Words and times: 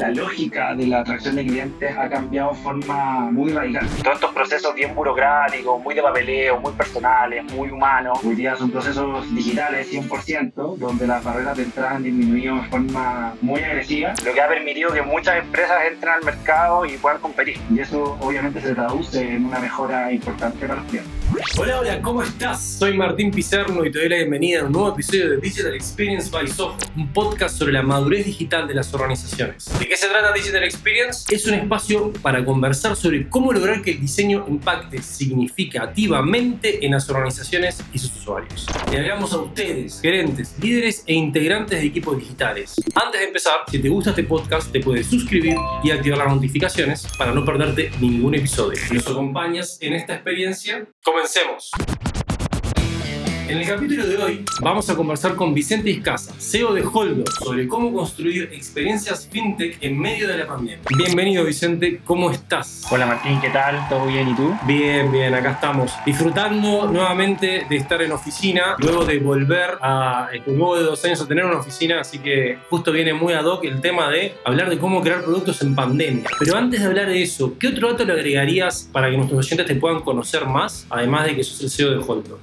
la 0.00 0.10
lógica 0.10 0.74
de 0.74 0.86
la 0.86 1.00
atracción 1.00 1.36
de 1.36 1.44
clientes 1.44 1.94
ha 1.96 2.08
cambiado 2.08 2.52
de 2.52 2.56
forma 2.56 3.30
muy 3.30 3.52
radical. 3.52 3.86
Todos 4.02 4.14
estos 4.14 4.32
procesos 4.32 4.74
bien 4.74 4.94
burocráticos, 4.94 5.82
muy 5.82 5.94
de 5.94 6.02
papeleo, 6.02 6.58
muy 6.58 6.72
personales, 6.72 7.44
muy 7.52 7.68
humanos, 7.70 8.18
hoy 8.24 8.34
día 8.34 8.56
son 8.56 8.70
procesos 8.70 9.34
digitales 9.34 9.92
100%, 9.92 10.76
donde 10.78 11.06
las 11.06 11.22
barreras 11.22 11.56
de 11.58 11.64
entrada 11.64 11.96
han 11.96 12.02
disminuido 12.02 12.56
de 12.56 12.62
forma 12.62 13.34
muy 13.42 13.60
agresiva, 13.60 14.14
lo 14.24 14.32
que 14.32 14.40
ha 14.40 14.48
permitido 14.48 14.90
que 14.90 15.02
muchas 15.02 15.36
empresas 15.36 15.76
entren 15.86 16.14
al 16.14 16.24
mercado 16.24 16.86
y 16.86 16.96
puedan 16.96 17.20
competir. 17.20 17.58
Y 17.70 17.80
eso 17.80 18.16
obviamente 18.20 18.62
se 18.62 18.74
traduce 18.74 19.20
en 19.20 19.44
una 19.44 19.58
mejora 19.58 20.10
importante 20.10 20.66
para 20.66 20.80
los 20.80 20.88
clientes. 20.88 21.19
Hola, 21.56 21.80
hola, 21.80 22.02
¿cómo 22.02 22.22
estás? 22.22 22.76
Soy 22.78 22.96
Martín 22.96 23.30
Pizarno 23.30 23.84
y 23.84 23.90
te 23.90 23.98
doy 23.98 24.08
la 24.10 24.16
bienvenida 24.16 24.60
a 24.60 24.64
un 24.64 24.72
nuevo 24.72 24.90
episodio 24.90 25.30
de 25.30 25.36
Digital 25.38 25.74
Experience 25.74 26.30
by 26.30 26.46
Soho, 26.48 26.76
un 26.96 27.10
podcast 27.12 27.56
sobre 27.56 27.72
la 27.72 27.82
madurez 27.82 28.26
digital 28.26 28.68
de 28.68 28.74
las 28.74 28.92
organizaciones. 28.92 29.66
¿De 29.78 29.88
qué 29.88 29.96
se 29.96 30.08
trata 30.08 30.32
Digital 30.32 30.62
Experience? 30.64 31.34
Es 31.34 31.46
un 31.46 31.54
espacio 31.54 32.12
para 32.20 32.44
conversar 32.44 32.94
sobre 32.94 33.28
cómo 33.28 33.52
lograr 33.52 33.80
que 33.80 33.92
el 33.92 34.00
diseño 34.00 34.44
impacte 34.48 35.00
significativamente 35.02 36.84
en 36.84 36.92
las 36.92 37.08
organizaciones 37.08 37.82
y 37.92 37.98
sus 37.98 38.14
usuarios. 38.16 38.66
Le 38.90 38.98
hablamos 38.98 39.32
a 39.32 39.38
ustedes, 39.38 40.00
gerentes, 40.02 40.54
líderes 40.60 41.04
e 41.06 41.14
integrantes 41.14 41.80
de 41.80 41.86
equipos 41.86 42.18
digitales. 42.18 42.74
Antes 42.94 43.20
de 43.20 43.26
empezar, 43.26 43.54
si 43.70 43.78
te 43.78 43.88
gusta 43.88 44.10
este 44.10 44.24
podcast, 44.24 44.70
te 44.70 44.80
puedes 44.80 45.06
suscribir 45.06 45.56
y 45.82 45.90
activar 45.90 46.18
las 46.18 46.34
notificaciones 46.34 47.06
para 47.16 47.32
no 47.32 47.44
perderte 47.44 47.90
ningún 47.98 48.34
episodio. 48.34 48.78
¿Nos 48.92 49.08
acompañas 49.08 49.78
en 49.80 49.94
esta 49.94 50.14
experiencia? 50.14 50.86
Comencemos. 51.30 52.09
En 53.50 53.58
el 53.58 53.66
capítulo 53.66 54.06
de 54.06 54.16
hoy 54.16 54.44
vamos 54.60 54.88
a 54.90 54.94
conversar 54.94 55.34
con 55.34 55.52
Vicente 55.52 55.90
Iscasa, 55.90 56.32
CEO 56.38 56.72
de 56.72 56.84
Holdo, 56.84 57.24
sobre 57.32 57.66
cómo 57.66 57.92
construir 57.92 58.44
experiencias 58.52 59.26
fintech 59.26 59.76
en 59.80 59.98
medio 59.98 60.28
de 60.28 60.38
la 60.38 60.46
pandemia. 60.46 60.78
Bienvenido 60.96 61.44
Vicente, 61.44 62.00
¿cómo 62.04 62.30
estás? 62.30 62.86
Hola 62.92 63.06
Martín, 63.06 63.40
¿qué 63.40 63.50
tal? 63.50 63.88
¿Todo 63.88 64.06
bien 64.06 64.28
y 64.28 64.36
tú? 64.36 64.54
Bien, 64.68 65.10
bien, 65.10 65.34
acá 65.34 65.50
estamos. 65.50 65.92
Disfrutando 66.06 66.86
nuevamente 66.86 67.66
de 67.68 67.76
estar 67.76 68.00
en 68.02 68.12
oficina, 68.12 68.76
luego 68.78 69.04
de 69.04 69.18
volver 69.18 69.78
a, 69.82 70.28
luego 70.46 70.76
de 70.76 70.84
dos 70.84 71.04
años 71.04 71.20
a 71.20 71.26
tener 71.26 71.44
una 71.44 71.58
oficina, 71.58 72.00
así 72.00 72.20
que 72.20 72.56
justo 72.70 72.92
viene 72.92 73.14
muy 73.14 73.32
ad 73.32 73.46
hoc 73.46 73.64
el 73.64 73.80
tema 73.80 74.08
de 74.10 74.36
hablar 74.44 74.70
de 74.70 74.78
cómo 74.78 75.02
crear 75.02 75.24
productos 75.24 75.60
en 75.62 75.74
pandemia. 75.74 76.30
Pero 76.38 76.56
antes 76.56 76.78
de 76.78 76.86
hablar 76.86 77.08
de 77.08 77.20
eso, 77.20 77.54
¿qué 77.58 77.66
otro 77.66 77.90
dato 77.90 78.04
le 78.04 78.12
agregarías 78.12 78.88
para 78.92 79.10
que 79.10 79.16
nuestros 79.16 79.44
oyentes 79.44 79.66
te 79.66 79.74
puedan 79.74 80.02
conocer 80.02 80.46
más, 80.46 80.86
además 80.88 81.24
de 81.26 81.34
que 81.34 81.42
sos 81.42 81.60
el 81.62 81.70
CEO 81.70 81.90
de 81.90 81.96
Holdo? 81.96 82.38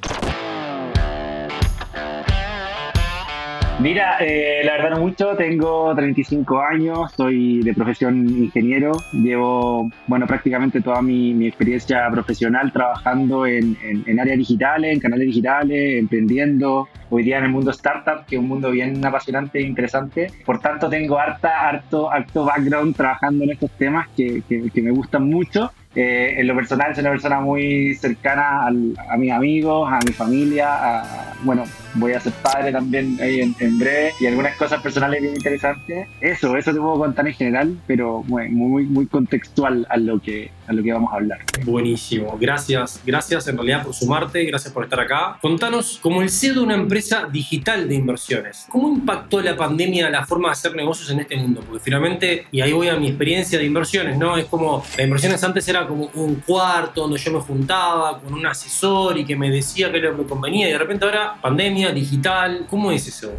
Mira, 3.79 4.17
eh, 4.21 4.61
la 4.63 4.71
verdad 4.71 4.89
no 4.89 5.01
mucho, 5.01 5.35
tengo 5.35 5.93
35 5.93 6.61
años, 6.61 7.11
soy 7.15 7.61
de 7.61 7.75
profesión 7.75 8.27
ingeniero, 8.27 8.91
llevo, 9.13 9.91
bueno, 10.07 10.25
prácticamente 10.25 10.81
toda 10.81 11.03
mi, 11.03 11.45
experiencia 11.45 12.09
profesional 12.09 12.71
trabajando 12.73 13.45
en, 13.45 13.77
áreas 14.19 14.39
digitales, 14.39 14.93
en 14.93 14.99
canales 14.99 15.27
digitales, 15.27 15.99
emprendiendo, 15.99 16.89
hoy 17.11 17.21
día 17.21 17.37
en 17.37 17.43
el 17.43 17.51
mundo 17.51 17.69
startup, 17.69 18.25
que 18.25 18.37
es 18.37 18.41
un 18.41 18.47
mundo 18.47 18.71
bien 18.71 19.05
apasionante 19.05 19.59
e 19.59 19.61
interesante. 19.61 20.31
Por 20.43 20.59
tanto, 20.59 20.89
tengo 20.89 21.19
harta, 21.19 21.69
harto, 21.69 22.11
harto 22.11 22.45
background 22.45 22.95
trabajando 22.95 23.43
en 23.43 23.51
estos 23.51 23.69
temas 23.77 24.07
que, 24.17 24.41
que 24.47 24.81
me 24.81 24.89
gustan 24.89 25.29
mucho. 25.29 25.71
Eh, 25.99 26.41
en 26.41 26.45
lo 26.45 26.53
personal 26.55 26.93
soy 26.93 27.01
una 27.01 27.09
persona 27.09 27.39
muy 27.39 27.95
cercana 27.95 28.67
a 28.67 29.17
mis 29.17 29.31
amigos, 29.31 29.91
a 29.91 29.97
mi 30.05 30.13
familia, 30.13 30.67
a, 30.69 31.33
bueno, 31.41 31.63
voy 31.97 32.13
a 32.13 32.19
ser 32.19 32.33
padre 32.33 32.71
también 32.71 33.17
ahí 33.21 33.41
en, 33.41 33.77
breve 33.77 34.13
y 34.19 34.25
algunas 34.25 34.55
cosas 34.55 34.81
personales 34.81 35.21
bien 35.21 35.35
interesantes. 35.35 36.07
Eso, 36.21 36.55
eso 36.55 36.73
te 36.73 36.79
puedo 36.79 36.97
contar 36.97 37.27
en 37.27 37.33
general, 37.33 37.77
pero 37.85 38.23
muy, 38.23 38.49
muy, 38.49 38.83
muy 38.85 39.07
contextual 39.07 39.85
a 39.89 39.97
lo, 39.97 40.19
que, 40.19 40.51
a 40.67 40.73
lo 40.73 40.83
que 40.83 40.93
vamos 40.93 41.11
a 41.13 41.17
hablar. 41.17 41.39
Buenísimo, 41.63 42.37
gracias, 42.39 43.01
gracias 43.05 43.47
en 43.47 43.55
realidad 43.55 43.83
por 43.83 43.93
sumarte, 43.93 44.43
gracias 44.45 44.73
por 44.73 44.83
estar 44.83 44.99
acá. 44.99 45.37
Contanos, 45.41 45.99
como 46.01 46.21
el 46.21 46.29
CEO 46.29 46.55
de 46.55 46.59
una 46.61 46.75
empresa 46.75 47.27
digital 47.31 47.87
de 47.87 47.95
inversiones, 47.95 48.65
¿cómo 48.69 48.89
impactó 48.89 49.41
la 49.41 49.55
pandemia 49.55 50.09
la 50.09 50.25
forma 50.25 50.49
de 50.49 50.53
hacer 50.53 50.75
negocios 50.75 51.09
en 51.11 51.19
este 51.19 51.35
mundo? 51.35 51.61
Porque 51.67 51.83
finalmente, 51.83 52.47
y 52.51 52.61
ahí 52.61 52.73
voy 52.73 52.89
a 52.89 52.95
mi 52.95 53.07
experiencia 53.07 53.57
de 53.59 53.65
inversiones, 53.65 54.17
¿no? 54.17 54.37
Es 54.37 54.45
como, 54.45 54.83
las 54.97 54.99
inversiones 54.99 55.43
antes 55.43 55.67
era 55.67 55.87
como 55.87 56.09
un 56.13 56.35
cuarto 56.35 57.01
donde 57.01 57.17
yo 57.17 57.31
me 57.31 57.39
juntaba 57.39 58.19
con 58.19 58.33
un 58.33 58.45
asesor 58.45 59.17
y 59.17 59.25
que 59.25 59.35
me 59.35 59.49
decía 59.49 59.91
qué 59.91 59.97
era 59.97 60.11
lo 60.11 60.17
que 60.17 60.29
convenía 60.29 60.67
y 60.67 60.71
de 60.71 60.77
repente 60.77 61.05
ahora 61.05 61.35
pandemia, 61.41 61.86
digital, 61.91 62.65
¿cómo 62.69 62.91
es 62.91 63.07
eso? 63.07 63.33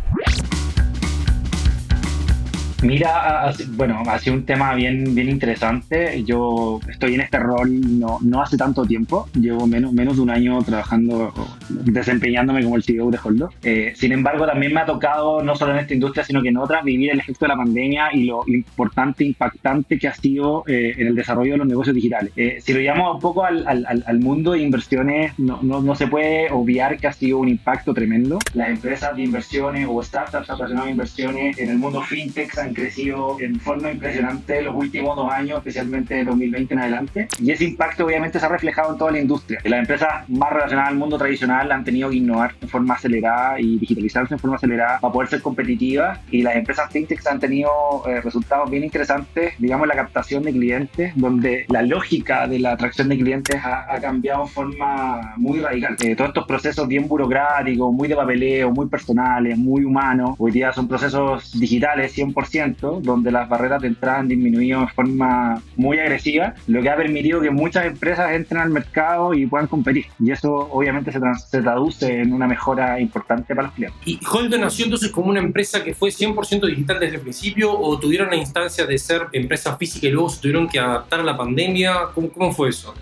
Mira, 2.82 3.52
bueno, 3.70 4.02
ha 4.06 4.18
sido 4.20 4.36
un 4.36 4.44
tema 4.44 4.72
bien, 4.74 5.12
bien 5.14 5.28
interesante. 5.28 6.22
Yo 6.24 6.78
estoy 6.88 7.14
en 7.14 7.22
este 7.22 7.38
rol 7.40 7.98
no, 7.98 8.18
no 8.22 8.40
hace 8.40 8.56
tanto 8.56 8.84
tiempo. 8.84 9.28
Llevo 9.34 9.66
menos, 9.66 9.92
menos 9.92 10.16
de 10.16 10.22
un 10.22 10.30
año 10.30 10.62
trabajando, 10.62 11.34
desempeñándome 11.68 12.62
como 12.62 12.76
el 12.76 12.84
CEO 12.84 13.10
de 13.10 13.18
Holdo. 13.22 13.50
Eh, 13.64 13.92
sin 13.96 14.12
embargo, 14.12 14.46
también 14.46 14.72
me 14.72 14.80
ha 14.80 14.86
tocado, 14.86 15.42
no 15.42 15.56
solo 15.56 15.72
en 15.72 15.78
esta 15.78 15.94
industria, 15.94 16.24
sino 16.24 16.40
que 16.40 16.50
en 16.50 16.56
otras, 16.56 16.84
vivir 16.84 17.10
el 17.10 17.18
efecto 17.18 17.46
de 17.46 17.48
la 17.48 17.56
pandemia 17.56 18.10
y 18.12 18.24
lo 18.24 18.44
importante, 18.46 19.24
impactante 19.24 19.98
que 19.98 20.06
ha 20.06 20.14
sido 20.14 20.62
eh, 20.68 20.94
en 20.96 21.08
el 21.08 21.16
desarrollo 21.16 21.52
de 21.52 21.58
los 21.58 21.66
negocios 21.66 21.96
digitales. 21.96 22.32
Eh, 22.36 22.58
si 22.62 22.72
lo 22.72 22.80
llamamos 22.80 23.16
un 23.16 23.20
poco 23.20 23.44
al, 23.44 23.66
al, 23.66 24.04
al 24.06 24.18
mundo 24.20 24.52
de 24.52 24.60
inversiones, 24.60 25.36
no, 25.36 25.58
no, 25.62 25.80
no, 25.80 25.96
se 25.96 26.06
puede 26.06 26.50
obviar 26.52 26.96
que 26.98 27.08
ha 27.08 27.12
sido 27.12 27.38
un 27.38 27.48
impacto 27.48 27.92
tremendo. 27.92 28.38
Las 28.54 28.70
empresas 28.70 29.16
de 29.16 29.24
inversiones 29.24 29.88
o 29.90 30.00
startups 30.00 30.46
relacionadas 30.46 30.86
a 30.86 30.90
inversiones 30.90 31.58
en 31.58 31.70
el 31.70 31.78
mundo 31.78 32.02
fintech 32.02 32.56
han 32.58 32.67
crecido 32.74 33.36
en 33.40 33.60
forma 33.60 33.90
impresionante 33.90 34.62
los 34.62 34.74
últimos 34.74 35.16
dos 35.16 35.32
años, 35.32 35.58
especialmente 35.58 36.14
de 36.14 36.24
2020 36.24 36.74
en 36.74 36.80
adelante. 36.80 37.28
Y 37.42 37.50
ese 37.50 37.64
impacto 37.64 38.04
obviamente 38.04 38.38
se 38.38 38.46
ha 38.46 38.48
reflejado 38.48 38.92
en 38.92 38.98
toda 38.98 39.10
la 39.12 39.20
industria. 39.20 39.60
Las 39.64 39.80
empresas 39.80 40.28
más 40.28 40.52
relacionadas 40.52 40.90
al 40.90 40.96
mundo 40.96 41.18
tradicional 41.18 41.70
han 41.72 41.84
tenido 41.84 42.10
que 42.10 42.16
innovar 42.16 42.54
de 42.60 42.66
forma 42.66 42.94
acelerada 42.94 43.60
y 43.60 43.78
digitalizarse 43.78 44.34
en 44.34 44.40
forma 44.40 44.56
acelerada 44.56 45.00
para 45.00 45.12
poder 45.12 45.28
ser 45.28 45.42
competitivas. 45.42 46.20
Y 46.30 46.42
las 46.42 46.56
empresas 46.56 46.90
fintech 46.90 47.26
han 47.26 47.40
tenido 47.40 47.70
eh, 48.06 48.20
resultados 48.20 48.70
bien 48.70 48.84
interesantes, 48.84 49.54
digamos, 49.58 49.86
la 49.86 49.94
captación 49.94 50.42
de 50.42 50.52
clientes, 50.52 51.12
donde 51.14 51.66
la 51.68 51.82
lógica 51.82 52.46
de 52.46 52.58
la 52.58 52.72
atracción 52.72 53.08
de 53.08 53.18
clientes 53.18 53.60
ha, 53.64 53.98
cambiado 54.00 54.44
de 54.44 54.50
forma 54.50 55.34
muy 55.36 55.60
radical. 55.60 55.96
Eh, 56.00 56.14
todos 56.14 56.28
estos 56.28 56.46
procesos 56.46 56.86
bien 56.86 57.08
burocráticos, 57.08 57.92
muy 57.92 58.08
de 58.08 58.16
papeleo, 58.16 58.70
muy 58.70 58.86
personales, 58.86 59.58
muy 59.58 59.84
humanos, 59.84 60.36
hoy 60.38 60.52
día 60.52 60.72
son 60.72 60.88
procesos 60.88 61.58
digitales 61.58 62.16
100% 62.16 62.57
donde 63.02 63.30
las 63.30 63.48
barreras 63.48 63.82
de 63.82 63.88
entrada 63.88 64.19
han 64.20 64.28
disminuido 64.28 64.80
de 64.80 64.88
forma 64.88 65.62
muy 65.76 65.98
agresiva, 65.98 66.54
lo 66.66 66.82
que 66.82 66.91
ha 66.91 66.96
permitido 66.96 67.41
que 67.41 67.50
muchas 67.50 67.86
empresas 67.86 68.32
entren 68.32 68.60
al 68.60 68.70
mercado 68.70 69.34
y 69.34 69.46
puedan 69.46 69.66
competir. 69.66 70.06
Y 70.19 70.30
eso 70.30 70.69
obviamente 70.70 71.12
se, 71.12 71.60
traduce 71.60 72.20
en 72.20 72.32
una 72.32 72.46
mejora 72.46 73.00
importante 73.00 73.54
para 73.54 73.69
los 73.69 73.74
clientes. 73.74 74.00
¿Y 74.04 74.19
Holden 74.24 74.60
nació 74.60 74.84
entonces 74.84 75.10
como 75.10 75.28
una 75.28 75.41
empresa 75.41 75.82
que 75.84 75.94
fue 75.94 76.10
100% 76.10 76.66
digital 76.66 77.00
desde 77.00 77.16
el 77.16 77.20
principio 77.22 77.78
o 77.78 77.98
tuvieron 77.98 78.30
la 78.30 78.36
instancia 78.36 78.86
de 78.86 78.98
ser 78.98 79.26
empresa 79.32 79.76
física 79.76 80.06
y 80.06 80.10
luego 80.10 80.28
se 80.28 80.40
tuvieron 80.40 80.69
que 80.69 80.78
adaptar 80.78 81.20
a 81.20 81.25
la 81.25 81.36
pandemia? 81.36 81.94
¿Cómo, 82.14 82.28
cómo 82.30 82.52
fue 82.52 82.70
eso? 82.70 82.94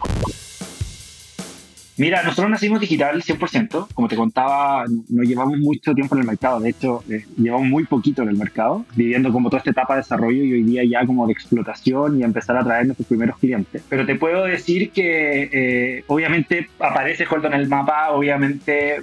Mira, 1.98 2.22
nosotros 2.22 2.50
nacimos 2.50 2.80
digital 2.80 3.22
100%. 3.22 3.88
Como 3.94 4.08
te 4.08 4.16
contaba, 4.16 4.84
no 5.08 5.22
llevamos 5.22 5.58
mucho 5.58 5.94
tiempo 5.94 6.14
en 6.14 6.22
el 6.22 6.26
mercado. 6.26 6.60
De 6.60 6.70
hecho, 6.70 7.02
eh, 7.08 7.24
llevamos 7.38 7.68
muy 7.68 7.84
poquito 7.84 8.22
en 8.22 8.28
el 8.28 8.36
mercado, 8.36 8.84
viviendo 8.94 9.32
como 9.32 9.48
toda 9.48 9.58
esta 9.58 9.70
etapa 9.70 9.94
de 9.94 10.02
desarrollo 10.02 10.44
y 10.44 10.52
hoy 10.52 10.62
día 10.62 10.82
ya 10.84 11.06
como 11.06 11.26
de 11.26 11.32
explotación 11.32 12.20
y 12.20 12.22
empezar 12.22 12.56
a 12.56 12.64
traer 12.64 12.86
nuestros 12.86 13.08
primeros 13.08 13.38
clientes. 13.38 13.82
Pero 13.88 14.04
te 14.04 14.14
puedo 14.16 14.44
decir 14.44 14.90
que 14.90 15.48
eh, 15.52 16.04
obviamente 16.06 16.68
aparece 16.78 17.26
Holton 17.30 17.54
en 17.54 17.60
el 17.60 17.68
mapa, 17.68 18.10
obviamente 18.10 19.02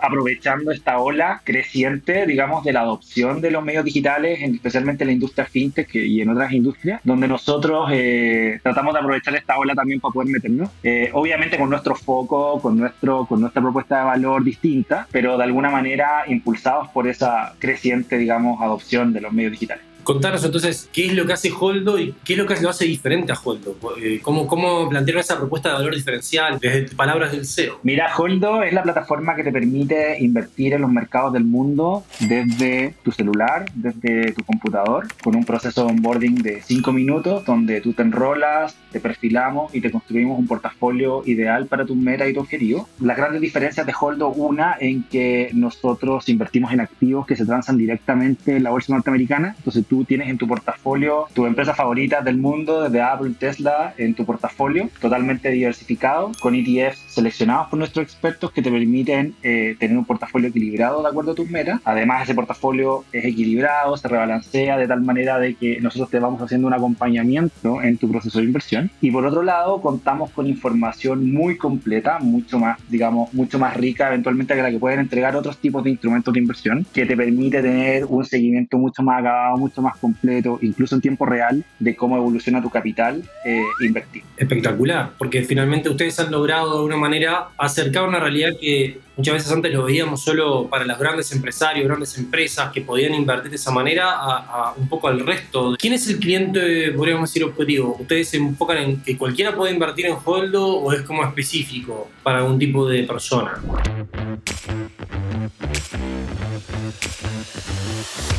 aprovechando 0.00 0.70
esta 0.70 0.98
ola 0.98 1.40
creciente, 1.44 2.26
digamos, 2.26 2.64
de 2.64 2.72
la 2.72 2.80
adopción 2.80 3.40
de 3.40 3.50
los 3.50 3.64
medios 3.64 3.84
digitales, 3.84 4.40
especialmente 4.42 5.04
en 5.04 5.08
la 5.08 5.12
industria 5.14 5.46
fintech 5.46 5.94
y 5.94 6.20
en 6.20 6.30
otras 6.30 6.52
industrias, 6.52 7.00
donde 7.04 7.28
nosotros 7.28 7.88
eh, 7.92 8.60
tratamos 8.62 8.94
de 8.94 9.00
aprovechar 9.00 9.34
esta 9.34 9.58
ola 9.58 9.74
también 9.74 10.00
para 10.00 10.12
poder 10.12 10.30
meternos. 10.30 10.70
Eh, 10.82 11.10
obviamente 11.12 11.58
con 11.58 11.70
nuestro 11.70 11.94
foco, 11.94 12.60
con, 12.60 12.78
nuestro, 12.78 13.26
con 13.26 13.40
nuestra 13.40 13.62
propuesta 13.62 13.98
de 13.98 14.04
valor 14.04 14.44
distinta, 14.44 15.06
pero 15.10 15.36
de 15.36 15.44
alguna 15.44 15.70
manera 15.70 16.24
impulsados 16.26 16.88
por 16.88 17.06
esa 17.06 17.54
creciente, 17.58 18.18
digamos, 18.18 18.60
adopción 18.60 19.12
de 19.12 19.20
los 19.20 19.32
medios 19.32 19.52
digitales. 19.52 19.89
Contanos 20.02 20.44
entonces 20.44 20.88
qué 20.92 21.06
es 21.06 21.14
lo 21.14 21.26
que 21.26 21.32
hace 21.32 21.50
Holdo 21.58 21.98
y 21.98 22.14
qué 22.24 22.34
es 22.34 22.38
lo 22.38 22.46
que 22.46 22.60
lo 22.60 22.70
hace 22.70 22.84
diferente 22.84 23.32
a 23.32 23.38
Holdo. 23.42 23.76
Eh, 24.00 24.20
¿Cómo, 24.22 24.46
cómo 24.46 24.88
plantearon 24.88 25.20
esa 25.20 25.36
propuesta 25.36 25.70
de 25.70 25.74
valor 25.76 25.94
diferencial 25.94 26.58
desde 26.58 26.94
palabras 26.94 27.32
del 27.32 27.46
CEO? 27.46 27.78
Mira, 27.82 28.14
Holdo 28.16 28.62
es 28.62 28.72
la 28.72 28.82
plataforma 28.82 29.34
que 29.34 29.44
te 29.44 29.52
permite 29.52 30.18
invertir 30.20 30.74
en 30.74 30.82
los 30.82 30.90
mercados 30.90 31.32
del 31.32 31.44
mundo 31.44 32.04
desde 32.20 32.94
tu 33.02 33.12
celular, 33.12 33.66
desde 33.74 34.32
tu 34.32 34.44
computador, 34.44 35.06
con 35.22 35.36
un 35.36 35.44
proceso 35.44 35.84
de 35.84 35.92
onboarding 35.92 36.36
de 36.36 36.62
5 36.62 36.92
minutos 36.92 37.44
donde 37.44 37.80
tú 37.80 37.92
te 37.92 38.02
enrolas, 38.02 38.74
te 38.92 39.00
perfilamos 39.00 39.74
y 39.74 39.80
te 39.80 39.90
construimos 39.90 40.38
un 40.38 40.46
portafolio 40.46 41.22
ideal 41.26 41.66
para 41.66 41.84
tu 41.84 41.94
meta 41.94 42.28
y 42.28 42.34
tu 42.34 42.40
objetivo. 42.40 42.88
Las 43.00 43.16
grandes 43.16 43.40
diferencias 43.40 43.86
de 43.86 43.94
Holdo, 43.98 44.28
una 44.30 44.76
en 44.80 45.04
que 45.04 45.50
nosotros 45.52 46.28
invertimos 46.28 46.72
en 46.72 46.80
activos 46.80 47.26
que 47.26 47.36
se 47.36 47.46
transan 47.46 47.78
directamente 47.78 48.56
en 48.56 48.62
la 48.62 48.70
bolsa 48.70 48.92
norteamericana, 48.92 49.54
entonces 49.56 49.84
tú 49.90 50.04
tienes 50.04 50.30
en 50.30 50.38
tu 50.38 50.46
portafolio 50.46 51.26
tu 51.34 51.46
empresa 51.46 51.74
favorita 51.74 52.22
del 52.22 52.38
mundo, 52.38 52.82
desde 52.82 53.02
Apple, 53.02 53.34
Tesla, 53.38 53.92
en 53.98 54.14
tu 54.14 54.24
portafolio, 54.24 54.88
totalmente 55.00 55.50
diversificado, 55.50 56.30
con 56.40 56.54
ETFs 56.54 57.09
seleccionados 57.20 57.68
por 57.68 57.78
nuestros 57.78 58.02
expertos 58.02 58.50
que 58.50 58.62
te 58.62 58.70
permiten 58.70 59.34
eh, 59.42 59.76
tener 59.78 59.96
un 59.96 60.06
portafolio 60.06 60.48
equilibrado 60.48 61.02
de 61.02 61.08
acuerdo 61.08 61.32
a 61.32 61.34
tus 61.34 61.50
metas. 61.50 61.80
Además, 61.84 62.22
ese 62.22 62.34
portafolio 62.34 63.04
es 63.12 63.26
equilibrado, 63.26 63.96
se 63.96 64.08
rebalancea 64.08 64.78
de 64.78 64.88
tal 64.88 65.02
manera 65.02 65.38
de 65.38 65.54
que 65.54 65.80
nosotros 65.80 66.08
te 66.08 66.18
vamos 66.18 66.40
haciendo 66.40 66.66
un 66.66 66.72
acompañamiento 66.72 67.82
en 67.82 67.98
tu 67.98 68.10
proceso 68.10 68.38
de 68.38 68.46
inversión. 68.46 68.90
Y 69.02 69.10
por 69.10 69.26
otro 69.26 69.42
lado, 69.42 69.82
contamos 69.82 70.30
con 70.30 70.46
información 70.46 71.30
muy 71.30 71.58
completa, 71.58 72.18
mucho 72.20 72.58
más, 72.58 72.78
digamos, 72.88 73.32
mucho 73.34 73.58
más 73.58 73.76
rica 73.76 74.08
eventualmente 74.08 74.54
que 74.54 74.62
la 74.62 74.70
que 74.70 74.78
pueden 74.78 75.00
entregar 75.00 75.36
otros 75.36 75.58
tipos 75.58 75.84
de 75.84 75.90
instrumentos 75.90 76.32
de 76.32 76.40
inversión, 76.40 76.86
que 76.92 77.04
te 77.04 77.16
permite 77.16 77.60
tener 77.60 78.06
un 78.06 78.24
seguimiento 78.24 78.78
mucho 78.78 79.02
más 79.02 79.20
acabado, 79.20 79.58
mucho 79.58 79.82
más 79.82 79.96
completo, 79.98 80.58
incluso 80.62 80.94
en 80.94 81.02
tiempo 81.02 81.26
real, 81.26 81.64
de 81.78 81.94
cómo 81.94 82.16
evoluciona 82.16 82.62
tu 82.62 82.70
capital 82.70 83.22
eh, 83.44 83.60
invertido. 83.80 84.26
Espectacular, 84.38 85.10
porque 85.18 85.42
finalmente 85.42 85.90
ustedes 85.90 86.18
han 86.18 86.30
logrado 86.30 86.70
de 86.70 86.76
alguna 86.76 86.96
manera 86.96 87.09
acercar 87.58 88.08
una 88.08 88.20
realidad 88.20 88.50
que 88.60 88.98
muchas 89.20 89.34
veces 89.34 89.52
antes 89.52 89.70
lo 89.74 89.84
veíamos 89.84 90.22
solo 90.22 90.66
para 90.68 90.86
los 90.86 90.98
grandes 90.98 91.30
empresarios, 91.32 91.86
grandes 91.86 92.16
empresas 92.16 92.72
que 92.72 92.80
podían 92.80 93.14
invertir 93.14 93.50
de 93.50 93.56
esa 93.56 93.70
manera 93.70 94.12
a, 94.12 94.72
un 94.78 94.88
poco 94.88 95.08
al 95.08 95.20
resto. 95.20 95.76
¿Quién 95.78 95.92
es 95.92 96.08
el 96.08 96.18
cliente, 96.18 96.90
podríamos 96.92 97.28
decir, 97.28 97.44
objetivo? 97.44 97.98
¿Ustedes 98.00 98.30
se 98.30 98.38
enfocan 98.38 98.78
en 98.78 99.02
que 99.02 99.18
cualquiera 99.18 99.54
puede 99.54 99.74
invertir 99.74 100.06
en 100.06 100.16
Holdo 100.24 100.66
o 100.66 100.90
es 100.94 101.02
como 101.02 101.22
específico 101.22 102.08
para 102.22 102.38
algún 102.38 102.58
tipo 102.58 102.88
de 102.88 103.02
persona? 103.02 103.60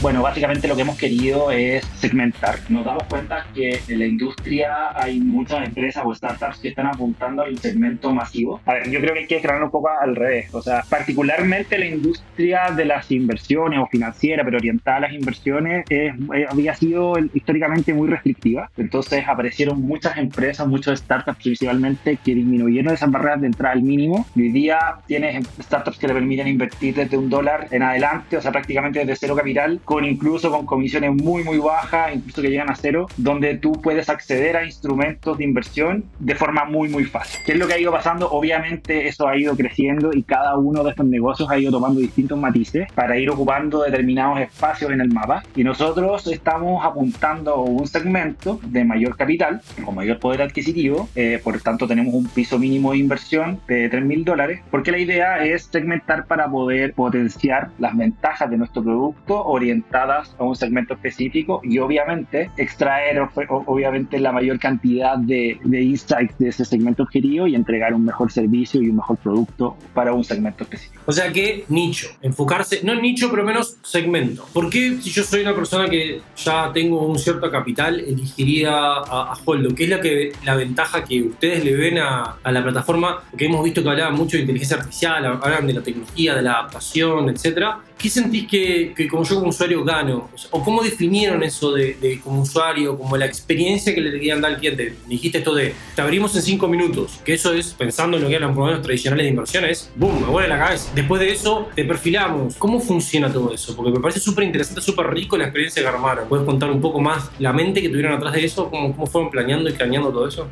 Bueno, 0.01 0.23
básicamente 0.23 0.67
lo 0.67 0.75
que 0.75 0.81
hemos 0.81 0.97
querido 0.97 1.51
es 1.51 1.85
segmentar. 1.99 2.57
Nos 2.69 2.83
damos 2.83 3.03
cuenta 3.03 3.45
que 3.53 3.79
en 3.87 3.99
la 3.99 4.05
industria 4.07 4.99
hay 4.99 5.19
muchas 5.19 5.63
empresas 5.63 6.03
o 6.03 6.15
startups 6.15 6.57
que 6.57 6.69
están 6.69 6.87
apuntando 6.87 7.43
al 7.43 7.55
segmento 7.59 8.11
masivo. 8.11 8.59
A 8.65 8.73
ver, 8.73 8.89
yo 8.89 8.99
creo 8.99 9.13
que 9.13 9.19
hay 9.19 9.27
que 9.27 9.39
crear 9.39 9.63
un 9.63 9.69
poco 9.69 9.89
al 9.89 10.15
revés. 10.15 10.51
O 10.55 10.61
sea, 10.63 10.70
particularmente 10.89 11.77
la 11.77 11.85
industria 11.85 12.71
de 12.75 12.85
las 12.85 13.12
inversiones 13.12 13.79
o 13.79 13.88
financiera, 13.88 14.44
pero 14.44 14.57
orientada 14.57 14.97
a 14.97 15.00
las 15.01 15.13
inversiones, 15.13 15.85
eh, 15.89 16.13
había 16.50 16.75
sido 16.75 17.13
históricamente 17.33 17.94
muy 17.94 18.07
restrictiva. 18.07 18.69
Entonces 18.77 19.23
aparecieron 19.27 19.81
muchas 19.81 20.18
empresas, 20.18 20.68
muchos 20.68 21.00
startups 21.00 21.38
principalmente, 21.41 22.18
que 22.23 22.35
disminuyeron 22.35 22.94
esas 22.94 23.12
barreras 23.12 23.41
de 23.41 23.47
entrada 23.47 23.73
al 23.73 23.81
mínimo. 23.81 24.25
hoy 24.35 24.51
día 24.51 24.79
tienes 25.07 25.47
startups 25.59 25.97
que 25.97 26.07
te 26.07 26.13
permiten 26.13 26.47
invertir 26.47 26.95
desde 26.95 27.17
un 27.17 27.29
dólar 27.29 27.67
en 27.71 27.83
adelante, 27.83 28.38
o 28.38 28.41
sea, 28.41 28.51
prácticamente 28.51 29.00
desde 29.00 29.15
cero 29.15 29.35
capital 29.35 29.79
con 29.85 30.06
incluso 30.06 30.51
con 30.51 30.65
comisiones 30.65 31.12
muy 31.13 31.44
muy 31.44 31.57
bajas, 31.57 32.15
incluso 32.15 32.41
que 32.41 32.50
llegan 32.50 32.69
a 32.69 32.75
cero, 32.75 33.07
donde 33.17 33.57
tú 33.57 33.74
puedes 33.74 34.09
acceder 34.09 34.57
a 34.57 34.65
instrumentos 34.65 35.38
de 35.38 35.44
inversión 35.44 36.06
de 36.19 36.35
forma 36.35 36.65
muy 36.65 36.89
muy 36.89 37.06
fácil. 37.06 37.39
¿Qué 37.45 37.53
es 37.53 37.59
lo 37.59 37.67
que 37.67 37.74
ha 37.74 37.79
ido 37.79 37.91
pasando? 37.91 38.29
Obviamente 38.31 39.07
eso 39.07 39.27
ha 39.27 39.38
ido 39.38 39.56
creciendo 39.56 40.12
y 40.13 40.24
cada 40.24 40.50
uno 40.57 40.83
de 40.83 40.92
estos 40.92 41.06
negocios 41.06 41.50
ha 41.50 41.57
ido 41.57 41.71
tomando 41.71 42.00
distintos 42.00 42.38
matices 42.38 42.88
para 42.94 43.18
ir 43.18 43.30
ocupando 43.30 43.83
determinados 43.83 44.39
espacios 44.39 44.92
en 44.92 45.01
el 45.01 45.09
mapa. 45.09 45.44
Y 45.56 45.63
nosotros 45.63 46.27
estamos 46.27 46.86
apuntando 46.86 47.53
a 47.53 47.62
un 47.62 47.88
segmento 47.88 48.59
de 48.63 48.83
mayor 48.83 49.15
capital, 49.18 49.62
con 49.83 49.95
mayor 49.95 50.19
poder 50.19 50.42
adquisitivo, 50.42 51.09
eh, 51.15 51.39
por 51.44 51.59
tanto 51.62 51.88
tenemos 51.88 52.13
un 52.13 52.27
piso 52.27 52.59
mínimo 52.59 52.92
de 52.92 52.98
inversión 52.98 53.59
de 53.68 53.89
3 53.89 54.03
mil 54.03 54.25
dólares, 54.25 54.62
porque 54.69 54.92
la 54.92 54.98
idea 54.98 55.44
es 55.44 55.63
segmentar 55.63 56.25
para 56.25 56.50
poder 56.50 56.94
potenciar 56.94 57.69
las 57.80 57.95
ventajas 57.95 58.50
de 58.50 58.57
nuestro 58.57 58.83
producto 58.83 59.44
orientado 59.45 60.01
a 60.01 60.44
un 60.44 60.56
segmento 60.56 60.94
específico 60.94 61.62
y 61.63 61.80
obviamente 61.80 62.50
extraer 62.57 63.21
obviamente 63.48 64.19
la 64.19 64.31
mayor 64.31 64.59
cantidad 64.59 65.18
de, 65.18 65.59
de 65.63 65.81
insights 65.81 66.38
de 66.38 66.50
ese 66.50 66.65
segmento 66.65 67.03
objetivo 67.03 67.48
y 67.48 67.56
entregar 67.56 67.94
un 67.94 68.06
mejor 68.06 68.31
servicio 68.31 68.81
y 68.81 68.89
un 68.89 68.98
mejor 68.98 69.18
producto 69.18 69.75
para 69.94 70.13
un 70.13 70.24
segmento 70.24 70.40
específico. 70.49 71.03
O 71.05 71.11
sea 71.11 71.31
que 71.31 71.65
nicho, 71.69 72.07
enfocarse, 72.21 72.81
no 72.83 72.95
nicho, 72.95 73.29
pero 73.29 73.43
menos 73.43 73.77
segmento. 73.83 74.45
¿Por 74.53 74.69
qué 74.69 74.97
si 75.01 75.09
yo 75.11 75.23
soy 75.23 75.41
una 75.41 75.55
persona 75.55 75.89
que 75.89 76.21
ya 76.38 76.71
tengo 76.73 77.05
un 77.05 77.17
cierto 77.17 77.49
capital, 77.49 77.99
elegiría 77.99 78.71
a, 78.71 79.33
a 79.33 79.38
Holdo? 79.45 79.73
¿Qué 79.75 79.83
es 79.85 79.89
la, 79.89 80.01
que, 80.01 80.31
la 80.43 80.55
ventaja 80.55 81.03
que 81.03 81.21
ustedes 81.23 81.63
le 81.63 81.75
ven 81.75 81.97
a, 81.97 82.38
a 82.43 82.51
la 82.51 82.63
plataforma? 82.63 83.21
Porque 83.29 83.45
hemos 83.45 83.63
visto 83.63 83.83
que 83.83 83.89
hablaban 83.89 84.15
mucho 84.15 84.38
de 84.38 84.41
inteligencia 84.41 84.77
artificial, 84.77 85.25
hablan 85.25 85.67
de 85.67 85.73
la 85.73 85.81
tecnología, 85.81 86.35
de 86.35 86.41
la 86.41 86.53
adaptación, 86.53 87.29
etcétera. 87.29 87.79
¿Qué 87.97 88.09
sentís 88.09 88.47
que, 88.47 88.93
que 88.95 89.07
como 89.07 89.23
yo 89.23 89.35
como 89.35 89.49
usuario 89.49 89.83
gano? 89.83 90.31
¿O 90.49 90.63
cómo 90.63 90.81
definieron 90.81 91.43
eso 91.43 91.71
de, 91.71 92.19
como 92.23 92.41
usuario, 92.41 92.97
como 92.97 93.15
la 93.15 93.27
experiencia 93.27 93.93
que 93.93 94.01
le 94.01 94.11
querían 94.11 94.41
dar 94.41 94.53
al 94.53 94.57
cliente? 94.57 94.95
Dijiste 95.07 95.38
esto 95.38 95.53
de, 95.53 95.75
te 95.95 96.01
abrimos 96.01 96.35
en 96.35 96.41
cinco 96.41 96.67
minutos, 96.67 97.19
que 97.23 97.33
eso 97.33 97.53
es, 97.53 97.75
pensando 97.75 98.17
en 98.17 98.23
lo 98.23 98.29
que 98.29 98.35
eran 98.35 98.55
programas 98.55 98.81
tradicionales 98.81 99.25
de 99.25 99.29
inversiones, 99.29 99.91
boom, 99.95 100.23
me 100.31 100.35
vuelve 100.35 100.49
la 100.49 100.59
cabeza. 100.59 100.89
Después 100.95 101.19
de 101.19 101.29
eso, 101.29 101.67
te 101.75 101.83
perfilamos. 101.83 102.55
¿Cómo 102.55 102.79
funciona 102.79 103.31
todo 103.31 103.53
eso? 103.53 103.75
Porque 103.75 103.91
me 103.91 103.99
parece 103.99 104.21
súper 104.21 104.45
interesante, 104.45 104.79
súper 104.79 105.07
rico 105.07 105.37
la 105.37 105.43
experiencia 105.43 105.81
que 105.81 105.87
armaron. 105.89 106.29
¿Puedes 106.29 106.45
contar 106.45 106.71
un 106.71 106.79
poco 106.79 107.01
más 107.01 107.29
la 107.37 107.51
mente 107.51 107.81
que 107.81 107.89
tuvieron 107.89 108.13
atrás 108.13 108.33
de 108.33 108.45
eso? 108.45 108.69
¿Cómo, 108.69 108.93
cómo 108.93 109.07
fueron 109.07 109.29
planeando 109.29 109.69
y 109.69 109.73
craneando 109.73 110.09
todo 110.09 110.27
eso? 110.29 110.47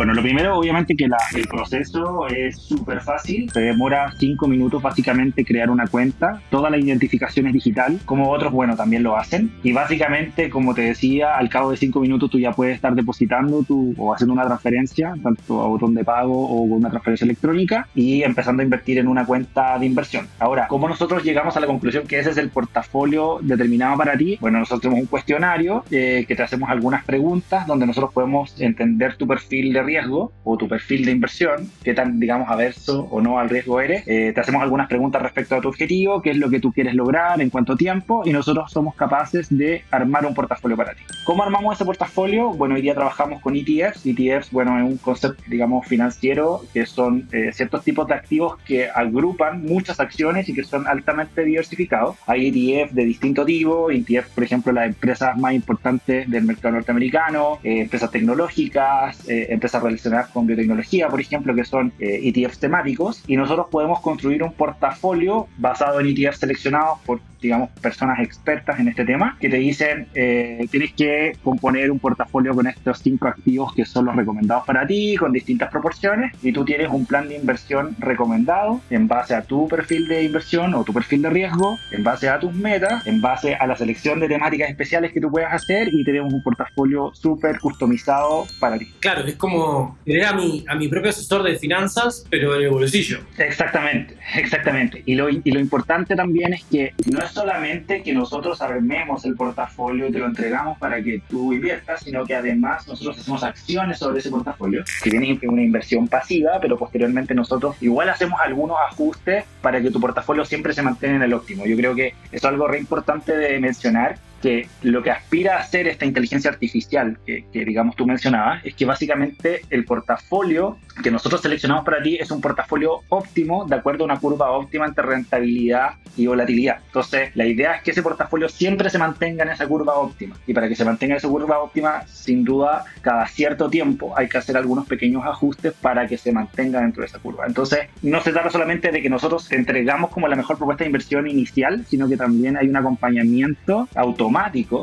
Bueno, 0.00 0.14
lo 0.14 0.22
primero, 0.22 0.56
obviamente, 0.56 0.96
que 0.96 1.04
el 1.04 1.46
proceso 1.46 2.26
es 2.28 2.56
súper 2.56 3.02
fácil. 3.02 3.50
Se 3.50 3.60
demora 3.60 4.10
cinco 4.18 4.48
minutos 4.48 4.80
básicamente 4.80 5.44
crear 5.44 5.68
una 5.68 5.88
cuenta. 5.88 6.40
Toda 6.48 6.70
la 6.70 6.78
identificación 6.78 7.48
es 7.48 7.52
digital, 7.52 8.00
como 8.06 8.30
otros, 8.30 8.50
bueno, 8.50 8.74
también 8.76 9.02
lo 9.02 9.14
hacen. 9.14 9.52
Y 9.62 9.72
básicamente, 9.72 10.48
como 10.48 10.72
te 10.72 10.80
decía, 10.80 11.36
al 11.36 11.50
cabo 11.50 11.70
de 11.70 11.76
cinco 11.76 12.00
minutos 12.00 12.30
tú 12.30 12.38
ya 12.38 12.52
puedes 12.52 12.76
estar 12.76 12.94
depositando 12.94 13.62
tu, 13.62 13.94
o 13.98 14.14
haciendo 14.14 14.32
una 14.32 14.46
transferencia, 14.46 15.12
tanto 15.22 15.62
a 15.62 15.66
botón 15.66 15.94
de 15.94 16.02
pago 16.02 16.48
o 16.48 16.62
una 16.62 16.88
transferencia 16.88 17.26
electrónica, 17.26 17.86
y 17.94 18.22
empezando 18.22 18.62
a 18.62 18.64
invertir 18.64 18.96
en 18.96 19.06
una 19.06 19.26
cuenta 19.26 19.78
de 19.78 19.84
inversión. 19.84 20.26
Ahora, 20.38 20.66
¿cómo 20.66 20.88
nosotros 20.88 21.22
llegamos 21.24 21.58
a 21.58 21.60
la 21.60 21.66
conclusión 21.66 22.06
que 22.06 22.18
ese 22.18 22.30
es 22.30 22.38
el 22.38 22.48
portafolio 22.48 23.38
determinado 23.42 23.98
para 23.98 24.16
ti? 24.16 24.38
Bueno, 24.40 24.60
nosotros 24.60 24.80
tenemos 24.80 25.02
un 25.02 25.08
cuestionario 25.08 25.84
eh, 25.90 26.24
que 26.26 26.34
te 26.34 26.42
hacemos 26.42 26.70
algunas 26.70 27.04
preguntas 27.04 27.66
donde 27.66 27.86
nosotros 27.86 28.14
podemos 28.14 28.58
entender 28.62 29.16
tu 29.16 29.26
perfil 29.26 29.74
de 29.74 29.89
riesgo 29.90 30.32
o 30.44 30.56
tu 30.56 30.68
perfil 30.68 31.04
de 31.04 31.10
inversión, 31.10 31.68
qué 31.82 31.94
tan, 31.94 32.20
digamos, 32.20 32.48
averso 32.48 33.08
o 33.10 33.20
no 33.20 33.38
al 33.38 33.48
riesgo 33.48 33.80
eres. 33.80 34.04
Eh, 34.06 34.32
te 34.32 34.40
hacemos 34.40 34.62
algunas 34.62 34.88
preguntas 34.88 35.20
respecto 35.20 35.56
a 35.56 35.60
tu 35.60 35.68
objetivo, 35.68 36.22
qué 36.22 36.30
es 36.30 36.36
lo 36.36 36.48
que 36.48 36.60
tú 36.60 36.72
quieres 36.72 36.94
lograr, 36.94 37.40
en 37.40 37.50
cuánto 37.50 37.76
tiempo, 37.76 38.22
y 38.24 38.32
nosotros 38.32 38.70
somos 38.70 38.94
capaces 38.94 39.48
de 39.50 39.82
armar 39.90 40.24
un 40.26 40.34
portafolio 40.34 40.76
para 40.76 40.94
ti. 40.94 41.02
¿Cómo 41.24 41.42
armamos 41.42 41.74
ese 41.74 41.84
portafolio? 41.84 42.50
Bueno, 42.50 42.76
hoy 42.76 42.82
día 42.82 42.94
trabajamos 42.94 43.40
con 43.42 43.56
ETFs. 43.56 44.06
ETFs, 44.06 44.52
bueno, 44.52 44.78
es 44.78 44.84
un 44.84 44.96
concepto, 44.98 45.42
digamos, 45.48 45.86
financiero, 45.86 46.62
que 46.72 46.86
son 46.86 47.28
eh, 47.32 47.50
ciertos 47.52 47.82
tipos 47.82 48.06
de 48.06 48.14
activos 48.14 48.58
que 48.64 48.88
agrupan 48.88 49.64
muchas 49.64 49.98
acciones 49.98 50.48
y 50.48 50.54
que 50.54 50.62
son 50.62 50.86
altamente 50.86 51.44
diversificados. 51.44 52.16
Hay 52.26 52.48
ETFs 52.48 52.94
de 52.94 53.04
distinto 53.04 53.44
tipo, 53.44 53.90
ETFs, 53.90 54.30
por 54.34 54.44
ejemplo, 54.44 54.72
las 54.72 54.86
empresas 54.86 55.36
más 55.36 55.52
importantes 55.52 56.30
del 56.30 56.44
mercado 56.44 56.74
norteamericano, 56.74 57.58
eh, 57.64 57.80
empresas 57.80 58.10
tecnológicas, 58.10 59.18
empresas 59.28 59.79
relacionadas 59.82 60.28
con 60.28 60.46
biotecnología, 60.46 61.08
por 61.08 61.20
ejemplo, 61.20 61.54
que 61.54 61.64
son 61.64 61.92
ETFs 61.98 62.56
eh, 62.56 62.58
e 62.58 62.60
temáticos, 62.60 63.22
y 63.26 63.36
nosotros 63.36 63.66
podemos 63.70 64.00
construir 64.00 64.42
un 64.42 64.52
portafolio 64.52 65.48
basado 65.58 66.00
en 66.00 66.06
ETFs 66.06 66.38
seleccionados 66.38 66.98
por 67.06 67.20
digamos, 67.40 67.70
personas 67.80 68.18
expertas 68.20 68.78
en 68.78 68.88
este 68.88 69.04
tema 69.04 69.36
que 69.40 69.48
te 69.48 69.56
dicen, 69.56 70.08
eh, 70.14 70.66
tienes 70.70 70.92
que 70.92 71.32
componer 71.42 71.90
un 71.90 71.98
portafolio 71.98 72.54
con 72.54 72.66
estos 72.66 72.98
cinco 72.98 73.28
activos 73.28 73.74
que 73.74 73.84
son 73.84 74.06
los 74.06 74.16
recomendados 74.16 74.64
para 74.66 74.86
ti, 74.86 75.16
con 75.16 75.32
distintas 75.32 75.70
proporciones, 75.70 76.32
y 76.42 76.52
tú 76.52 76.64
tienes 76.64 76.88
un 76.90 77.06
plan 77.06 77.28
de 77.28 77.36
inversión 77.36 77.96
recomendado 77.98 78.80
en 78.90 79.08
base 79.08 79.34
a 79.34 79.42
tu 79.42 79.68
perfil 79.68 80.08
de 80.08 80.24
inversión 80.24 80.74
o 80.74 80.84
tu 80.84 80.92
perfil 80.92 81.22
de 81.22 81.30
riesgo, 81.30 81.78
en 81.92 82.04
base 82.04 82.28
a 82.28 82.38
tus 82.38 82.54
metas, 82.54 83.06
en 83.06 83.20
base 83.20 83.54
a 83.54 83.66
la 83.66 83.76
selección 83.76 84.20
de 84.20 84.28
temáticas 84.28 84.68
especiales 84.70 85.12
que 85.12 85.20
tú 85.20 85.30
puedas 85.30 85.52
hacer 85.52 85.88
y 85.92 86.04
tenemos 86.04 86.32
un 86.32 86.42
portafolio 86.42 87.10
súper 87.14 87.58
customizado 87.58 88.46
para 88.58 88.78
ti. 88.78 88.92
Claro, 89.00 89.24
es 89.24 89.36
como 89.36 89.69
tener 90.04 90.24
a 90.24 90.34
mi, 90.34 90.64
a 90.68 90.74
mi 90.74 90.88
propio 90.88 91.10
asesor 91.10 91.42
de 91.42 91.56
finanzas, 91.56 92.24
pero 92.30 92.54
en 92.56 92.62
el 92.62 92.70
bolsillo. 92.70 93.20
Exactamente, 93.38 94.16
exactamente. 94.34 95.02
Y 95.06 95.14
lo, 95.14 95.28
y 95.28 95.50
lo 95.50 95.60
importante 95.60 96.16
también 96.16 96.54
es 96.54 96.64
que 96.64 96.94
no 97.10 97.20
es 97.20 97.30
solamente 97.32 98.02
que 98.02 98.12
nosotros 98.12 98.60
armemos 98.62 99.24
el 99.24 99.34
portafolio 99.34 100.08
y 100.08 100.12
te 100.12 100.18
lo 100.18 100.26
entregamos 100.26 100.78
para 100.78 101.02
que 101.02 101.22
tú 101.28 101.52
inviertas, 101.52 102.02
sino 102.02 102.24
que 102.24 102.34
además 102.34 102.86
nosotros 102.86 103.18
hacemos 103.18 103.42
acciones 103.42 103.98
sobre 103.98 104.20
ese 104.20 104.30
portafolio, 104.30 104.84
que 105.02 105.10
viene 105.10 105.38
una 105.42 105.62
inversión 105.62 106.08
pasiva, 106.08 106.58
pero 106.60 106.78
posteriormente 106.78 107.34
nosotros 107.34 107.76
igual 107.80 108.08
hacemos 108.08 108.40
algunos 108.40 108.76
ajustes 108.90 109.44
para 109.62 109.80
que 109.80 109.90
tu 109.90 110.00
portafolio 110.00 110.44
siempre 110.44 110.72
se 110.72 110.82
mantenga 110.82 111.16
en 111.16 111.22
el 111.22 111.34
óptimo. 111.34 111.66
Yo 111.66 111.76
creo 111.76 111.94
que 111.94 112.14
es 112.32 112.44
algo 112.44 112.68
re 112.68 112.78
importante 112.78 113.36
de 113.36 113.58
mencionar 113.58 114.18
que 114.40 114.68
lo 114.82 115.02
que 115.02 115.10
aspira 115.10 115.56
a 115.56 115.60
hacer 115.60 115.86
esta 115.86 116.04
inteligencia 116.04 116.50
artificial 116.50 117.18
que, 117.26 117.44
que, 117.52 117.64
digamos 117.64 117.96
tú 117.96 118.06
mencionabas 118.06 118.64
es 118.64 118.74
que 118.74 118.84
básicamente 118.84 119.62
el 119.70 119.84
portafolio 119.84 120.78
que 121.02 121.10
nosotros 121.10 121.40
seleccionamos 121.40 121.84
para 121.84 122.02
ti 122.02 122.16
es 122.16 122.30
un 122.30 122.40
portafolio 122.40 123.00
óptimo 123.08 123.64
de 123.66 123.76
acuerdo 123.76 124.04
a 124.04 124.06
una 124.06 124.18
curva 124.18 124.50
óptima 124.50 124.86
entre 124.86 125.04
rentabilidad 125.04 125.94
y 126.16 126.26
volatilidad. 126.26 126.78
Entonces, 126.86 127.34
la 127.34 127.46
idea 127.46 127.76
es 127.76 127.82
que 127.82 127.92
ese 127.92 128.02
portafolio 128.02 128.48
siempre 128.48 128.90
se 128.90 128.98
mantenga 128.98 129.44
en 129.44 129.50
esa 129.50 129.66
curva 129.66 129.94
óptima. 129.94 130.36
Y 130.46 130.52
para 130.52 130.68
que 130.68 130.74
se 130.74 130.84
mantenga 130.84 131.14
en 131.14 131.18
esa 131.18 131.28
curva 131.28 131.60
óptima, 131.60 132.02
sin 132.06 132.44
duda, 132.44 132.84
cada 133.00 133.26
cierto 133.28 133.70
tiempo 133.70 134.12
hay 134.16 134.28
que 134.28 134.38
hacer 134.38 134.56
algunos 134.56 134.86
pequeños 134.86 135.24
ajustes 135.24 135.72
para 135.80 136.06
que 136.06 136.18
se 136.18 136.32
mantenga 136.32 136.80
dentro 136.80 137.02
de 137.02 137.06
esa 137.06 137.18
curva. 137.18 137.46
Entonces, 137.46 137.88
no 138.02 138.20
se 138.20 138.32
trata 138.32 138.50
solamente 138.50 138.90
de 138.90 139.00
que 139.00 139.08
nosotros 139.08 139.50
entregamos 139.52 140.10
como 140.10 140.28
la 140.28 140.36
mejor 140.36 140.58
propuesta 140.58 140.84
de 140.84 140.88
inversión 140.88 141.28
inicial, 141.28 141.84
sino 141.88 142.08
que 142.08 142.16
también 142.16 142.56
hay 142.56 142.68
un 142.68 142.76
acompañamiento 142.76 143.88
automático 143.94 144.29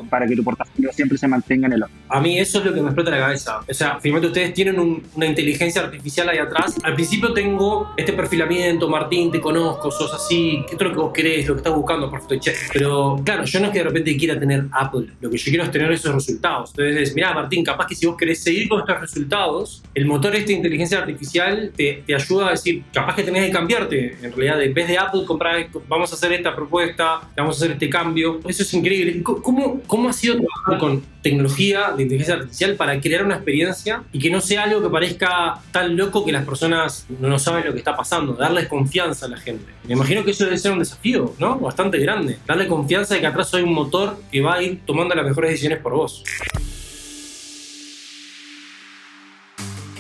para 0.10 0.28
que 0.28 0.36
tu 0.36 0.44
portafolio 0.44 0.92
siempre 0.92 1.18
se 1.18 1.28
mantenga 1.28 1.68
en 1.68 1.74
el 1.74 1.84
óptimo. 1.84 2.02
A 2.10 2.20
mí 2.20 2.40
eso 2.40 2.60
es 2.60 2.66
lo 2.66 2.74
que 2.74 2.82
me 2.82 2.88
explota 2.88 3.12
la 3.12 3.20
cabeza. 3.20 3.60
O 3.70 3.74
sea, 3.74 4.00
finalmente 4.02 4.28
ustedes 4.28 4.54
tienen 4.54 4.80
una 5.16 5.26
inteligencia 5.26 5.82
artificial 5.82 6.30
ahí 6.30 6.38
atrás. 6.38 6.76
Al 6.84 6.94
principio 6.96 7.34
tengo 7.34 7.94
este 7.98 8.14
perfilamiento, 8.14 8.90
Martín, 8.90 9.32
te 9.32 9.42
conozco, 9.42 9.92
sos 9.92 10.14
así, 10.14 10.64
¿qué 10.68 10.76
es 10.76 10.82
lo 10.82 10.92
que 10.92 10.98
vos 10.98 11.14
querés, 11.14 11.48
lo 11.48 11.56
que 11.56 11.60
estás 11.60 11.74
buscando, 11.74 12.10
perfecto, 12.10 12.40
che. 12.40 12.54
Pero 12.74 13.20
claro, 13.24 13.44
yo 13.44 13.60
no 13.60 13.68
es 13.68 13.72
que 13.72 13.80
de 13.80 13.86
repente 13.86 14.18
quiera 14.18 14.40
tener 14.40 14.66
Apple, 14.72 15.08
lo 15.20 15.30
que 15.30 15.38
yo 15.38 15.46
quiero 15.46 15.64
es 15.64 15.72
tener 15.72 15.92
esos 15.92 16.14
resultados. 16.14 16.72
Entonces, 16.78 17.14
mira, 17.16 17.34
Martín, 17.34 17.64
capaz 17.64 17.88
que 17.88 17.96
si 17.96 18.06
vos 18.06 18.16
querés 18.18 18.42
seguir 18.44 18.68
con 18.68 18.80
estos 18.80 19.00
resultados, 19.00 19.84
el 19.94 20.06
motor 20.06 20.32
de 20.32 20.40
esta 20.40 20.52
inteligencia 20.52 21.00
artificial 21.00 21.72
te, 21.76 22.04
te 22.06 22.16
ayuda 22.16 22.48
a 22.48 22.52
decir, 22.52 22.84
capaz 22.94 23.16
que 23.16 23.24
tenés 23.24 23.46
que 23.46 23.52
cambiarte. 23.52 24.18
En 24.22 24.32
realidad, 24.32 24.62
en 24.62 24.74
vez 24.74 24.88
de 24.88 24.98
Apple, 24.98 25.24
comprar, 25.26 25.68
vamos 25.88 26.12
a 26.12 26.16
hacer 26.16 26.34
esta 26.34 26.56
propuesta, 26.56 27.22
vamos 27.36 27.56
a 27.56 27.58
hacer 27.58 27.72
este 27.72 27.90
cambio. 27.90 28.40
Eso 28.48 28.64
es 28.64 28.74
increíble. 28.74 29.24
¿Cómo, 29.42 29.82
cómo 29.88 30.10
ha 30.10 30.14
sido 30.14 30.36
trabajar 30.36 30.78
con 30.80 31.04
tecnología 31.22 31.92
de 31.96 32.04
inteligencia 32.04 32.36
artificial 32.36 32.76
para 32.76 33.00
crear 33.02 33.24
una 33.24 33.36
experiencia 33.36 34.04
y 34.12 34.20
que 34.20 34.30
no 34.30 34.42
sea 34.42 34.64
algo 34.64 34.82
que 34.82 34.90
parezca 34.90 35.60
tan 35.72 35.98
loco 35.98 36.24
que 36.24 36.32
las 36.32 36.46
personas 36.46 37.06
no 37.20 37.38
saben 37.40 37.66
lo 37.66 37.74
que 37.74 37.80
está 37.80 37.96
pasando, 37.96 38.34
darles 38.34 38.68
confianza 38.68 39.26
a 39.26 39.30
la 39.30 39.38
gente. 39.38 39.66
Me 39.86 39.94
imagino 39.94 40.24
que 40.24 40.32
eso 40.32 40.46
debe 40.46 40.58
ser 40.58 40.72
un 40.72 40.80
desafío, 40.80 41.34
¿no? 41.40 41.58
Bastante 41.60 41.98
grande. 42.00 42.38
Darle 42.46 42.68
confianza 42.68 43.16
de 43.16 43.22
que 43.22 43.28
atrás 43.28 43.54
hay 43.54 43.64
un 43.64 43.74
motor 43.74 44.18
que 44.32 44.42
va 44.42 44.56
a 44.56 44.62
ir 44.62 44.82
tomando 44.86 45.16
las 45.16 45.26
mejores 45.26 45.52
decisiones 45.52 45.80
por 45.80 45.94
vos. 45.94 46.24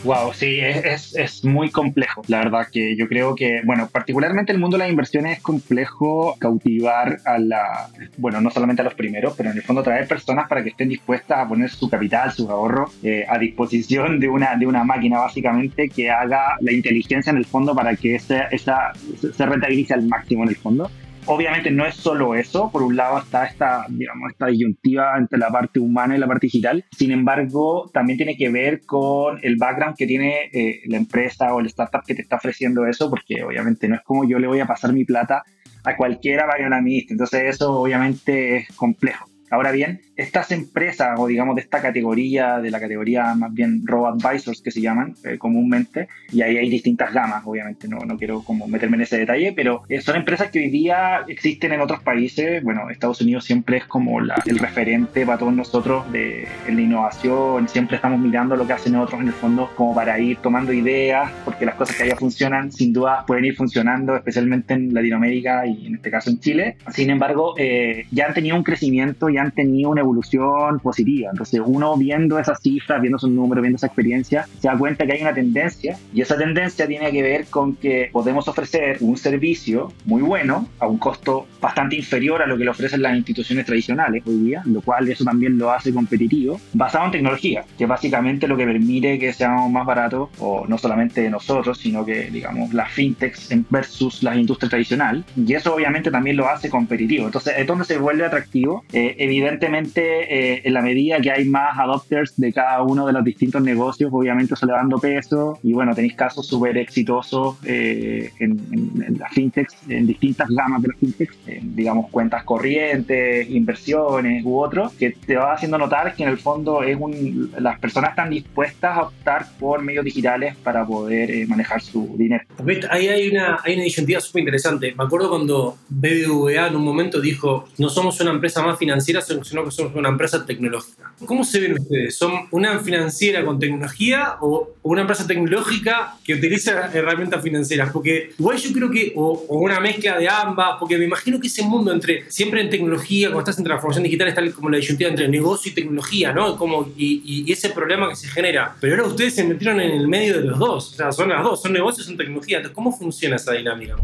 Wow, 0.07 0.33
sí, 0.33 0.61
es, 0.61 1.13
es, 1.17 1.43
muy 1.43 1.69
complejo. 1.69 2.21
La 2.29 2.37
verdad 2.37 2.69
que 2.71 2.95
yo 2.95 3.09
creo 3.09 3.35
que, 3.35 3.59
bueno, 3.65 3.89
particularmente 3.91 4.53
el 4.53 4.57
mundo 4.57 4.77
de 4.77 4.83
las 4.83 4.89
inversiones 4.89 5.39
es 5.39 5.43
complejo 5.43 6.37
cautivar 6.39 7.17
a 7.25 7.37
la, 7.37 7.89
bueno, 8.15 8.39
no 8.39 8.49
solamente 8.49 8.81
a 8.81 8.85
los 8.85 8.93
primeros, 8.93 9.33
pero 9.35 9.51
en 9.51 9.57
el 9.57 9.63
fondo 9.63 9.83
traer 9.83 10.07
personas 10.07 10.47
para 10.47 10.63
que 10.63 10.69
estén 10.69 10.87
dispuestas 10.87 11.39
a 11.39 11.49
poner 11.49 11.69
su 11.69 11.89
capital, 11.89 12.31
sus 12.31 12.49
ahorros 12.49 12.97
eh, 13.03 13.25
a 13.27 13.37
disposición 13.37 14.17
de 14.21 14.29
una, 14.29 14.55
de 14.55 14.65
una 14.65 14.85
máquina 14.85 15.19
básicamente 15.19 15.89
que 15.89 16.09
haga 16.09 16.55
la 16.61 16.71
inteligencia 16.71 17.31
en 17.31 17.37
el 17.37 17.45
fondo 17.45 17.75
para 17.75 17.93
que 17.97 18.15
esa, 18.15 18.43
esa 18.43 18.93
se 18.93 19.45
rentabilice 19.45 19.93
al 19.93 20.07
máximo 20.07 20.43
en 20.43 20.49
el 20.49 20.55
fondo 20.55 20.89
obviamente 21.27 21.71
no 21.71 21.85
es 21.85 21.95
solo 21.95 22.35
eso, 22.35 22.71
por 22.71 22.83
un 22.83 22.95
lado 22.95 23.19
está 23.19 23.45
esta, 23.45 23.85
digamos, 23.89 24.31
esta 24.31 24.47
disyuntiva 24.47 25.17
entre 25.17 25.37
la 25.37 25.49
parte 25.49 25.79
humana 25.79 26.15
y 26.15 26.19
la 26.19 26.27
parte 26.27 26.47
digital, 26.47 26.83
sin 26.91 27.11
embargo, 27.11 27.89
también 27.93 28.17
tiene 28.17 28.35
que 28.35 28.49
ver 28.49 28.81
con 28.85 29.39
el 29.41 29.57
background 29.57 29.95
que 29.97 30.07
tiene 30.07 30.49
eh, 30.53 30.81
la 30.87 30.97
empresa 30.97 31.53
o 31.53 31.59
el 31.59 31.67
startup 31.67 32.03
que 32.05 32.15
te 32.15 32.21
está 32.21 32.37
ofreciendo 32.37 32.85
eso, 32.85 33.09
porque 33.09 33.43
obviamente 33.43 33.87
no 33.87 33.95
es 33.95 34.01
como 34.01 34.27
yo 34.27 34.39
le 34.39 34.47
voy 34.47 34.59
a 34.59 34.65
pasar 34.65 34.93
mi 34.93 35.05
plata 35.05 35.43
a 35.83 35.95
cualquiera 35.95 36.45
vista, 36.83 37.13
entonces 37.13 37.43
eso 37.55 37.73
obviamente 37.73 38.57
es 38.57 38.67
complejo. 38.75 39.29
Ahora 39.49 39.71
bien, 39.71 40.01
estas 40.15 40.51
empresas 40.51 41.17
o 41.17 41.27
digamos 41.27 41.55
de 41.55 41.61
esta 41.61 41.81
categoría, 41.81 42.59
de 42.59 42.71
la 42.71 42.79
categoría 42.79 43.33
más 43.35 43.53
bien 43.53 43.81
robo 43.85 44.07
advisors 44.07 44.61
que 44.61 44.71
se 44.71 44.81
llaman 44.81 45.15
eh, 45.23 45.37
comúnmente, 45.37 46.07
y 46.31 46.41
ahí 46.41 46.57
hay 46.57 46.69
distintas 46.69 47.13
gamas, 47.13 47.43
obviamente, 47.45 47.87
no, 47.87 47.99
no 47.99 48.17
quiero 48.17 48.41
como 48.41 48.67
meterme 48.67 48.97
en 48.97 49.03
ese 49.03 49.17
detalle, 49.17 49.53
pero 49.53 49.83
eh, 49.89 50.01
son 50.01 50.15
empresas 50.15 50.51
que 50.51 50.59
hoy 50.59 50.69
día 50.69 51.23
existen 51.27 51.71
en 51.73 51.81
otros 51.81 52.01
países, 52.01 52.63
bueno, 52.63 52.89
Estados 52.89 53.21
Unidos 53.21 53.45
siempre 53.45 53.77
es 53.77 53.85
como 53.85 54.19
la, 54.19 54.41
el 54.45 54.59
referente 54.59 55.25
para 55.25 55.37
todos 55.37 55.53
nosotros 55.53 56.11
de 56.11 56.47
la 56.67 56.81
innovación, 56.81 57.67
siempre 57.67 57.95
estamos 57.95 58.19
mirando 58.19 58.55
lo 58.55 58.67
que 58.67 58.73
hacen 58.73 58.95
otros 58.95 59.21
en 59.21 59.27
el 59.27 59.33
fondo 59.33 59.71
como 59.75 59.95
para 59.95 60.19
ir 60.19 60.37
tomando 60.37 60.73
ideas, 60.73 61.31
porque 61.45 61.65
las 61.65 61.75
cosas 61.75 61.95
que 61.95 62.03
allá 62.03 62.15
funcionan 62.15 62.71
sin 62.71 62.93
duda 62.93 63.23
pueden 63.25 63.45
ir 63.45 63.55
funcionando, 63.55 64.15
especialmente 64.15 64.73
en 64.73 64.93
Latinoamérica 64.93 65.65
y 65.65 65.87
en 65.87 65.95
este 65.95 66.11
caso 66.11 66.29
en 66.29 66.39
Chile. 66.39 66.77
Sin 66.91 67.09
embargo, 67.09 67.55
eh, 67.57 68.05
ya 68.11 68.27
han 68.27 68.33
tenido 68.33 68.55
un 68.55 68.63
crecimiento, 68.63 69.29
ya 69.37 69.43
han 69.43 69.51
tenido 69.51 69.91
una 69.91 70.01
evolución 70.01 70.79
positiva. 70.79 71.29
Entonces 71.31 71.61
uno 71.63 71.95
viendo 71.95 72.39
esas 72.39 72.59
cifras, 72.59 73.01
viendo 73.01 73.17
esos 73.17 73.29
números, 73.29 73.61
viendo 73.61 73.77
esa 73.77 73.87
experiencia, 73.87 74.47
se 74.59 74.67
da 74.67 74.77
cuenta 74.77 75.05
que 75.05 75.13
hay 75.13 75.21
una 75.21 75.33
tendencia 75.33 75.97
y 76.13 76.21
esa 76.21 76.37
tendencia 76.37 76.87
tiene 76.87 77.11
que 77.11 77.21
ver 77.21 77.45
con 77.45 77.75
que 77.75 78.09
podemos 78.11 78.47
ofrecer 78.47 78.97
un 79.01 79.15
servicio 79.17 79.93
muy 80.05 80.21
bueno 80.21 80.67
a 80.79 80.87
un 80.87 80.97
costo 80.97 81.45
bastante 81.61 81.95
inferior 81.95 82.41
a 82.41 82.47
lo 82.47 82.57
que 82.57 82.63
le 82.63 82.71
ofrecen 82.71 83.01
las 83.01 83.15
instituciones 83.15 83.65
tradicionales 83.65 84.23
hoy 84.25 84.37
día, 84.37 84.61
lo 84.65 84.81
cual 84.81 85.07
eso 85.07 85.23
también 85.23 85.57
lo 85.57 85.71
hace 85.71 85.93
competitivo, 85.93 86.59
basado 86.73 87.05
en 87.05 87.11
tecnología, 87.11 87.65
que 87.77 87.83
es 87.83 87.89
básicamente 87.89 88.47
lo 88.47 88.57
que 88.57 88.65
permite 88.65 89.19
que 89.19 89.33
seamos 89.33 89.71
más 89.71 89.85
baratos, 89.85 90.29
o 90.39 90.65
no 90.67 90.77
solamente 90.77 91.29
nosotros, 91.29 91.77
sino 91.77 92.05
que, 92.05 92.29
digamos, 92.31 92.73
las 92.73 92.91
fintechs 92.91 93.49
versus 93.69 94.23
las 94.23 94.37
industrias 94.37 94.69
tradicionales, 94.69 95.23
y 95.35 95.53
eso 95.53 95.73
obviamente 95.73 96.11
también 96.11 96.37
lo 96.37 96.47
hace 96.47 96.69
competitivo. 96.69 97.25
Entonces, 97.25 97.53
es 97.57 97.67
donde 97.67 97.85
se 97.85 97.97
vuelve 97.97 98.25
atractivo. 98.25 98.83
Eh, 98.93 99.15
evidentemente, 99.27 100.55
eh, 100.55 100.61
en 100.63 100.73
la 100.73 100.81
medida 100.81 101.19
que 101.19 101.31
hay 101.31 101.45
más 101.45 101.77
adopters 101.77 102.35
de 102.37 102.51
cada 102.53 102.81
uno 102.83 103.05
de 103.05 103.13
los 103.13 103.23
distintos 103.23 103.61
negocios, 103.61 104.09
obviamente 104.11 104.53
eso 104.53 104.65
le 104.65 104.71
va 104.73 104.79
dando 104.79 104.99
peso, 104.99 105.59
y 105.63 105.73
bueno, 105.73 105.93
tenéis 105.93 106.15
casos 106.15 106.47
súper 106.47 106.77
exitosos 106.77 107.57
eh, 107.65 108.31
en, 108.39 109.17
las 109.19 109.31
fintechs, 109.33 109.75
en 109.87 110.07
distintas 110.07 110.49
gamas 110.49 110.81
de 110.81 110.87
las 110.89 110.97
fintechs, 110.97 111.35
digamos, 111.61 112.09
cuentas 112.09 112.43
corrientes, 112.43 113.49
inversiones 113.49 114.43
u 114.45 114.59
otros, 114.59 114.93
que 114.93 115.11
te 115.11 115.35
va 115.35 115.53
haciendo 115.53 115.77
notar 115.77 116.15
que 116.15 116.23
en 116.23 116.29
el 116.29 116.37
fondo 116.37 116.83
es 116.83 116.97
un, 116.99 117.51
las 117.59 117.79
personas 117.79 118.11
están 118.11 118.29
dispuestas 118.29 118.97
a 118.97 119.01
optar 119.03 119.45
por 119.59 119.81
medios 119.81 120.05
digitales 120.05 120.55
para 120.57 120.85
poder 120.85 121.31
eh, 121.31 121.45
manejar 121.47 121.81
su 121.81 122.15
dinero. 122.17 122.43
Ahí 122.89 123.07
hay 123.07 123.29
una, 123.29 123.59
hay 123.63 123.75
una 123.75 123.83
disyuntiva 123.83 124.19
súper 124.19 124.41
interesante. 124.41 124.93
Me 124.97 125.03
acuerdo 125.03 125.29
cuando 125.29 125.77
BBVA 125.89 126.67
en 126.67 126.75
un 126.75 126.83
momento 126.83 127.19
dijo, 127.19 127.67
no 127.77 127.89
somos 127.89 128.19
una 128.21 128.31
empresa 128.31 128.61
más 128.61 128.77
financiera, 128.77 129.16
sino 129.21 129.63
que 129.63 129.71
somos 129.71 129.95
una 129.95 130.09
empresa 130.09 130.45
tecnológica. 130.45 131.11
¿Cómo 131.25 131.43
se 131.43 131.59
ven 131.59 131.73
ustedes? 131.73 132.15
¿Son 132.15 132.47
una 132.51 132.79
financiera 132.79 133.43
con 133.43 133.59
tecnología 133.59 134.37
o, 134.41 134.75
una 134.83 135.01
empresa 135.01 135.27
tecnológica 135.27 136.15
que 136.23 136.35
utiliza 136.35 136.91
herramientas 136.93 137.41
financieras? 137.41 137.91
Porque 137.91 138.31
igual 138.37 138.57
yo 138.57 138.71
creo 138.73 138.91
que, 138.91 139.13
o, 139.15 139.45
o 139.47 139.59
una 139.59 139.79
mezcla 139.79 140.17
de 140.17 140.29
ambas, 140.29 140.77
porque 140.79 140.97
me 140.97 141.05
imagino 141.05 141.39
que 141.39 141.47
ese 141.47 141.63
mundo 141.63 141.91
entre, 141.91 142.29
siempre 142.29 142.61
en 142.61 142.69
tecnología, 142.69 143.27
cuando 143.27 143.41
estás 143.41 143.57
en 143.57 143.65
transformación 143.65 144.03
digital, 144.03 144.27
está 144.27 144.51
como 144.51 144.69
la 144.69 144.77
disyuntiva 144.77 145.09
entre 145.09 145.27
negocio 145.27 145.71
y 145.71 145.75
tecnología, 145.75 146.31
¿no? 146.31 146.55
Como, 146.57 146.89
y, 146.97 147.45
y, 147.45 147.51
ese 147.51 147.69
problema 147.69 148.09
que 148.09 148.15
se 148.15 148.27
genera. 148.27 148.75
Pero 148.79 148.95
ahora 148.95 149.07
ustedes 149.07 149.35
se 149.35 149.43
metieron 149.43 149.79
en 149.81 149.91
el 149.91 150.07
medio 150.07 150.39
de 150.39 150.45
los 150.45 150.59
dos, 150.59 150.93
o 150.93 150.95
sea, 150.95 151.11
son 151.11 151.29
las 151.29 151.43
dos, 151.43 151.61
son 151.61 151.73
negocios, 151.73 152.05
son 152.05 152.17
tecnología. 152.17 152.57
Entonces, 152.57 152.75
¿cómo 152.75 152.91
funciona 152.95 153.35
esa 153.37 153.53
dinámica? 153.53 153.95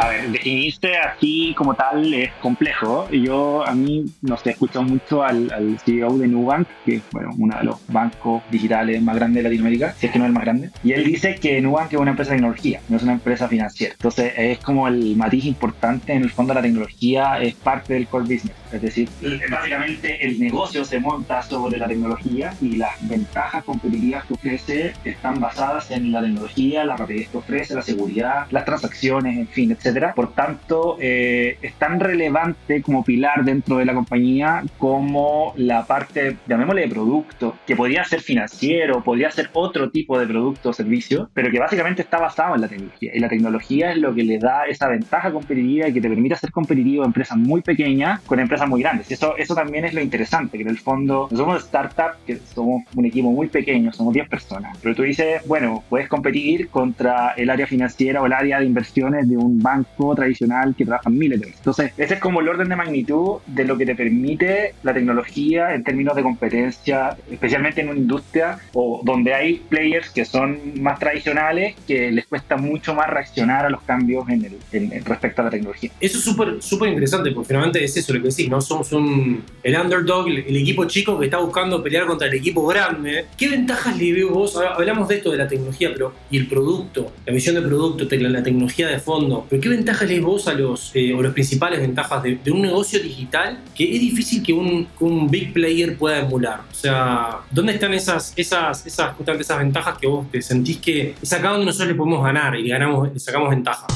A 0.00 0.08
ver, 0.08 0.30
definirse 0.30 0.96
así 0.96 1.54
como 1.58 1.74
tal 1.74 2.14
es 2.14 2.32
complejo. 2.40 3.06
Yo, 3.10 3.66
a 3.66 3.74
mí, 3.74 4.06
no 4.22 4.38
sé, 4.38 4.48
he 4.48 4.52
escuchado 4.52 4.82
mucho 4.82 5.22
al, 5.22 5.78
CEO 5.84 6.16
de 6.16 6.26
Nubank, 6.26 6.66
que 6.86 6.96
es 6.96 7.02
bueno, 7.12 7.34
uno 7.36 7.54
de 7.58 7.64
los 7.64 7.86
bancos 7.86 8.42
digitales 8.50 9.02
más 9.02 9.16
grandes 9.16 9.42
de 9.42 9.50
Latinoamérica, 9.50 9.92
si 9.92 10.06
es 10.06 10.12
que 10.12 10.18
no 10.18 10.24
es 10.24 10.28
el 10.30 10.32
más 10.32 10.44
grande. 10.44 10.70
Y 10.82 10.92
él 10.92 11.04
dice 11.04 11.34
que 11.34 11.60
Nubank 11.60 11.92
es 11.92 12.00
una 12.00 12.12
empresa 12.12 12.30
de 12.30 12.38
tecnología, 12.38 12.80
no 12.88 12.96
es 12.96 13.02
una 13.02 13.12
empresa 13.12 13.46
financiera. 13.46 13.92
Entonces, 13.92 14.32
es 14.38 14.58
como 14.60 14.88
el 14.88 15.16
matiz 15.16 15.44
importante. 15.44 16.14
En 16.14 16.22
el 16.22 16.30
fondo, 16.30 16.54
la 16.54 16.62
tecnología 16.62 17.38
es 17.38 17.54
parte 17.56 17.92
del 17.92 18.06
core 18.06 18.24
business. 18.24 18.56
Es 18.72 18.80
decir, 18.80 19.08
básicamente 19.50 20.24
el 20.24 20.40
negocio 20.40 20.82
se 20.86 20.98
monta 20.98 21.42
sobre 21.42 21.76
la 21.76 21.86
tecnología 21.86 22.54
y 22.62 22.76
las 22.76 23.06
ventajas 23.06 23.64
competitivas 23.64 24.24
que 24.24 24.32
ofrece 24.32 24.94
están 25.04 25.40
basadas 25.40 25.90
en 25.90 26.10
la 26.10 26.22
tecnología, 26.22 26.86
la 26.86 26.96
rapidez 26.96 27.28
que 27.28 27.36
ofrece, 27.36 27.74
la 27.74 27.82
seguridad, 27.82 28.46
las 28.50 28.64
transacciones, 28.64 29.36
en 29.36 29.48
fin, 29.48 29.72
etc 29.72 29.89
por 30.14 30.32
tanto, 30.34 30.96
eh, 31.00 31.58
es 31.62 31.74
tan 31.74 32.00
relevante 32.00 32.82
como 32.82 33.04
pilar 33.04 33.44
dentro 33.44 33.78
de 33.78 33.84
la 33.84 33.94
compañía 33.94 34.62
como 34.78 35.52
la 35.56 35.86
parte, 35.86 36.36
llamémosle 36.46 36.82
de 36.82 36.88
producto, 36.88 37.56
que 37.66 37.76
podría 37.76 38.04
ser 38.04 38.20
financiero, 38.20 39.02
podría 39.02 39.30
ser 39.30 39.50
otro 39.52 39.90
tipo 39.90 40.18
de 40.18 40.26
producto 40.26 40.70
o 40.70 40.72
servicio, 40.72 41.30
pero 41.34 41.50
que 41.50 41.58
básicamente 41.58 42.02
está 42.02 42.18
basado 42.18 42.54
en 42.54 42.60
la 42.60 42.68
tecnología. 42.68 43.10
Y 43.14 43.18
la 43.18 43.28
tecnología 43.28 43.92
es 43.92 43.98
lo 43.98 44.14
que 44.14 44.22
le 44.22 44.38
da 44.38 44.66
esa 44.66 44.88
ventaja 44.88 45.32
competitiva 45.32 45.88
y 45.88 45.92
que 45.92 46.00
te 46.00 46.08
permite 46.08 46.36
ser 46.36 46.52
competitivo 46.52 47.02
a 47.02 47.06
empresas 47.06 47.36
muy 47.36 47.62
pequeñas 47.62 48.20
con 48.22 48.40
empresas 48.40 48.68
muy 48.68 48.82
grandes. 48.82 49.10
Y 49.10 49.14
eso, 49.14 49.36
eso 49.36 49.54
también 49.54 49.84
es 49.84 49.94
lo 49.94 50.00
interesante, 50.00 50.56
que 50.56 50.62
en 50.62 50.70
el 50.70 50.78
fondo 50.78 51.28
somos 51.34 51.64
startup, 51.64 52.24
que 52.26 52.36
somos 52.36 52.82
un 52.94 53.04
equipo 53.04 53.30
muy 53.30 53.48
pequeño, 53.48 53.92
somos 53.92 54.14
10 54.14 54.28
personas. 54.28 54.78
Pero 54.82 54.94
tú 54.94 55.02
dices, 55.02 55.42
bueno, 55.46 55.82
puedes 55.88 56.08
competir 56.08 56.68
contra 56.68 57.32
el 57.36 57.50
área 57.50 57.66
financiera 57.66 58.22
o 58.22 58.26
el 58.26 58.32
área 58.32 58.60
de 58.60 58.66
inversiones 58.66 59.28
de 59.28 59.36
un 59.36 59.58
banco 59.60 59.79
juego 59.84 60.14
tradicional 60.14 60.74
que 60.76 60.84
trabajan 60.84 61.16
miles 61.16 61.40
de 61.40 61.46
veces. 61.46 61.60
Entonces, 61.60 61.92
ese 61.96 62.14
es 62.14 62.20
como 62.20 62.40
el 62.40 62.48
orden 62.48 62.68
de 62.68 62.76
magnitud 62.76 63.38
de 63.46 63.64
lo 63.64 63.76
que 63.76 63.86
te 63.86 63.94
permite 63.94 64.74
la 64.82 64.94
tecnología 64.94 65.74
en 65.74 65.84
términos 65.84 66.16
de 66.16 66.22
competencia, 66.22 67.16
especialmente 67.30 67.80
en 67.80 67.88
una 67.88 67.98
industria 67.98 68.58
o 68.72 69.00
donde 69.04 69.34
hay 69.34 69.54
players 69.68 70.10
que 70.10 70.24
son 70.24 70.80
más 70.80 70.98
tradicionales 70.98 71.74
que 71.86 72.10
les 72.10 72.26
cuesta 72.26 72.56
mucho 72.56 72.94
más 72.94 73.08
reaccionar 73.08 73.66
a 73.66 73.70
los 73.70 73.82
cambios 73.82 74.28
en 74.28 74.44
el, 74.72 75.04
respecto 75.04 75.42
a 75.42 75.46
la 75.46 75.50
tecnología. 75.50 75.90
Eso 76.00 76.18
es 76.18 76.24
súper 76.24 76.62
súper 76.62 76.90
interesante 76.90 77.30
porque 77.32 77.48
finalmente 77.48 77.82
es 77.82 77.96
eso 77.96 78.12
lo 78.12 78.22
que 78.22 78.28
decís, 78.28 78.48
¿no? 78.48 78.60
Somos 78.60 78.92
un, 78.92 79.42
el 79.62 79.76
underdog, 79.76 80.28
el, 80.28 80.56
equipo 80.56 80.84
chico 80.84 81.18
que 81.18 81.26
está 81.26 81.38
buscando 81.38 81.82
pelear 81.82 82.06
contra 82.06 82.28
el 82.28 82.34
equipo 82.34 82.66
grande. 82.66 83.26
¿Qué 83.36 83.48
ventajas 83.48 83.96
le 83.96 84.12
veo 84.12 84.30
vos? 84.30 84.56
Hablamos 84.56 85.08
de 85.08 85.16
esto 85.16 85.30
de 85.30 85.38
la 85.38 85.48
tecnología 85.48 85.90
pero 85.92 86.12
y 86.30 86.38
el 86.38 86.46
producto, 86.46 87.12
la 87.26 87.32
visión 87.32 87.54
de 87.54 87.62
producto, 87.62 88.06
la 88.10 88.42
tecnología 88.42 88.88
de 88.88 88.98
fondo, 88.98 89.46
pero 89.48 89.62
¿qué 89.62 89.68
ventajas 89.70 90.08
le 90.08 90.20
vos 90.20 90.48
a 90.48 90.54
los, 90.54 90.90
eh, 90.94 91.14
o 91.14 91.22
las 91.22 91.32
principales 91.32 91.80
ventajas 91.80 92.22
de, 92.22 92.38
un 92.50 92.62
negocio 92.62 93.00
digital 93.00 93.58
que 93.74 93.84
es 93.94 94.00
difícil 94.00 94.42
que 94.42 94.52
un, 94.52 94.86
un 95.00 95.30
big 95.30 95.52
player 95.52 95.96
pueda 95.96 96.20
emular? 96.20 96.60
O 96.70 96.74
sea, 96.74 97.38
¿dónde 97.50 97.74
están 97.74 97.94
esas, 97.94 98.32
esas, 98.36 98.86
esas, 98.86 99.14
justamente 99.16 99.42
esas 99.42 99.58
ventajas 99.58 99.98
que 99.98 100.06
vos 100.06 100.30
te 100.30 100.42
sentís 100.42 100.78
que 100.78 101.14
es 101.20 101.32
acá 101.32 101.50
donde 101.50 101.66
nosotros 101.66 101.88
le 101.88 101.94
podemos 101.94 102.22
ganar 102.24 102.56
y 102.56 102.68
ganamos, 102.68 103.12
le 103.12 103.18
sacamos 103.18 103.50
ventaja? 103.50 103.86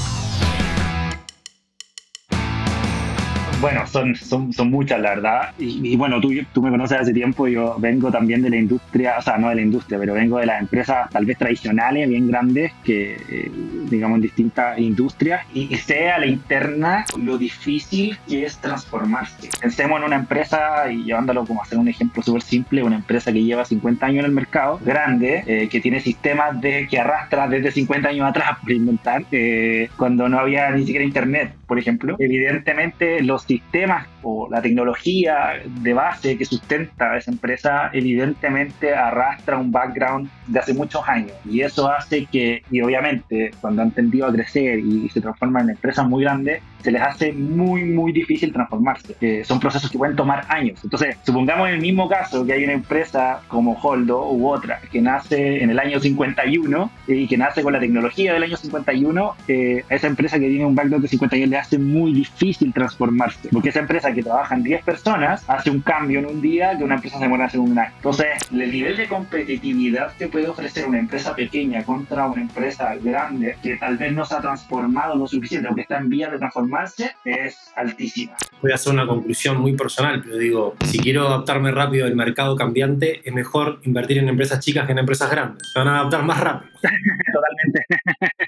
Bueno, 3.61 3.87
son, 3.87 4.15
son, 4.15 4.51
son 4.51 4.69
muchas, 4.69 4.99
la 4.99 5.11
verdad. 5.11 5.53
Y, 5.57 5.95
bueno, 5.95 6.19
tú, 6.19 6.31
tú 6.53 6.61
me 6.61 6.69
conoces 6.69 6.99
hace 6.99 7.13
tiempo, 7.13 7.47
yo 7.47 7.75
vengo 7.79 8.11
también 8.11 8.41
de 8.41 8.49
la 8.49 8.57
industria, 8.57 9.15
o 9.17 9.21
sea, 9.21 9.37
no 9.37 9.49
de 9.49 9.55
la 9.55 9.61
industria, 9.61 9.97
pero 9.97 10.13
vengo 10.13 10.39
de 10.39 10.45
las 10.45 10.61
empresas 10.61 11.09
tal 11.09 11.25
vez 11.25 11.37
tradicionales, 11.37 12.09
bien 12.09 12.27
grandes, 12.27 12.73
que 12.83 13.17
eh, 13.29 13.51
digamos 13.89 14.17
en 14.17 14.21
distintas 14.21 14.77
industrias, 14.77 15.45
y, 15.53 15.75
sé 15.77 16.09
a 16.09 16.19
la 16.19 16.25
interna 16.25 17.05
lo 17.17 17.37
difícil 17.37 18.17
que 18.27 18.45
es 18.45 18.57
transformarse. 18.57 19.49
Pensemos 19.61 19.99
en 19.99 20.05
una 20.05 20.15
empresa, 20.17 20.91
y 20.91 21.03
llevándolo 21.03 21.45
como 21.45 21.61
a 21.61 21.63
hacer 21.63 21.77
un 21.77 21.87
ejemplo 21.87 22.21
súper 22.21 22.41
simple, 22.41 22.83
una 22.83 22.97
empresa 22.97 23.31
que 23.31 23.43
lleva 23.43 23.65
50 23.65 24.05
años 24.05 24.19
en 24.19 24.25
el 24.25 24.31
mercado, 24.31 24.79
grande, 24.83 25.43
eh, 25.47 25.69
que 25.69 25.79
tiene 25.79 26.01
sistemas 26.01 26.59
de, 26.59 26.87
que 26.89 26.99
arrastra 26.99 27.47
desde 27.47 27.71
50 27.71 28.09
años 28.09 28.27
atrás, 28.27 28.57
por 28.61 28.71
inventar, 28.71 29.23
eh, 29.31 29.89
cuando 29.97 30.27
no 30.27 30.39
había 30.39 30.69
ni 30.71 30.85
siquiera 30.85 31.05
internet, 31.05 31.53
por 31.65 31.79
ejemplo. 31.79 32.15
Evidentemente 32.19 33.21
los 33.21 33.43
sistemas 33.43 34.07
o 34.27 34.49
la 34.49 34.61
tecnología 34.61 35.61
de 35.65 35.93
base 35.93 36.35
que 36.37 36.45
sustenta 36.45 37.15
esa 37.15 37.31
empresa 37.31 37.91
evidentemente 37.93 38.93
arrastra 38.93 39.57
un 39.57 39.71
background 39.71 40.29
de 40.47 40.59
hace 40.59 40.73
muchos 40.73 41.07
años 41.07 41.33
y 41.45 41.61
eso 41.61 41.89
hace 41.89 42.25
que, 42.25 42.63
y 42.71 42.81
obviamente 42.81 43.51
cuando 43.61 43.83
han 43.83 43.91
tendido 43.91 44.25
a 44.25 44.33
crecer 44.33 44.79
y 44.79 45.07
se 45.09 45.21
transforman 45.21 45.65
en 45.65 45.69
empresas 45.75 46.07
muy 46.07 46.23
grandes, 46.23 46.61
se 46.85 46.91
les 46.91 47.01
hace 47.01 47.33
muy, 47.33 47.83
muy 47.83 48.11
difícil 48.11 48.53
transformarse. 48.53 49.15
Eh, 49.19 49.43
son 49.43 49.59
procesos 49.59 49.89
que 49.89 49.97
pueden 49.97 50.15
tomar 50.15 50.45
años. 50.49 50.79
Entonces, 50.83 51.17
supongamos 51.23 51.67
en 51.67 51.75
el 51.75 51.81
mismo 51.81 52.07
caso 52.07 52.45
que 52.45 52.53
hay 52.53 52.63
una 52.63 52.73
empresa 52.73 53.41
como 53.47 53.73
Holdo 53.73 54.29
u 54.31 54.47
otra 54.47 54.79
que 54.91 55.01
nace 55.01 55.63
en 55.63 55.71
el 55.71 55.79
año 55.79 55.99
51 55.99 56.91
y 57.07 57.27
que 57.27 57.37
nace 57.37 57.63
con 57.63 57.73
la 57.73 57.79
tecnología 57.79 58.33
del 58.33 58.43
año 58.43 58.55
51, 58.55 59.35
eh, 59.47 59.83
esa 59.89 60.05
empresa 60.05 60.37
que 60.39 60.47
tiene 60.47 60.63
un 60.63 60.75
background 60.75 61.01
de 61.01 61.09
51 61.09 61.49
le 61.49 61.57
hace 61.57 61.79
muy 61.79 62.13
difícil 62.13 62.71
transformarse. 62.71 63.49
Porque 63.51 63.69
esa 63.69 63.79
empresa 63.79 64.13
que 64.15 64.23
trabaja 64.23 64.55
en 64.55 64.63
10 64.63 64.83
personas 64.83 65.43
hace 65.47 65.69
un 65.69 65.81
cambio 65.81 66.19
en 66.19 66.25
un 66.25 66.41
día 66.41 66.77
que 66.77 66.83
una 66.83 66.95
empresa 66.95 67.17
se 67.17 67.23
demora 67.23 67.45
hacer 67.45 67.59
un 67.59 67.77
año. 67.77 67.91
Entonces, 67.97 68.27
el 68.51 68.71
nivel 68.71 68.97
de 68.97 69.07
competitividad 69.07 70.13
que 70.13 70.27
puede 70.27 70.47
ofrecer 70.47 70.87
una 70.87 70.99
empresa 70.99 71.35
pequeña 71.35 71.83
contra 71.83 72.27
una 72.27 72.41
empresa 72.41 72.95
grande 72.95 73.57
que 73.61 73.75
tal 73.77 73.97
vez 73.97 74.13
no 74.13 74.25
se 74.25 74.35
ha 74.35 74.41
transformado 74.41 75.15
lo 75.15 75.27
suficiente 75.27 75.69
o 75.69 75.75
que 75.75 75.81
está 75.81 75.97
en 75.97 76.09
vía 76.09 76.29
de 76.29 76.37
transformarse 76.37 77.15
es 77.25 77.71
altísima. 77.75 78.33
Voy 78.61 78.71
a 78.71 78.75
hacer 78.75 78.93
una 78.93 79.05
conclusión 79.05 79.59
muy 79.59 79.73
personal, 79.75 80.21
pero 80.23 80.37
digo, 80.37 80.75
si 80.85 80.99
quiero 80.99 81.27
adaptarme 81.27 81.71
rápido 81.71 82.05
al 82.05 82.15
mercado 82.15 82.55
cambiante, 82.55 83.21
es 83.23 83.33
mejor 83.33 83.79
invertir 83.83 84.17
en 84.17 84.29
empresas 84.29 84.59
chicas 84.59 84.85
que 84.85 84.93
en 84.93 84.99
empresas 84.99 85.29
grandes. 85.29 85.69
Se 85.71 85.79
van 85.79 85.87
a 85.89 85.99
adaptar 85.99 86.23
más 86.23 86.39
rápido. 86.39 86.71
Totalmente. 86.81 87.85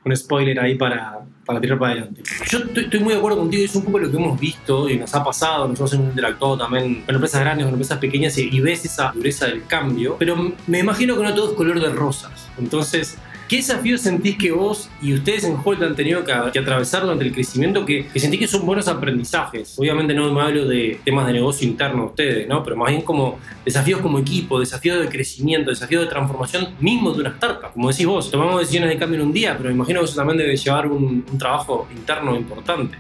un 0.06 0.16
spoiler 0.16 0.60
ahí 0.60 0.76
para, 0.76 1.20
para 1.46 1.60
tirar 1.60 1.80
para 1.80 1.92
adelante. 1.94 2.22
Yo 2.50 2.60
estoy, 2.60 3.00
muy 3.00 3.14
de 3.14 3.20
acuerdo 3.20 3.40
contigo, 3.40 3.64
es 3.64 3.76
un 3.76 3.84
poco 3.84 4.00
lo 4.00 4.10
que 4.10 4.18
hemos 4.18 4.40
visto 4.40 4.90
y 4.90 4.98
nos 4.98 5.14
ha 5.16 5.24
pasado, 5.24 5.57
nosotros 5.60 5.94
hemos 5.94 6.10
interactuado 6.10 6.58
también 6.58 7.04
con 7.04 7.16
empresas 7.16 7.42
grandes, 7.42 7.66
con 7.66 7.74
empresas 7.74 7.98
pequeñas 8.00 8.38
y, 8.38 8.50
y 8.52 8.60
ves 8.60 8.86
esa 8.86 9.12
dureza 9.14 9.48
del 9.48 9.66
cambio, 9.66 10.16
pero 10.20 10.54
me 10.68 10.80
imagino 10.80 11.18
que 11.18 11.24
no 11.24 11.34
todo 11.34 11.52
es 11.52 11.56
color 11.56 11.80
de 11.80 11.90
rosas. 11.90 12.50
Entonces, 12.58 13.18
¿Qué 13.48 13.56
desafíos 13.56 14.02
sentís 14.02 14.38
que 14.38 14.52
vos 14.52 14.90
y 15.02 15.14
ustedes 15.14 15.46
en 15.46 15.56
Holt 15.64 15.82
han 15.82 15.96
tenido 15.96 16.22
que, 16.26 16.34
atravesar 16.34 17.04
durante 17.04 17.24
el 17.24 17.32
crecimiento 17.32 17.86
que, 17.86 18.06
que, 18.06 18.20
sentís 18.20 18.42
que 18.42 18.48
son 18.48 18.66
buenos 18.66 18.90
aprendizajes? 18.90 19.80
Obviamente 19.80 20.14
no 20.14 20.34
me 20.34 20.42
hablo 20.42 20.66
de 20.66 21.00
temas 21.06 21.28
de 21.28 21.34
negocio 21.34 21.66
interno 21.66 22.02
de 22.02 22.08
ustedes, 22.08 22.48
¿no? 22.50 22.62
Pero 22.62 22.76
más 22.76 22.90
bien 22.90 23.04
como 23.04 23.40
desafíos 23.64 24.02
como 24.02 24.20
equipo, 24.20 24.60
desafíos 24.60 25.00
de 25.00 25.08
crecimiento, 25.08 25.70
desafíos 25.70 26.04
de 26.04 26.10
transformación 26.10 26.76
mismo 26.82 27.14
de 27.14 27.22
una 27.22 27.30
startup. 27.30 27.72
Como 27.72 27.90
decís 27.90 28.06
vos, 28.06 28.30
tomamos 28.30 28.60
decisiones 28.60 28.90
de 28.90 28.98
cambio 28.98 29.22
en 29.22 29.28
un 29.28 29.34
día, 29.34 29.56
pero 29.56 29.70
me 29.70 29.76
imagino 29.76 30.02
que 30.02 30.08
eso 30.08 30.16
también 30.16 30.38
debe 30.38 30.58
llevar 30.58 30.88
un, 30.88 31.26
un 31.32 31.38
trabajo 31.38 31.88
interno 31.96 32.36
importante. 32.36 32.98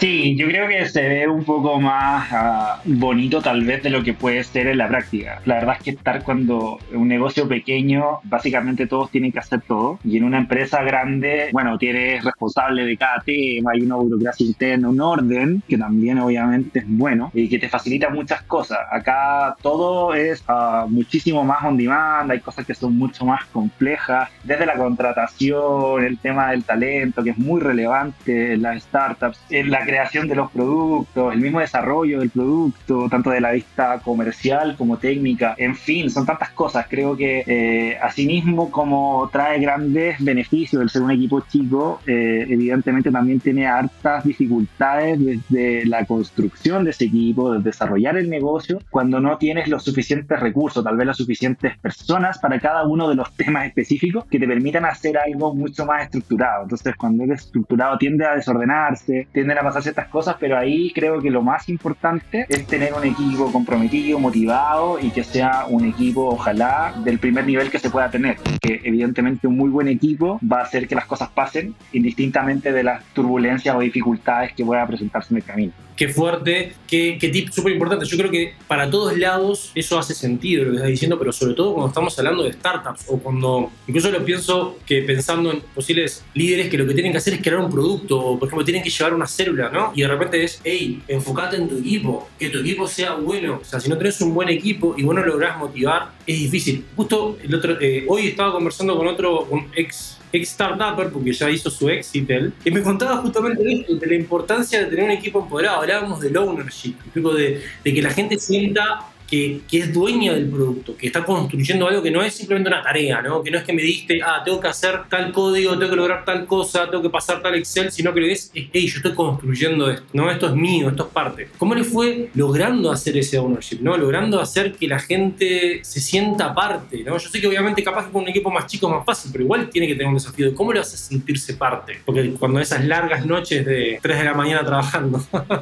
Sí, 0.00 0.36
yo 0.36 0.46
creo 0.46 0.68
que 0.68 0.86
se 0.86 1.08
ve 1.08 1.26
un 1.26 1.42
poco 1.42 1.80
más 1.80 2.28
ah, 2.30 2.80
bonito 2.84 3.42
tal 3.42 3.64
vez 3.64 3.82
de 3.82 3.90
lo 3.90 4.04
que 4.04 4.14
puede 4.14 4.44
ser 4.44 4.68
en 4.68 4.78
la 4.78 4.86
práctica. 4.86 5.40
La 5.44 5.56
verdad 5.56 5.74
es 5.78 5.82
que 5.82 5.90
estar 5.90 6.22
cuando 6.22 6.78
un 6.92 7.08
negocio 7.08 7.48
pequeño, 7.48 8.20
básicamente 8.22 8.86
todos 8.86 9.10
tienen 9.10 9.32
que 9.32 9.40
hacer 9.40 9.60
todo. 9.62 9.98
Y 10.04 10.16
en 10.18 10.22
una 10.22 10.38
empresa 10.38 10.84
grande, 10.84 11.48
bueno, 11.52 11.76
tienes 11.78 12.22
responsable 12.22 12.84
de 12.84 12.96
cada 12.96 13.22
tema, 13.22 13.72
hay 13.72 13.80
una 13.80 13.96
burocracia 13.96 14.46
interna, 14.46 14.88
un 14.88 15.00
orden, 15.00 15.64
que 15.68 15.76
también 15.76 16.20
obviamente 16.20 16.78
es 16.78 16.84
bueno 16.86 17.32
y 17.34 17.48
que 17.48 17.58
te 17.58 17.68
facilita 17.68 18.08
muchas 18.08 18.42
cosas. 18.42 18.78
Acá 18.92 19.56
todo 19.62 20.14
es 20.14 20.44
uh, 20.48 20.88
muchísimo 20.88 21.42
más 21.42 21.64
on 21.64 21.76
demand, 21.76 22.30
hay 22.30 22.38
cosas 22.38 22.64
que 22.64 22.74
son 22.74 22.96
mucho 22.96 23.24
más 23.24 23.46
complejas, 23.46 24.30
desde 24.44 24.64
la 24.64 24.76
contratación, 24.76 26.04
el 26.04 26.18
tema 26.18 26.52
del 26.52 26.62
talento, 26.62 27.24
que 27.24 27.30
es 27.30 27.38
muy 27.38 27.60
relevante 27.60 28.52
en 28.52 28.62
las 28.62 28.84
startups, 28.84 29.40
en 29.50 29.72
la 29.72 29.87
creación 29.88 30.28
de 30.28 30.34
los 30.34 30.50
productos, 30.50 31.32
el 31.32 31.40
mismo 31.40 31.60
desarrollo 31.60 32.20
del 32.20 32.28
producto, 32.28 33.08
tanto 33.08 33.30
de 33.30 33.40
la 33.40 33.52
vista 33.52 34.00
comercial 34.00 34.76
como 34.76 34.98
técnica, 34.98 35.54
en 35.56 35.74
fin, 35.74 36.10
son 36.10 36.26
tantas 36.26 36.50
cosas. 36.50 36.86
Creo 36.90 37.16
que 37.16 37.42
eh, 37.46 37.98
asimismo 38.02 38.70
como 38.70 39.30
trae 39.32 39.58
grandes 39.60 40.22
beneficios 40.22 40.82
el 40.82 40.90
ser 40.90 41.02
un 41.02 41.10
equipo 41.10 41.40
chico, 41.40 42.00
eh, 42.06 42.44
evidentemente 42.48 43.10
también 43.10 43.40
tiene 43.40 43.66
hartas 43.66 44.24
dificultades 44.24 45.18
desde 45.24 45.86
la 45.86 46.04
construcción 46.04 46.84
de 46.84 46.90
ese 46.90 47.06
equipo, 47.06 47.54
de 47.54 47.60
desarrollar 47.60 48.18
el 48.18 48.28
negocio, 48.28 48.80
cuando 48.90 49.20
no 49.20 49.38
tienes 49.38 49.68
los 49.68 49.84
suficientes 49.84 50.38
recursos, 50.38 50.84
tal 50.84 50.98
vez 50.98 51.06
las 51.06 51.16
suficientes 51.16 51.78
personas 51.78 52.38
para 52.38 52.60
cada 52.60 52.86
uno 52.86 53.08
de 53.08 53.14
los 53.14 53.32
temas 53.34 53.66
específicos 53.66 54.26
que 54.26 54.38
te 54.38 54.46
permitan 54.46 54.84
hacer 54.84 55.16
algo 55.16 55.54
mucho 55.54 55.86
más 55.86 56.02
estructurado. 56.02 56.64
Entonces, 56.64 56.94
cuando 56.96 57.24
eres 57.24 57.40
estructurado 57.46 57.96
tiende 57.96 58.26
a 58.26 58.34
desordenarse, 58.34 59.28
tiende 59.32 59.54
a 59.54 59.62
pasar 59.62 59.77
ciertas 59.82 60.08
cosas, 60.08 60.36
pero 60.38 60.58
ahí 60.58 60.92
creo 60.92 61.20
que 61.20 61.30
lo 61.30 61.42
más 61.42 61.68
importante 61.68 62.46
es 62.48 62.66
tener 62.66 62.92
un 62.94 63.04
equipo 63.04 63.50
comprometido, 63.52 64.18
motivado 64.18 64.98
y 65.00 65.10
que 65.10 65.24
sea 65.24 65.66
un 65.68 65.84
equipo, 65.84 66.28
ojalá, 66.28 66.94
del 67.04 67.18
primer 67.18 67.46
nivel 67.46 67.70
que 67.70 67.78
se 67.78 67.90
pueda 67.90 68.10
tener. 68.10 68.36
Que 68.60 68.80
evidentemente 68.84 69.46
un 69.46 69.56
muy 69.56 69.70
buen 69.70 69.88
equipo 69.88 70.38
va 70.40 70.60
a 70.60 70.62
hacer 70.62 70.88
que 70.88 70.94
las 70.94 71.06
cosas 71.06 71.28
pasen 71.30 71.74
indistintamente 71.92 72.72
de 72.72 72.82
las 72.82 73.04
turbulencias 73.12 73.74
o 73.74 73.80
dificultades 73.80 74.52
que 74.52 74.64
pueda 74.64 74.86
presentarse 74.86 75.32
en 75.34 75.38
el 75.38 75.44
camino 75.44 75.87
qué 75.98 76.08
fuerte, 76.08 76.74
qué, 76.86 77.18
qué 77.20 77.28
tip 77.28 77.50
súper 77.50 77.72
importante. 77.72 78.06
Yo 78.06 78.16
creo 78.16 78.30
que 78.30 78.54
para 78.68 78.88
todos 78.88 79.18
lados 79.18 79.72
eso 79.74 79.98
hace 79.98 80.14
sentido 80.14 80.64
lo 80.64 80.70
que 80.70 80.76
estás 80.76 80.90
diciendo, 80.90 81.18
pero 81.18 81.32
sobre 81.32 81.54
todo 81.54 81.74
cuando 81.74 81.88
estamos 81.88 82.16
hablando 82.18 82.44
de 82.44 82.52
startups 82.52 83.04
o 83.08 83.18
cuando 83.18 83.72
incluso 83.88 84.10
lo 84.12 84.24
pienso 84.24 84.78
que 84.86 85.02
pensando 85.02 85.50
en 85.50 85.60
posibles 85.74 86.24
líderes 86.34 86.68
que 86.68 86.78
lo 86.78 86.86
que 86.86 86.94
tienen 86.94 87.10
que 87.10 87.18
hacer 87.18 87.34
es 87.34 87.42
crear 87.42 87.58
un 87.58 87.70
producto 87.70 88.16
o 88.16 88.38
por 88.38 88.46
ejemplo 88.46 88.64
tienen 88.64 88.84
que 88.84 88.90
llevar 88.90 89.12
una 89.12 89.26
célula, 89.26 89.70
¿no? 89.70 89.92
Y 89.92 90.02
de 90.02 90.08
repente 90.08 90.44
es, 90.44 90.60
hey, 90.62 91.02
enfócate 91.08 91.56
en 91.56 91.68
tu 91.68 91.78
equipo, 91.78 92.30
que 92.38 92.48
tu 92.48 92.60
equipo 92.60 92.86
sea 92.86 93.14
bueno. 93.14 93.58
O 93.60 93.64
sea, 93.64 93.80
si 93.80 93.88
no 93.88 93.98
tenés 93.98 94.20
un 94.20 94.32
buen 94.32 94.48
equipo 94.48 94.94
y 94.96 95.02
vos 95.02 95.16
no 95.16 95.24
lográs 95.24 95.58
motivar, 95.58 96.12
es 96.24 96.38
difícil. 96.38 96.84
Justo 96.94 97.36
el 97.42 97.52
otro, 97.52 97.76
eh, 97.80 98.04
hoy 98.06 98.28
estaba 98.28 98.52
conversando 98.52 98.96
con 98.96 99.08
otro, 99.08 99.48
un 99.50 99.66
ex 99.74 100.17
ex 100.32 100.50
startupper, 100.50 101.10
porque 101.10 101.32
ya 101.32 101.50
hizo 101.50 101.70
su 101.70 101.88
éxito 101.88 102.34
y 102.64 102.70
me 102.70 102.82
contaba 102.82 103.18
justamente 103.18 103.62
de 103.62 103.72
esto, 103.72 103.96
de 103.96 104.06
la 104.06 104.14
importancia 104.14 104.80
de 104.80 104.86
tener 104.86 105.04
un 105.04 105.10
equipo 105.10 105.40
empoderado. 105.40 105.80
Hablábamos 105.80 106.20
del 106.20 106.36
ownership, 106.36 106.94
de, 107.14 107.62
de 107.84 107.94
que 107.94 108.02
la 108.02 108.10
gente 108.10 108.38
sienta 108.38 109.00
que, 109.28 109.60
es 109.70 109.92
dueña 109.92 110.32
del 110.32 110.48
producto, 110.48 110.96
que 110.96 111.06
está 111.06 111.24
construyendo 111.24 111.86
algo 111.86 112.02
que 112.02 112.10
no 112.10 112.22
es 112.22 112.34
simplemente 112.34 112.70
una 112.70 112.82
tarea, 112.82 113.20
¿no? 113.20 113.42
que 113.42 113.50
no 113.50 113.58
es 113.58 113.64
que 113.64 113.72
me 113.72 113.82
diste, 113.82 114.20
ah, 114.24 114.42
tengo 114.44 114.58
que 114.58 114.68
hacer 114.68 115.02
tal 115.08 115.32
código, 115.32 115.78
tengo 115.78 115.90
que 115.90 115.96
lograr 115.96 116.24
tal 116.24 116.46
cosa, 116.46 116.90
tengo 116.90 117.02
que 117.02 117.10
pasar 117.10 117.42
tal 117.42 117.54
Excel, 117.54 117.92
sino 117.92 118.14
que 118.14 118.32
es, 118.32 118.50
hey, 118.54 118.88
yo 118.88 118.96
estoy 118.96 119.14
construyendo 119.14 119.90
esto, 119.90 120.06
¿no? 120.14 120.30
esto 120.30 120.46
es 120.46 120.54
mío, 120.54 120.88
esto 120.88 121.04
es 121.04 121.10
parte. 121.10 121.48
¿Cómo 121.58 121.74
le 121.74 121.84
fue 121.84 122.30
logrando 122.34 122.90
hacer 122.90 123.16
ese 123.18 123.38
ownership, 123.38 123.78
¿no? 123.82 123.96
logrando 123.96 124.40
hacer 124.40 124.72
que 124.72 124.88
la 124.88 124.98
gente 124.98 125.80
se 125.82 126.00
sienta 126.00 126.54
parte? 126.54 127.04
¿no? 127.04 127.18
Yo 127.18 127.28
sé 127.28 127.40
que 127.40 127.46
obviamente 127.46 127.84
capaz 127.84 128.06
que 128.06 128.12
con 128.12 128.22
un 128.22 128.28
equipo 128.28 128.50
más 128.50 128.66
chico 128.66 128.86
es 128.86 128.92
más 128.94 129.04
fácil, 129.04 129.30
pero 129.30 129.44
igual 129.44 129.68
tiene 129.68 129.86
que 129.86 129.94
tener 129.94 130.08
un 130.08 130.14
desafío 130.14 130.46
de 130.46 130.54
cómo 130.54 130.72
le 130.72 130.80
haces 130.80 131.00
sentirse 131.00 131.54
parte, 131.54 132.00
porque 132.04 132.32
cuando 132.38 132.60
esas 132.60 132.84
largas 132.84 133.26
noches 133.26 133.64
de 133.64 133.98
3 134.00 134.18
de 134.18 134.24
la 134.24 134.34
mañana 134.34 134.64
trabajando. 134.64 135.22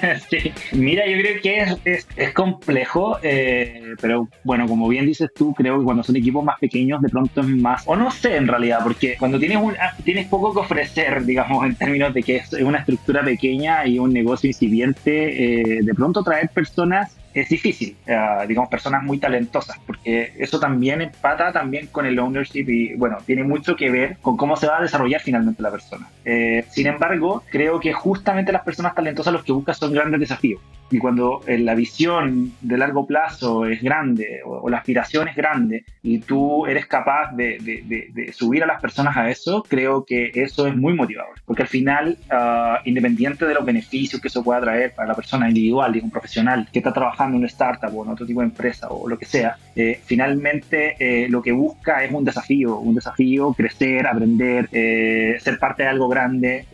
sí. 0.30 0.52
Mira, 0.72 1.06
yo 1.06 1.18
creo 1.18 1.40
que 1.40 1.76
es, 1.84 2.06
es, 2.16 2.32
complejo, 2.32 3.18
eh, 3.22 3.94
pero 4.00 4.28
bueno, 4.44 4.66
como 4.66 4.88
bien 4.88 5.06
dices 5.06 5.30
tú, 5.34 5.54
creo 5.54 5.78
que 5.78 5.84
cuando 5.84 6.02
son 6.02 6.16
equipos 6.16 6.44
más 6.44 6.58
pequeños 6.58 7.00
de 7.02 7.08
pronto 7.08 7.40
es 7.40 7.46
más, 7.46 7.82
o 7.86 7.96
no 7.96 8.10
sé 8.10 8.36
en 8.36 8.46
realidad, 8.46 8.80
porque 8.82 9.16
cuando 9.18 9.38
tienes, 9.38 9.58
un, 9.58 9.74
ah, 9.80 9.94
tienes 10.04 10.26
poco 10.26 10.52
que 10.52 10.60
ofrecer, 10.60 11.24
digamos, 11.24 11.64
en 11.64 11.74
términos 11.74 12.12
de 12.14 12.22
que 12.22 12.36
es 12.36 12.52
una 12.52 12.78
estructura 12.78 13.22
pequeña 13.24 13.86
y 13.86 13.98
un 13.98 14.12
negocio 14.12 14.48
incipiente, 14.48 15.78
eh, 15.78 15.80
de 15.82 15.94
pronto 15.94 16.22
traer 16.22 16.48
personas 16.50 17.15
es 17.36 17.50
difícil, 17.50 17.94
eh, 18.06 18.16
digamos, 18.48 18.70
personas 18.70 19.02
muy 19.02 19.18
talentosas, 19.18 19.78
porque 19.86 20.32
eso 20.38 20.58
también 20.58 21.02
empata 21.02 21.52
también 21.52 21.88
con 21.88 22.06
el 22.06 22.18
ownership 22.18 22.64
y, 22.66 22.94
bueno, 22.94 23.18
tiene 23.26 23.44
mucho 23.44 23.76
que 23.76 23.90
ver 23.90 24.16
con 24.22 24.38
cómo 24.38 24.56
se 24.56 24.66
va 24.66 24.78
a 24.78 24.82
desarrollar 24.82 25.20
finalmente 25.20 25.62
la 25.62 25.70
persona. 25.70 26.08
Eh, 26.24 26.64
sin 26.70 26.86
embargo, 26.86 27.42
creo 27.50 27.78
que 27.78 27.92
justamente 27.92 28.52
las 28.52 28.62
personas 28.62 28.94
talentosas 28.94 29.34
los 29.34 29.44
que 29.44 29.52
buscan 29.52 29.74
son 29.74 29.92
grandes 29.92 30.20
desafíos. 30.20 30.62
Y 30.90 30.98
cuando 30.98 31.42
eh, 31.46 31.58
la 31.58 31.74
visión 31.74 32.52
de 32.60 32.78
largo 32.78 33.06
plazo 33.06 33.66
es 33.66 33.82
grande 33.82 34.40
o, 34.44 34.70
la 34.70 34.78
aspiración 34.78 35.28
es 35.28 35.34
grande 35.34 35.84
y 36.02 36.20
tú 36.20 36.66
eres 36.66 36.86
capaz 36.86 37.32
de, 37.32 37.58
de, 37.58 38.32
subir 38.32 38.62
a 38.62 38.66
las 38.66 38.80
personas 38.80 39.16
a 39.16 39.28
eso, 39.28 39.64
creo 39.68 40.04
que 40.04 40.30
eso 40.34 40.66
es 40.66 40.76
muy 40.76 40.94
motivador. 40.94 41.34
Porque 41.44 41.62
al 41.62 41.68
final, 41.68 42.16
ah, 42.30 42.80
independiente 42.84 43.46
de 43.46 43.54
los 43.54 43.64
beneficios 43.64 44.20
que 44.20 44.28
eso 44.28 44.44
pueda 44.44 44.60
traer 44.60 44.94
para 44.94 45.08
la 45.08 45.14
persona 45.14 45.48
individual 45.48 45.96
y 45.96 46.00
un 46.00 46.10
profesional 46.10 46.68
que 46.72 46.78
está 46.78 46.92
trabajando 46.92 47.25
en 47.30 47.36
una 47.36 47.46
startup 47.46 47.96
o 47.96 48.04
en 48.04 48.10
otro 48.10 48.26
tipo 48.26 48.40
de 48.40 48.46
empresa 48.46 48.88
o 48.88 49.08
lo 49.08 49.18
que 49.18 49.26
sea, 49.26 49.56
eh, 49.74 50.00
finalmente 50.04 50.96
eh, 50.98 51.28
lo 51.28 51.42
que 51.42 51.52
busca 51.52 52.04
es 52.04 52.12
un 52.12 52.24
desafío, 52.24 52.78
un 52.78 52.94
desafío, 52.94 53.52
crecer, 53.52 54.06
aprender, 54.06 54.68
ser 54.70 55.58
parte 55.58 55.82
de 55.82 55.88
algo 55.88 56.08
grande, 56.08 56.66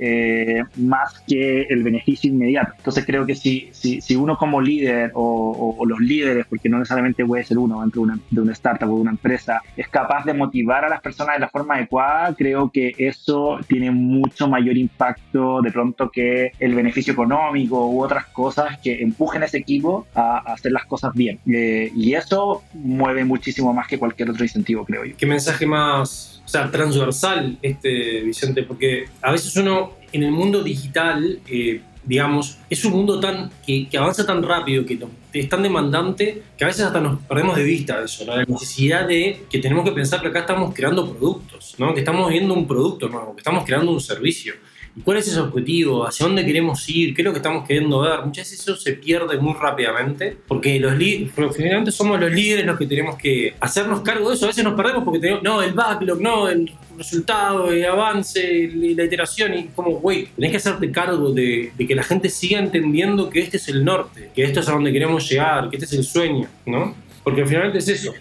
más 0.76 1.20
que 1.26 1.62
el 1.62 1.82
beneficio 1.82 2.30
inmediato. 2.30 2.74
Entonces 2.76 3.04
creo 3.04 3.26
que 3.26 3.34
si, 3.34 3.68
si 3.72 4.00
si 4.00 4.16
uno 4.16 4.36
como 4.36 4.60
líder 4.60 5.12
o, 5.14 5.82
los 5.86 6.00
líderes, 6.00 6.46
porque 6.46 6.68
no 6.68 6.78
necesariamente 6.78 7.24
puede 7.24 7.44
ser 7.44 7.58
uno 7.58 7.80
dentro 7.80 8.02
de 8.02 8.04
una, 8.04 8.18
de 8.30 8.40
una 8.40 8.52
startup 8.52 8.90
o 8.90 8.96
de 8.96 9.00
una 9.00 9.10
empresa, 9.12 9.62
es 9.76 9.88
capaz 9.88 10.24
de 10.24 10.34
motivar 10.34 10.84
a 10.84 10.88
las 10.88 11.00
personas 11.00 11.36
de 11.36 11.40
la 11.40 11.48
forma 11.48 11.76
adecuada, 11.76 12.34
creo 12.34 12.70
que 12.70 12.94
eso 12.98 13.58
tiene 13.66 13.90
mucho 13.90 14.48
mayor 14.48 14.76
impacto 14.76 15.62
de 15.62 15.70
pronto 15.70 16.10
que 16.10 16.52
el 16.58 16.74
beneficio 16.74 17.14
económico 17.14 17.86
u 17.88 18.02
otras 18.02 18.26
cosas 18.26 18.78
que 18.80 19.02
empujen 19.02 19.42
a 19.42 19.46
ese 19.46 19.58
equipo 19.58 20.06
a, 20.14 20.41
hacer 20.46 20.72
las 20.72 20.86
cosas 20.86 21.12
bien. 21.14 21.40
Eh, 21.46 21.92
y 21.94 22.14
eso 22.14 22.62
mueve 22.74 23.24
muchísimo 23.24 23.72
más 23.72 23.88
que 23.88 23.98
cualquier 23.98 24.30
otro 24.30 24.44
incentivo, 24.44 24.84
creo 24.84 25.04
yo. 25.04 25.16
¿Qué 25.16 25.26
mensaje 25.26 25.66
más, 25.66 26.42
o 26.44 26.48
sea, 26.48 26.70
transversal 26.70 27.58
este, 27.62 28.20
Vicente? 28.22 28.62
Porque 28.62 29.06
a 29.20 29.32
veces 29.32 29.56
uno 29.56 29.92
en 30.12 30.22
el 30.22 30.30
mundo 30.32 30.62
digital... 30.62 31.40
Eh, 31.46 31.82
digamos, 32.04 32.58
es 32.68 32.84
un 32.84 32.92
mundo 32.92 33.20
tan, 33.20 33.50
que, 33.64 33.88
avanza 33.96 34.26
tan 34.26 34.42
rápido, 34.42 34.84
que 34.84 34.98
es 35.32 35.48
tan 35.48 35.62
demandante, 35.62 36.42
que 36.58 36.64
a 36.64 36.66
veces 36.66 36.84
hasta 36.84 37.00
nos 37.00 37.20
perdemos 37.20 37.56
de 37.56 37.64
vista 37.64 38.02
eso, 38.02 38.24
la 38.24 38.44
necesidad 38.44 39.06
de 39.06 39.44
que 39.48 39.58
tenemos 39.58 39.84
que 39.84 39.92
pensar 39.92 40.20
que 40.20 40.28
acá 40.28 40.40
estamos 40.40 40.74
creando 40.74 41.12
productos, 41.12 41.76
¿no? 41.78 41.94
que 41.94 42.00
estamos 42.00 42.28
viendo 42.30 42.54
un 42.54 42.66
producto 42.66 43.08
nuevo, 43.08 43.34
que 43.34 43.40
estamos 43.40 43.64
creando 43.64 43.92
un 43.92 44.00
servicio. 44.00 44.54
¿Y 44.94 45.00
cuál 45.00 45.16
es 45.18 45.28
ese 45.28 45.40
objetivo? 45.40 46.06
¿Hacia 46.06 46.26
dónde 46.26 46.44
queremos 46.44 46.86
ir? 46.88 47.14
¿Qué 47.14 47.22
es 47.22 47.24
lo 47.24 47.32
que 47.32 47.38
estamos 47.38 47.66
queriendo 47.66 48.00
ver? 48.00 48.20
Muchas 48.24 48.50
veces 48.50 48.60
eso 48.60 48.76
se 48.76 48.92
pierde 48.92 49.38
muy 49.38 49.54
rápidamente 49.54 50.36
porque 50.46 50.78
los 50.78 50.94
finalmente 51.54 51.90
somos 51.90 52.20
los 52.20 52.30
líderes 52.30 52.66
los 52.66 52.78
que 52.78 52.86
tenemos 52.86 53.16
que 53.16 53.54
hacernos 53.60 54.02
cargo 54.02 54.28
de 54.28 54.34
eso. 54.34 54.44
A 54.44 54.48
veces 54.48 54.64
nos 54.64 54.74
perdemos 54.74 55.04
porque 55.04 55.18
tenemos, 55.18 55.42
no, 55.42 55.62
el 55.62 55.72
backlog, 55.72 56.20
no, 56.20 56.48
el 56.48 56.70
resultado, 56.98 57.70
el 57.70 57.84
avance, 57.86 58.70
la 58.74 59.04
iteración 59.04 59.54
y 59.54 59.64
como, 59.68 59.92
güey, 59.92 60.28
tenés 60.36 60.50
que 60.50 60.56
hacerte 60.58 60.92
cargo 60.92 61.32
de, 61.32 61.72
de, 61.76 61.86
que 61.86 61.94
la 61.94 62.02
gente 62.02 62.28
siga 62.28 62.58
entendiendo 62.58 63.30
que 63.30 63.40
este 63.40 63.56
es 63.56 63.68
el 63.68 63.84
norte, 63.84 64.30
que 64.34 64.44
esto 64.44 64.60
es 64.60 64.68
a 64.68 64.72
donde 64.72 64.92
queremos 64.92 65.26
llegar, 65.28 65.70
que 65.70 65.76
este 65.76 65.86
es 65.86 65.92
el 65.94 66.04
sueño, 66.04 66.48
¿no? 66.66 66.94
Porque 67.24 67.46
finalmente 67.46 67.78
es 67.78 67.88
eso. 67.88 68.12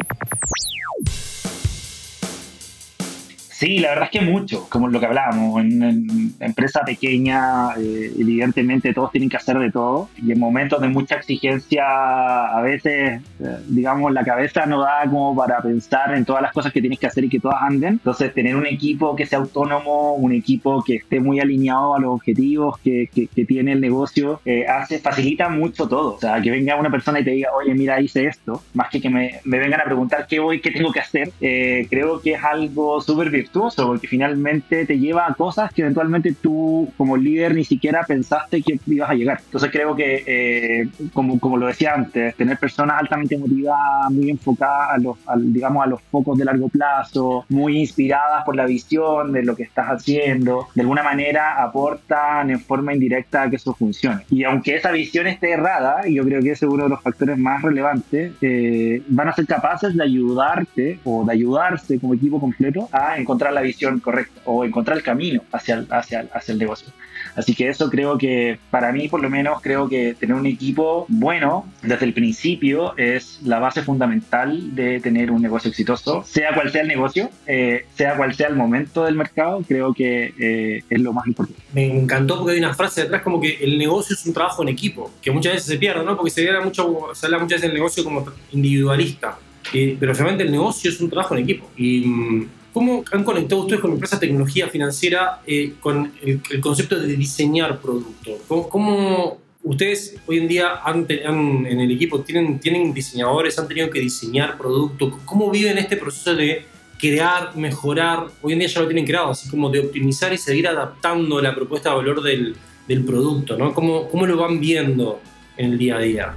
Sí, 3.61 3.77
la 3.77 3.89
verdad 3.89 4.05
es 4.05 4.19
que 4.19 4.25
mucho, 4.25 4.67
como 4.69 4.87
lo 4.87 4.99
que 4.99 5.05
hablábamos, 5.05 5.61
en, 5.61 6.33
empresa 6.39 6.81
pequeña, 6.83 7.75
eh, 7.77 8.11
evidentemente 8.17 8.91
todos 8.91 9.11
tienen 9.11 9.29
que 9.29 9.37
hacer 9.37 9.59
de 9.59 9.69
todo 9.69 10.09
y 10.17 10.31
en 10.31 10.39
momentos 10.39 10.81
de 10.81 10.87
mucha 10.87 11.13
exigencia 11.13 11.83
a 11.85 12.59
veces, 12.63 13.21
eh, 13.39 13.57
digamos, 13.67 14.11
la 14.13 14.23
cabeza 14.23 14.65
no 14.65 14.81
da 14.81 15.03
como 15.07 15.35
para 15.35 15.61
pensar 15.61 16.15
en 16.15 16.25
todas 16.25 16.41
las 16.41 16.53
cosas 16.53 16.73
que 16.73 16.81
tienes 16.81 16.97
que 16.97 17.05
hacer 17.05 17.25
y 17.25 17.29
que 17.29 17.39
todas 17.39 17.61
anden. 17.61 17.93
Entonces, 17.93 18.33
tener 18.33 18.55
un 18.55 18.65
equipo 18.65 19.15
que 19.15 19.27
sea 19.27 19.37
autónomo, 19.37 20.15
un 20.15 20.31
equipo 20.31 20.83
que 20.83 20.95
esté 20.95 21.19
muy 21.19 21.39
alineado 21.39 21.93
a 21.93 21.99
los 21.99 22.15
objetivos 22.15 22.79
que, 22.79 23.11
que, 23.13 23.45
tiene 23.45 23.73
el 23.73 23.81
negocio, 23.81 24.41
eh, 24.43 24.65
hace, 24.65 24.97
facilita 24.97 25.49
mucho 25.49 25.87
todo. 25.87 26.15
O 26.15 26.19
sea, 26.19 26.41
que 26.41 26.49
venga 26.49 26.77
una 26.77 26.89
persona 26.89 27.19
y 27.19 27.23
te 27.23 27.29
diga, 27.29 27.49
oye, 27.53 27.75
mira, 27.75 28.01
hice 28.01 28.25
esto, 28.25 28.63
más 28.73 28.89
que 28.89 28.99
que 28.99 29.11
me, 29.11 29.39
me 29.43 29.59
vengan 29.59 29.81
a 29.81 29.83
preguntar 29.83 30.25
qué 30.27 30.39
voy, 30.39 30.61
qué 30.61 30.71
tengo 30.71 30.91
que 30.91 30.99
hacer, 30.99 31.31
creo 31.39 32.21
que 32.21 32.33
es 32.33 32.43
algo 32.43 33.01
súper 33.01 33.29
virtuoso 33.51 33.85
porque 33.87 34.07
finalmente 34.07 34.85
te 34.85 34.97
lleva 34.97 35.27
a 35.27 35.33
cosas 35.33 35.73
que 35.73 35.81
eventualmente 35.81 36.33
tú 36.33 36.91
como 36.97 37.17
líder 37.17 37.53
ni 37.53 37.65
siquiera 37.65 38.03
pensaste 38.07 38.61
que 38.61 38.79
ibas 38.87 39.09
a 39.09 39.13
llegar. 39.13 39.39
Entonces 39.43 39.69
creo 39.71 39.95
que, 39.95 40.23
eh, 40.25 40.89
como, 41.13 41.39
como 41.39 41.57
lo 41.57 41.67
decía 41.67 41.93
antes, 41.93 42.35
tener 42.35 42.57
personas 42.57 42.97
altamente 42.99 43.37
motivadas, 43.37 44.11
muy 44.11 44.29
enfocadas 44.29 44.91
a 44.91 44.97
los, 44.97 45.17
digamos, 45.53 45.83
a 45.83 45.87
los 45.87 46.01
focos 46.03 46.37
de 46.37 46.45
largo 46.45 46.69
plazo, 46.69 47.45
muy 47.49 47.77
inspiradas 47.77 48.45
por 48.45 48.55
la 48.55 48.65
visión 48.65 49.33
de 49.33 49.43
lo 49.43 49.55
que 49.55 49.63
estás 49.63 49.87
haciendo, 49.87 50.67
de 50.73 50.81
alguna 50.81 51.03
manera 51.03 51.61
aportan 51.61 52.49
en 52.49 52.59
forma 52.59 52.93
indirecta 52.93 53.43
a 53.43 53.49
que 53.49 53.57
eso 53.57 53.73
funcione. 53.73 54.23
Y 54.29 54.43
aunque 54.43 54.75
esa 54.75 54.91
visión 54.91 55.27
esté 55.27 55.51
errada, 55.51 56.07
y 56.07 56.15
yo 56.15 56.23
creo 56.23 56.41
que 56.41 56.51
ese 56.51 56.65
es 56.65 56.71
uno 56.71 56.83
de 56.83 56.89
los 56.89 57.01
factores 57.01 57.37
más 57.37 57.61
relevantes, 57.61 58.33
eh, 58.41 59.01
van 59.07 59.27
a 59.27 59.33
ser 59.33 59.45
capaces 59.45 59.95
de 59.95 60.03
ayudarte 60.03 60.99
o 61.03 61.25
de 61.25 61.33
ayudarse 61.33 61.99
como 61.99 62.13
equipo 62.13 62.39
completo 62.39 62.87
a 62.91 63.17
encontrar 63.17 63.40
la 63.49 63.61
visión 63.61 63.99
correcta 63.99 64.41
o 64.45 64.63
encontrar 64.63 64.97
el 64.97 65.03
camino 65.03 65.41
hacia 65.51 65.75
el, 65.75 65.87
hacia, 65.89 66.27
hacia 66.33 66.51
el 66.51 66.59
negocio. 66.59 66.93
Así 67.35 67.55
que 67.55 67.69
eso 67.69 67.89
creo 67.89 68.17
que, 68.17 68.59
para 68.69 68.91
mí 68.91 69.07
por 69.07 69.21
lo 69.21 69.29
menos, 69.29 69.61
creo 69.61 69.87
que 69.87 70.15
tener 70.19 70.35
un 70.35 70.45
equipo 70.45 71.05
bueno 71.07 71.65
desde 71.81 72.05
el 72.05 72.13
principio 72.13 72.95
es 72.97 73.39
la 73.43 73.59
base 73.59 73.83
fundamental 73.83 74.75
de 74.75 74.99
tener 74.99 75.31
un 75.31 75.41
negocio 75.41 75.69
exitoso, 75.69 76.23
sea 76.25 76.53
cual 76.53 76.71
sea 76.71 76.81
el 76.81 76.87
negocio, 76.87 77.29
eh, 77.47 77.85
sea 77.95 78.17
cual 78.17 78.33
sea 78.35 78.47
el 78.47 78.55
momento 78.55 79.05
del 79.05 79.15
mercado, 79.15 79.63
creo 79.67 79.93
que 79.93 80.33
eh, 80.37 80.83
es 80.89 80.99
lo 80.99 81.13
más 81.13 81.27
importante. 81.27 81.61
Me 81.73 81.85
encantó 81.85 82.37
porque 82.37 82.53
hay 82.53 82.59
una 82.59 82.73
frase 82.73 83.03
detrás 83.03 83.21
como 83.21 83.39
que 83.39 83.57
el 83.61 83.77
negocio 83.77 84.15
es 84.15 84.25
un 84.25 84.33
trabajo 84.33 84.61
en 84.63 84.69
equipo, 84.69 85.11
que 85.21 85.31
muchas 85.31 85.53
veces 85.53 85.67
se 85.67 85.77
pierde, 85.77 86.03
¿no? 86.03 86.17
Porque 86.17 86.31
se, 86.31 86.47
habla 86.47 86.61
mucho, 86.61 87.09
se 87.13 87.25
habla 87.25 87.39
muchas 87.39 87.57
veces 87.57 87.69
del 87.69 87.73
negocio 87.73 88.03
como 88.03 88.25
individualista, 88.51 89.37
pero 89.71 90.13
realmente 90.13 90.43
el 90.43 90.51
negocio 90.51 90.91
es 90.91 90.99
un 90.99 91.09
trabajo 91.09 91.35
en 91.35 91.43
equipo. 91.43 91.69
Y 91.77 92.01
mm, 92.05 92.47
¿Cómo 92.73 93.03
han 93.11 93.23
conectado 93.23 93.61
ustedes 93.61 93.81
con 93.81 93.91
empresas 93.91 94.19
de 94.19 94.27
tecnología 94.27 94.67
financiera 94.67 95.41
eh, 95.45 95.73
con 95.79 96.11
el, 96.21 96.41
concepto 96.61 96.99
de 96.99 97.15
diseñar 97.15 97.79
producto? 97.79 98.37
¿Cómo, 98.69 99.39
ustedes 99.63 100.15
hoy 100.25 100.37
en 100.37 100.47
día 100.47 100.79
en 100.85 101.79
el 101.79 101.91
equipo 101.91 102.21
tienen, 102.21 102.59
tienen 102.59 102.93
diseñadores, 102.93 103.59
han 103.59 103.67
tenido 103.67 103.89
que 103.89 103.99
diseñar 103.99 104.57
producto? 104.57 105.19
¿Cómo 105.25 105.51
viven 105.51 105.77
este 105.77 105.97
proceso 105.97 106.33
de 106.33 106.65
crear, 106.97 107.57
mejorar? 107.57 108.27
Hoy 108.41 108.53
en 108.53 108.59
día 108.59 108.69
ya 108.69 108.81
lo 108.81 108.87
tienen 108.87 109.05
creado, 109.05 109.31
así 109.31 109.49
como 109.49 109.69
de 109.69 109.79
optimizar 109.79 110.31
y 110.31 110.37
seguir 110.37 110.67
adaptando 110.67 111.41
la 111.41 111.53
propuesta 111.53 111.89
de 111.89 111.95
valor 111.97 112.23
del, 112.23 112.55
del 112.87 113.03
producto, 113.03 113.57
¿no? 113.57 113.73
¿Cómo, 113.73 114.07
¿Cómo 114.07 114.25
lo 114.25 114.37
van 114.37 114.61
viendo 114.61 115.19
en 115.57 115.71
el 115.71 115.77
día 115.77 115.97
a 115.97 115.99
día? 115.99 116.35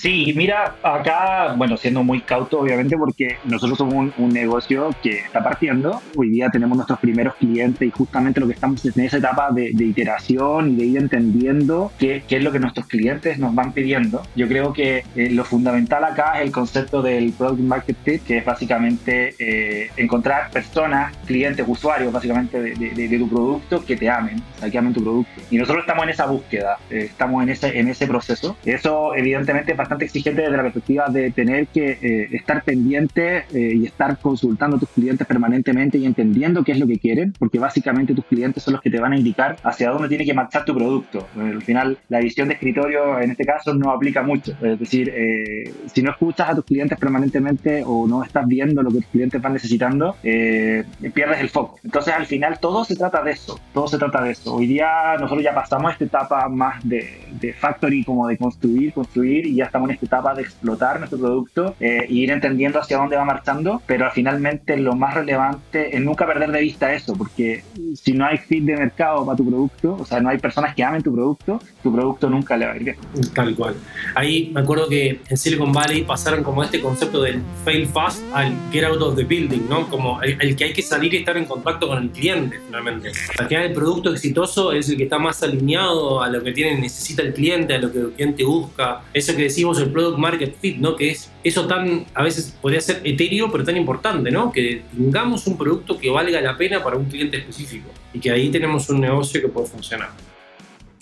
Sí, 0.00 0.32
mira, 0.34 0.76
acá, 0.82 1.52
bueno, 1.58 1.76
siendo 1.76 2.02
muy 2.02 2.22
cauto, 2.22 2.60
obviamente, 2.60 2.96
porque 2.96 3.36
nosotros 3.44 3.76
somos 3.76 4.14
un, 4.16 4.30
negocio 4.30 4.88
que 5.02 5.18
está 5.18 5.44
partiendo. 5.44 6.00
Hoy 6.16 6.30
día 6.30 6.48
tenemos 6.48 6.74
nuestros 6.74 6.98
primeros 7.00 7.34
clientes 7.34 7.86
y 7.86 7.90
justamente 7.90 8.40
lo 8.40 8.46
que 8.46 8.54
estamos 8.54 8.82
en 8.86 9.04
esa 9.04 9.18
etapa 9.18 9.50
de, 9.52 9.70
iteración 9.84 10.70
y 10.70 10.76
de 10.76 10.84
ir 10.86 10.96
entendiendo 10.96 11.92
qué, 11.98 12.22
qué, 12.26 12.36
es 12.36 12.42
lo 12.42 12.50
que 12.50 12.60
nuestros 12.60 12.86
clientes 12.86 13.38
nos 13.38 13.54
van 13.54 13.72
pidiendo. 13.72 14.22
Yo 14.34 14.48
creo 14.48 14.72
que 14.72 15.04
eh, 15.16 15.28
lo 15.32 15.44
fundamental 15.44 16.02
acá 16.04 16.38
es 16.38 16.46
el 16.46 16.52
concepto 16.52 17.02
del 17.02 17.34
Product 17.34 17.60
Market 17.60 17.96
Fit, 18.02 18.22
que 18.22 18.38
es 18.38 18.44
básicamente 18.46 19.34
eh, 19.38 19.90
encontrar 19.98 20.50
personas, 20.50 21.14
clientes, 21.26 21.66
usuarios, 21.68 22.10
básicamente, 22.10 22.58
de, 22.58 22.74
de, 22.74 23.18
tu 23.18 23.28
producto 23.28 23.84
que 23.84 23.98
te 23.98 24.08
amen, 24.08 24.40
o 24.56 24.60
sea, 24.60 24.70
que 24.70 24.78
amen 24.78 24.94
tu 24.94 25.02
producto. 25.02 25.42
Y 25.50 25.58
nosotros 25.58 25.82
estamos 25.82 26.04
en 26.04 26.10
esa 26.10 26.24
búsqueda, 26.24 26.78
eh, 26.88 27.08
estamos 27.10 27.42
en 27.42 27.50
ese, 27.50 27.78
en 27.78 27.88
ese 27.88 28.06
proceso. 28.06 28.56
Eso, 28.64 29.14
evidentemente, 29.14 29.74
bastante 29.90 30.04
exigente 30.04 30.42
desde 30.42 30.56
la 30.56 30.62
perspectiva 30.62 31.08
de 31.08 31.32
tener 31.32 31.66
que 31.66 31.98
eh, 32.00 32.28
estar 32.30 32.62
pendiente 32.62 33.38
eh, 33.52 33.74
y 33.74 33.86
estar 33.86 34.18
consultando 34.18 34.76
a 34.76 34.78
tus 34.78 34.88
clientes 34.90 35.26
permanentemente 35.26 35.98
y 35.98 36.06
entendiendo 36.06 36.62
qué 36.62 36.72
es 36.72 36.78
lo 36.78 36.86
que 36.86 37.00
quieren, 37.00 37.32
porque 37.36 37.58
básicamente 37.58 38.14
tus 38.14 38.24
clientes 38.26 38.62
son 38.62 38.74
los 38.74 38.82
que 38.82 38.90
te 38.90 39.00
van 39.00 39.14
a 39.14 39.16
indicar 39.16 39.56
hacia 39.64 39.90
dónde 39.90 40.08
tiene 40.08 40.24
que 40.24 40.32
marchar 40.32 40.64
tu 40.64 40.76
producto. 40.76 41.26
al 41.36 41.60
final, 41.62 41.98
la 42.08 42.20
visión 42.20 42.46
de 42.46 42.54
escritorio 42.54 43.18
en 43.20 43.32
este 43.32 43.44
caso 43.44 43.74
no 43.74 43.90
aplica 43.90 44.22
mucho. 44.22 44.52
Es 44.62 44.78
decir, 44.78 45.12
eh, 45.12 45.74
si 45.92 46.02
no 46.02 46.12
escuchas 46.12 46.50
a 46.50 46.54
tus 46.54 46.64
clientes 46.64 46.96
permanentemente 46.96 47.82
o 47.84 48.06
no 48.06 48.22
estás 48.22 48.46
viendo 48.46 48.84
lo 48.84 48.90
que 48.90 48.98
tus 48.98 49.06
clientes 49.06 49.42
van 49.42 49.54
necesitando, 49.54 50.14
pierdes 50.22 51.40
el 51.40 51.48
foco. 51.48 51.80
Entonces, 51.82 52.14
al 52.14 52.26
final, 52.26 52.60
todo 52.60 52.84
se 52.84 52.94
trata 52.94 53.24
de 53.24 53.32
eso. 53.32 53.58
Todo 53.74 53.88
se 53.88 53.98
trata 53.98 54.22
de 54.22 54.30
eso. 54.30 54.54
Hoy 54.54 54.66
día 54.66 55.16
nosotros 55.18 55.42
ya 55.42 55.52
pasamos 55.52 55.92
esta 55.92 56.04
etapa 56.04 56.48
más 56.48 56.76
de, 56.88 57.08
de 57.40 57.52
factory, 57.52 58.04
como 58.04 58.28
de 58.28 58.36
construir, 58.36 58.92
construir, 58.92 59.46
y 59.46 59.56
ya 59.56 59.64
estamos 59.64 59.79
en 59.84 59.92
esta 59.92 60.06
etapa 60.06 60.34
de 60.34 60.42
explotar 60.42 60.98
nuestro 60.98 61.18
producto 61.18 61.74
eh, 61.80 62.06
e 62.08 62.12
ir 62.12 62.30
entendiendo 62.30 62.80
hacia 62.80 62.96
dónde 62.96 63.16
va 63.16 63.24
marchando, 63.24 63.82
pero 63.86 64.10
finalmente 64.10 64.76
lo 64.76 64.94
más 64.94 65.14
relevante 65.14 65.94
es 65.96 66.02
nunca 66.02 66.26
perder 66.26 66.50
de 66.50 66.60
vista 66.60 66.92
eso, 66.92 67.14
porque 67.14 67.64
si 67.94 68.12
no 68.12 68.26
hay 68.26 68.38
fit 68.38 68.64
de 68.64 68.76
mercado 68.76 69.24
para 69.24 69.36
tu 69.36 69.46
producto, 69.46 69.96
o 70.00 70.04
sea, 70.04 70.20
no 70.20 70.28
hay 70.28 70.38
personas 70.38 70.74
que 70.74 70.82
amen 70.82 71.02
tu 71.02 71.14
producto, 71.14 71.60
tu 71.82 71.92
producto 71.92 72.28
nunca 72.28 72.56
le 72.56 72.66
va 72.66 72.72
a 72.72 72.76
ir 72.76 72.84
bien. 72.84 72.96
Tal 73.34 73.54
cual. 73.54 73.74
Ahí 74.14 74.50
me 74.52 74.60
acuerdo 74.60 74.88
que 74.88 75.20
en 75.28 75.36
Silicon 75.36 75.72
Valley 75.72 76.02
pasaron 76.02 76.42
como 76.42 76.62
este 76.62 76.80
concepto 76.80 77.22
del 77.22 77.42
fail 77.64 77.86
fast 77.86 78.22
al 78.32 78.54
get 78.72 78.84
out 78.84 79.00
of 79.02 79.16
the 79.16 79.24
building, 79.24 79.68
¿no? 79.68 79.88
Como 79.88 80.20
el, 80.22 80.56
que 80.56 80.64
hay 80.64 80.72
que 80.72 80.82
salir 80.82 81.12
y 81.14 81.18
estar 81.18 81.36
en 81.36 81.44
contacto 81.44 81.88
con 81.88 82.02
el 82.02 82.10
cliente, 82.10 82.60
finalmente. 82.66 83.12
Al 83.38 83.48
final 83.48 83.64
el 83.64 83.72
producto 83.72 84.12
exitoso 84.12 84.72
es 84.72 84.88
el 84.88 84.96
que 84.96 85.04
está 85.04 85.18
más 85.18 85.42
alineado 85.42 86.22
a 86.22 86.28
lo 86.28 86.42
que 86.42 86.52
tiene, 86.52 86.80
necesita 86.80 87.22
el 87.22 87.32
cliente, 87.32 87.74
a 87.74 87.78
lo 87.78 87.92
que 87.92 87.98
el 87.98 88.10
cliente 88.12 88.44
busca. 88.44 89.02
Eso 89.12 89.34
que 89.34 89.42
decimos 89.42 89.69
el 89.78 89.90
product 89.90 90.18
market 90.18 90.56
fit, 90.60 90.76
¿no? 90.78 90.96
Que 90.96 91.10
es 91.10 91.30
eso 91.44 91.66
tan, 91.66 92.06
a 92.14 92.22
veces 92.22 92.56
podría 92.60 92.80
ser 92.80 93.00
etéreo, 93.04 93.50
pero 93.50 93.64
tan 93.64 93.76
importante, 93.76 94.30
¿no? 94.30 94.52
Que 94.52 94.82
tengamos 94.96 95.46
un 95.46 95.56
producto 95.56 95.98
que 95.98 96.10
valga 96.10 96.40
la 96.40 96.56
pena 96.56 96.82
para 96.82 96.96
un 96.96 97.06
cliente 97.06 97.38
específico 97.38 97.90
y 98.12 98.20
que 98.20 98.30
ahí 98.30 98.50
tenemos 98.50 98.88
un 98.88 99.00
negocio 99.00 99.40
que 99.40 99.48
puede 99.48 99.66
funcionar. 99.66 100.10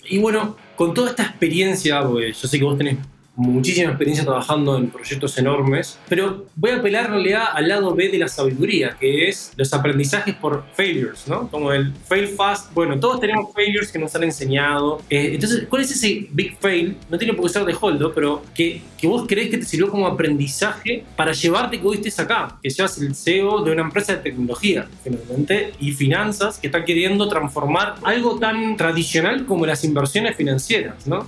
Y 0.05 0.17
bueno, 0.19 0.55
con 0.75 0.93
toda 0.93 1.11
esta 1.11 1.23
experiencia, 1.23 2.03
porque 2.03 2.33
yo 2.33 2.47
sé 2.47 2.57
que 2.57 2.63
vos 2.63 2.77
tenés 2.77 2.97
muchísima 3.39 3.89
experiencia 3.89 4.25
trabajando 4.25 4.77
en 4.77 4.89
proyectos 4.89 5.37
enormes, 5.37 5.97
pero 6.09 6.45
voy 6.55 6.71
a 6.71 6.77
apelar 6.77 7.05
en 7.05 7.11
realidad 7.11 7.43
al 7.53 7.69
lado 7.69 7.95
B 7.95 8.09
de 8.09 8.17
la 8.17 8.27
sabiduría, 8.27 8.97
que 8.99 9.29
es 9.29 9.53
los 9.55 9.73
aprendizajes 9.73 10.35
por 10.35 10.65
failures, 10.73 11.27
¿no? 11.27 11.49
Como 11.49 11.71
el 11.71 11.93
fail 11.93 12.27
fast, 12.27 12.73
bueno, 12.73 12.99
todos 12.99 13.21
tenemos 13.21 13.53
failures 13.53 13.91
que 13.91 13.99
nos 13.99 14.13
han 14.15 14.23
enseñado. 14.23 15.01
Eh, 15.09 15.31
entonces, 15.33 15.65
¿cuál 15.69 15.83
es 15.83 15.91
ese 15.91 16.27
big 16.31 16.57
fail? 16.59 16.97
No 17.09 17.17
tiene 17.17 17.33
por 17.33 17.45
qué 17.45 17.53
ser 17.53 17.65
de 17.65 17.75
Holdo, 17.79 18.13
pero 18.13 18.43
que, 18.53 18.81
que 18.97 19.07
vos 19.07 19.25
crees 19.27 19.49
que 19.49 19.57
te 19.57 19.65
sirvió 19.65 19.89
como 19.89 20.05
aprendizaje 20.05 21.05
para 21.15 21.31
llevarte 21.31 21.79
que 21.79 21.87
hoy 21.87 21.97
estés 21.97 22.19
acá, 22.19 22.59
que 22.61 22.69
seas 22.69 22.97
el 22.97 23.15
CEO 23.15 23.63
de 23.63 23.71
una 23.71 23.83
empresa 23.83 24.17
de 24.17 24.19
tecnología, 24.19 24.87
finalmente, 25.01 25.71
y 25.79 25.91
finanzas 25.91 26.57
que 26.57 26.67
está 26.67 26.83
queriendo 26.83 27.29
transformar 27.29 27.95
algo 28.03 28.37
tan 28.37 28.75
tradicional 28.75 29.45
como 29.45 29.65
las 29.65 29.83
inversiones 29.85 30.35
financieras, 30.35 31.07
¿no? 31.07 31.25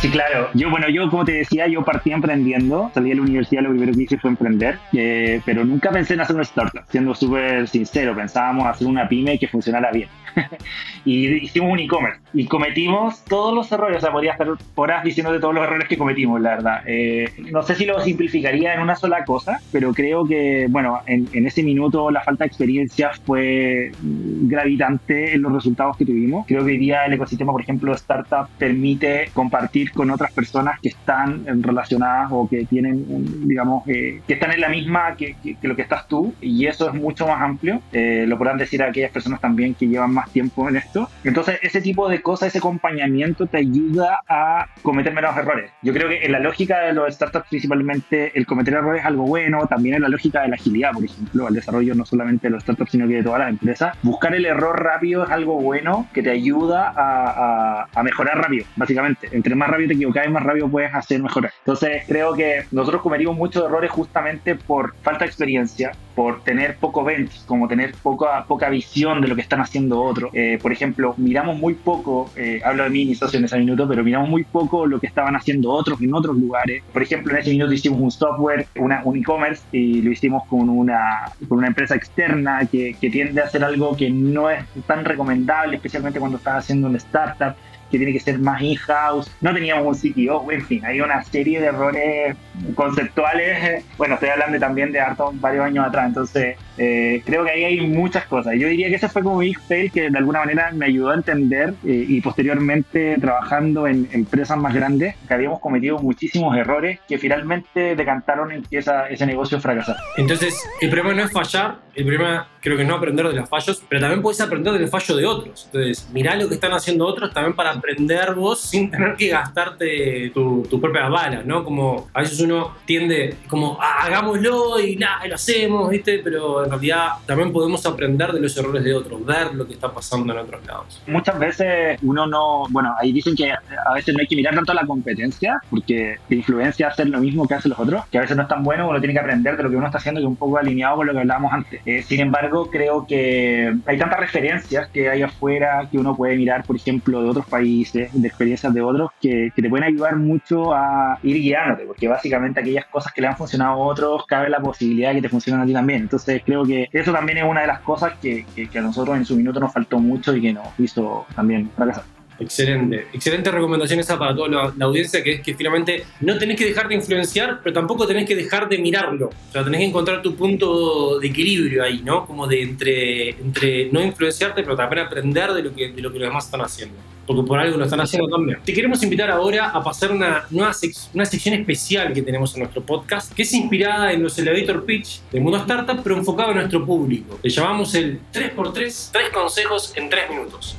Sí, 0.00 0.08
claro. 0.08 0.48
Yo, 0.54 0.70
bueno, 0.70 0.88
yo 0.88 1.10
como 1.10 1.26
te 1.26 1.32
decía, 1.32 1.68
yo 1.68 1.84
partí 1.84 2.10
emprendiendo. 2.10 2.90
Salí 2.94 3.10
de 3.10 3.16
la 3.16 3.20
universidad, 3.22 3.60
lo 3.60 3.68
primero 3.68 3.92
que 3.92 4.04
hice 4.04 4.16
fue 4.16 4.30
emprender, 4.30 4.78
eh, 4.94 5.42
pero 5.44 5.62
nunca 5.62 5.90
pensé 5.90 6.14
en 6.14 6.20
hacer 6.20 6.36
una 6.36 6.44
startup. 6.44 6.84
Siendo 6.88 7.14
súper 7.14 7.68
sincero, 7.68 8.16
pensábamos 8.16 8.66
hacer 8.66 8.86
una 8.86 9.06
pyme 9.06 9.38
que 9.38 9.46
funcionara 9.46 9.90
bien. 9.92 10.08
y 11.04 11.26
hicimos 11.26 11.72
un 11.72 11.80
e-commerce 11.80 12.20
y 12.32 12.46
cometimos 12.46 13.24
todos 13.24 13.54
los 13.54 13.70
errores, 13.72 13.98
o 13.98 14.00
sea, 14.00 14.12
podría 14.12 14.32
estar 14.32 14.48
horas 14.74 15.04
diciendo 15.04 15.32
de 15.32 15.40
todos 15.40 15.54
los 15.54 15.64
errores 15.64 15.88
que 15.88 15.98
cometimos, 15.98 16.40
la 16.40 16.50
verdad. 16.50 16.82
Eh, 16.86 17.28
no 17.50 17.62
sé 17.62 17.74
si 17.74 17.84
lo 17.84 18.00
simplificaría 18.00 18.74
en 18.74 18.80
una 18.80 18.96
sola 18.96 19.24
cosa, 19.24 19.60
pero 19.72 19.92
creo 19.92 20.24
que, 20.24 20.66
bueno, 20.70 21.00
en, 21.06 21.28
ese 21.46 21.62
minuto 21.62 22.10
la 22.10 22.22
falta 22.22 22.44
de 22.44 22.48
experiencia 22.48 23.10
fue 23.24 23.92
gravitante 24.02 25.34
en 25.34 25.42
los 25.42 25.52
resultados 25.52 25.96
que 25.96 26.06
tuvimos. 26.06 26.46
Creo 26.46 26.64
que 26.64 26.72
hoy 26.72 26.78
día 26.78 27.04
el 27.04 27.12
ecosistema, 27.14 27.52
por 27.52 27.62
ejemplo, 27.62 27.92
startup 27.94 28.48
permite 28.58 29.30
compartir 29.32 29.89
con 29.92 30.10
otras 30.10 30.32
personas 30.32 30.78
que 30.80 30.90
están 30.90 31.44
relacionadas 31.62 32.28
o 32.30 32.48
que 32.48 32.64
tienen, 32.64 33.04
digamos, 33.46 33.86
eh, 33.88 34.20
que 34.26 34.34
están 34.34 34.52
en 34.52 34.60
la 34.60 34.68
misma 34.68 35.16
que, 35.16 35.36
lo 35.62 35.76
que 35.76 35.82
estás 35.82 36.06
tú, 36.08 36.34
y 36.40 36.66
eso 36.66 36.88
es 36.88 36.94
mucho 36.94 37.26
más 37.26 37.40
amplio. 37.40 37.80
Eh, 37.92 38.24
lo 38.26 38.38
podrán 38.38 38.58
decir 38.58 38.82
a 38.82 38.88
aquellas 38.88 39.10
personas 39.10 39.40
también 39.40 39.74
que 39.74 39.86
llevan 39.86 40.12
más 40.12 40.30
tiempo 40.30 40.68
en 40.68 40.76
esto. 40.76 41.08
Entonces, 41.24 41.58
ese 41.62 41.80
tipo 41.80 42.08
de 42.08 42.22
cosas, 42.22 42.48
ese 42.48 42.58
acompañamiento 42.58 43.46
te 43.46 43.58
ayuda 43.58 44.20
a 44.28 44.66
cometer 44.82 45.12
menos 45.12 45.36
errores. 45.36 45.70
Yo 45.82 45.92
creo 45.92 46.08
que 46.08 46.24
en 46.24 46.32
la 46.32 46.40
lógica 46.40 46.80
de 46.80 46.92
los 46.92 47.14
startups, 47.14 47.48
principalmente, 47.48 48.32
el 48.38 48.46
cometer 48.46 48.74
errores 48.74 49.00
es 49.00 49.06
algo 49.06 49.24
bueno, 49.24 49.66
también 49.66 49.96
en 49.96 50.02
la 50.02 50.08
lógica 50.08 50.42
de 50.42 50.48
la 50.48 50.54
agilidad, 50.54 50.92
por 50.92 51.04
ejemplo, 51.04 51.46
al 51.46 51.54
desarrollo 51.54 51.94
no 51.94 52.04
solamente 52.04 52.48
de 52.48 52.50
los 52.50 52.62
startups, 52.62 52.92
sino 52.92 53.08
que 53.08 53.14
de 53.14 53.22
todas 53.22 53.40
las 53.40 53.50
empresas. 53.50 53.96
Buscar 54.02 54.34
el 54.34 54.44
error 54.44 54.82
rápido 54.82 55.24
es 55.24 55.30
algo 55.30 55.60
bueno 55.60 56.08
que 56.12 56.22
te 56.22 56.30
ayuda 56.30 56.92
a, 56.96 57.88
a, 57.94 58.02
mejorar 58.02 58.38
rápido, 58.38 58.66
básicamente. 58.76 59.28
Entre 59.32 59.54
más 59.54 59.68
rápido 59.68 59.79
te 59.88 59.94
equivocas, 59.94 60.28
más 60.30 60.42
rápido 60.42 60.68
puedes 60.68 60.94
hacer 60.94 61.22
mejorar. 61.22 61.52
Entonces, 61.58 62.02
creo 62.06 62.34
que 62.34 62.64
nosotros 62.70 63.02
cometimos 63.02 63.36
muchos 63.36 63.64
errores 63.64 63.90
justamente 63.90 64.54
por 64.54 64.94
falta 65.02 65.24
de 65.24 65.26
experiencia, 65.26 65.92
por 66.14 66.42
tener 66.42 66.76
poco 66.76 67.04
bench, 67.04 67.44
como 67.46 67.68
tener 67.68 67.92
poca, 68.02 68.44
poca 68.46 68.68
visión 68.68 69.20
de 69.20 69.28
lo 69.28 69.34
que 69.34 69.42
están 69.42 69.60
haciendo 69.60 70.02
otros. 70.02 70.30
Eh, 70.34 70.58
por 70.60 70.72
ejemplo, 70.72 71.14
miramos 71.16 71.58
muy 71.58 71.74
poco, 71.74 72.30
eh, 72.36 72.60
hablo 72.64 72.84
de 72.84 72.90
mí 72.90 73.02
y 73.02 73.06
mi 73.06 73.14
socio 73.14 73.38
en 73.38 73.44
ese 73.44 73.58
minuto, 73.58 73.88
pero 73.88 74.04
miramos 74.04 74.28
muy 74.28 74.44
poco 74.44 74.86
lo 74.86 75.00
que 75.00 75.06
estaban 75.06 75.34
haciendo 75.36 75.70
otros 75.70 76.00
en 76.00 76.14
otros 76.14 76.36
lugares. 76.36 76.82
Por 76.92 77.02
ejemplo, 77.02 77.32
en 77.32 77.38
ese 77.38 77.50
minuto 77.50 77.72
hicimos 77.72 78.00
un 78.00 78.10
software, 78.10 78.66
una, 78.76 79.02
un 79.04 79.16
e-commerce, 79.16 79.62
y 79.72 80.02
lo 80.02 80.10
hicimos 80.10 80.44
con 80.46 80.68
una, 80.68 81.32
con 81.48 81.58
una 81.58 81.68
empresa 81.68 81.94
externa 81.94 82.66
que, 82.70 82.94
que 83.00 83.10
tiende 83.10 83.40
a 83.40 83.44
hacer 83.44 83.64
algo 83.64 83.96
que 83.96 84.10
no 84.10 84.50
es 84.50 84.64
tan 84.86 85.04
recomendable, 85.04 85.76
especialmente 85.76 86.18
cuando 86.18 86.38
estás 86.38 86.64
haciendo 86.64 86.88
un 86.88 86.96
startup 86.96 87.54
que 87.90 87.98
tiene 87.98 88.12
que 88.12 88.20
ser 88.20 88.38
más 88.38 88.62
in-house, 88.62 89.30
no 89.40 89.52
teníamos 89.52 89.86
un 89.86 90.12
CTO, 90.12 90.50
en 90.50 90.64
fin, 90.64 90.84
hay 90.84 91.00
una 91.00 91.22
serie 91.24 91.60
de 91.60 91.66
errores 91.66 92.36
conceptuales, 92.74 93.84
bueno, 93.96 94.14
estoy 94.14 94.30
hablando 94.30 94.58
también 94.58 94.92
de 94.92 95.00
harto 95.00 95.32
varios 95.34 95.64
años 95.64 95.86
atrás, 95.86 96.08
entonces 96.08 96.56
eh, 96.78 97.22
creo 97.24 97.44
que 97.44 97.50
ahí 97.50 97.64
hay 97.64 97.86
muchas 97.86 98.24
cosas. 98.24 98.54
Yo 98.58 98.68
diría 98.68 98.88
que 98.88 98.94
ese 98.94 99.08
fue 99.08 99.22
como 99.22 99.38
Big 99.38 99.58
Fail 99.60 99.90
que 99.92 100.10
de 100.10 100.18
alguna 100.18 100.40
manera 100.40 100.70
me 100.72 100.86
ayudó 100.86 101.10
a 101.10 101.14
entender 101.14 101.74
eh, 101.84 102.06
y 102.08 102.20
posteriormente 102.20 103.16
trabajando 103.20 103.86
en 103.86 104.08
empresas 104.12 104.56
más 104.56 104.74
grandes 104.74 105.14
que 105.28 105.34
habíamos 105.34 105.60
cometido 105.60 105.98
muchísimos 105.98 106.56
errores 106.56 106.98
que 107.08 107.18
finalmente 107.18 107.96
decantaron 107.96 108.52
en 108.52 108.62
que 108.62 108.78
ese 108.78 109.26
negocio 109.26 109.60
fracasara. 109.60 110.00
Entonces, 110.16 110.54
el 110.80 110.90
problema 110.90 111.20
no 111.20 111.24
es 111.26 111.32
fallar, 111.32 111.78
el 111.94 112.06
problema 112.06 112.48
creo 112.60 112.76
que 112.76 112.84
no 112.84 112.94
aprender 112.94 113.26
de 113.28 113.34
los 113.34 113.48
fallos, 113.48 113.82
pero 113.88 114.00
también 114.00 114.22
puedes 114.22 114.40
aprender 114.40 114.72
del 114.72 114.88
fallo 114.88 115.16
de 115.16 115.26
otros. 115.26 115.66
Entonces, 115.66 116.08
mirá 116.12 116.36
lo 116.36 116.48
que 116.48 116.54
están 116.54 116.72
haciendo 116.72 117.06
otros 117.06 117.32
también 117.32 117.54
para 117.54 117.72
aprender 117.80 118.34
vos 118.34 118.60
sin 118.60 118.90
tener 118.90 119.16
que 119.16 119.28
gastarte 119.28 120.30
tu, 120.32 120.62
tu 120.68 120.80
propia 120.80 121.08
bala, 121.08 121.42
¿no? 121.44 121.64
Como 121.64 122.08
a 122.12 122.20
veces 122.20 122.40
uno 122.40 122.76
tiende 122.84 123.36
como, 123.48 123.78
ah, 123.80 124.04
hagámoslo 124.04 124.80
y 124.80 124.96
nada, 124.96 125.26
lo 125.26 125.34
hacemos, 125.34 125.90
¿viste? 125.90 126.20
Pero 126.22 126.64
en 126.64 126.70
realidad 126.70 127.08
también 127.26 127.52
podemos 127.52 127.84
aprender 127.86 128.32
de 128.32 128.40
los 128.40 128.56
errores 128.56 128.84
de 128.84 128.94
otros, 128.94 129.24
ver 129.24 129.54
lo 129.54 129.66
que 129.66 129.74
está 129.74 129.92
pasando 129.92 130.32
en 130.32 130.38
otros 130.38 130.64
lados. 130.66 131.02
Muchas 131.06 131.38
veces 131.38 131.98
uno 132.02 132.26
no, 132.26 132.64
bueno, 132.70 132.94
ahí 133.00 133.12
dicen 133.12 133.34
que 133.34 133.50
a 133.52 133.94
veces 133.94 134.14
no 134.14 134.20
hay 134.20 134.26
que 134.26 134.36
mirar 134.36 134.54
tanto 134.54 134.72
a 134.72 134.74
la 134.74 134.86
competencia, 134.86 135.60
porque 135.70 136.18
te 136.28 136.34
influencia 136.36 136.88
hacer 136.88 137.08
lo 137.08 137.18
mismo 137.18 137.46
que 137.46 137.54
hacen 137.54 137.70
los 137.70 137.78
otros, 137.78 138.04
que 138.06 138.18
a 138.18 138.22
veces 138.22 138.36
no 138.36 138.42
es 138.42 138.48
tan 138.48 138.62
bueno, 138.62 138.88
uno 138.88 138.98
tiene 139.00 139.14
que 139.14 139.20
aprender 139.20 139.56
de 139.56 139.62
lo 139.62 139.70
que 139.70 139.76
uno 139.76 139.86
está 139.86 139.98
haciendo, 139.98 140.20
que 140.20 140.24
es 140.24 140.28
un 140.28 140.36
poco 140.36 140.58
alineado 140.58 140.96
con 140.96 141.06
lo 141.06 141.12
que 141.12 141.20
hablábamos 141.20 141.52
antes. 141.52 141.80
Eh, 141.84 142.02
sin 142.02 142.20
embargo, 142.20 142.70
creo 142.70 143.06
que 143.06 143.74
hay 143.86 143.98
tantas 143.98 144.20
referencias 144.20 144.88
que 144.88 145.08
hay 145.08 145.22
afuera 145.22 145.88
que 145.90 145.98
uno 145.98 146.16
puede 146.16 146.36
mirar, 146.36 146.64
por 146.64 146.76
ejemplo, 146.76 147.22
de 147.22 147.30
otros 147.30 147.46
países, 147.46 147.69
de 147.92 148.28
experiencias 148.28 148.72
de 148.74 148.82
otros, 148.82 149.10
que, 149.20 149.50
que 149.54 149.62
te 149.62 149.68
pueden 149.68 149.84
ayudar 149.84 150.16
mucho 150.16 150.74
a 150.74 151.18
ir 151.22 151.36
guiándote, 151.36 151.84
porque 151.86 152.08
básicamente 152.08 152.60
aquellas 152.60 152.86
cosas 152.86 153.12
que 153.12 153.20
le 153.20 153.28
han 153.28 153.36
funcionado 153.36 153.72
a 153.72 153.76
otros, 153.76 154.26
cabe 154.26 154.48
la 154.48 154.60
posibilidad 154.60 155.10
de 155.10 155.16
que 155.16 155.22
te 155.22 155.28
funcionen 155.28 155.62
a 155.62 155.66
ti 155.66 155.72
también. 155.72 156.02
Entonces, 156.02 156.42
creo 156.44 156.64
que 156.64 156.88
eso 156.92 157.12
también 157.12 157.38
es 157.38 157.44
una 157.44 157.62
de 157.62 157.66
las 157.66 157.80
cosas 157.80 158.14
que, 158.20 158.44
que, 158.54 158.78
a 158.78 158.82
nosotros 158.82 159.16
en 159.16 159.24
su 159.24 159.36
minuto 159.36 159.60
nos 159.60 159.72
faltó 159.72 159.98
mucho 159.98 160.34
y 160.34 160.40
que 160.40 160.52
nos 160.52 160.68
hizo 160.78 161.26
también 161.34 161.70
fracasar. 161.76 162.19
Excelente, 162.40 163.06
excelente 163.12 163.50
recomendación 163.50 164.00
esa 164.00 164.18
para 164.18 164.34
toda 164.34 164.72
la, 164.76 164.84
audiencia, 164.86 165.22
que 165.22 165.34
es 165.34 165.40
que 165.42 165.54
finalmente 165.54 166.04
no 166.20 166.38
tenés 166.38 166.56
que 166.56 166.64
dejar 166.64 166.88
de 166.88 166.94
influenciar, 166.94 167.60
pero 167.62 167.74
tampoco 167.74 168.06
tenés 168.06 168.26
que 168.26 168.34
dejar 168.34 168.68
de 168.68 168.78
mirarlo. 168.78 169.28
O 169.28 169.52
sea, 169.52 169.62
tenés 169.62 169.80
que 169.80 169.86
encontrar 169.86 170.22
tu 170.22 170.34
punto 170.34 171.18
de 171.18 171.28
equilibrio 171.28 171.84
ahí, 171.84 172.00
¿no? 172.02 172.26
Como 172.26 172.46
de 172.46 172.62
entre, 172.62 173.30
entre 173.30 173.90
no 173.92 174.02
influenciarte, 174.02 174.62
pero 174.62 174.74
también 174.74 175.06
aprender 175.06 175.52
de 175.52 175.62
lo 175.62 175.74
que, 175.74 175.92
de 175.92 176.00
lo 176.00 176.12
que 176.12 176.18
los 176.18 176.28
demás 176.28 176.46
están 176.46 176.62
haciendo 176.62 176.96
porque 177.30 177.46
por 177.46 177.60
algo 177.60 177.76
lo 177.76 177.84
están 177.84 178.00
haciendo 178.00 178.28
también. 178.28 178.58
Te 178.64 178.72
queremos 178.72 179.00
invitar 179.04 179.30
ahora 179.30 179.68
a 179.68 179.80
pasar 179.84 180.10
una 180.10 180.46
nueva 180.50 180.72
una 181.14 181.24
sección 181.24 181.54
especial 181.54 182.12
que 182.12 182.22
tenemos 182.22 182.52
en 182.54 182.62
nuestro 182.62 182.82
podcast, 182.82 183.32
que 183.32 183.42
es 183.42 183.52
inspirada 183.52 184.12
en 184.12 184.24
los 184.24 184.36
elevator 184.36 184.84
pitch 184.84 185.20
del 185.30 185.40
mundo 185.42 185.58
startup, 185.58 186.02
pero 186.02 186.16
enfocado 186.16 186.50
en 186.50 186.56
nuestro 186.56 186.84
público. 186.84 187.38
Le 187.40 187.48
llamamos 187.48 187.94
el 187.94 188.18
3x3, 188.32 189.10
3 189.12 189.30
consejos 189.30 189.92
en 189.94 190.10
3 190.10 190.30
minutos. 190.30 190.76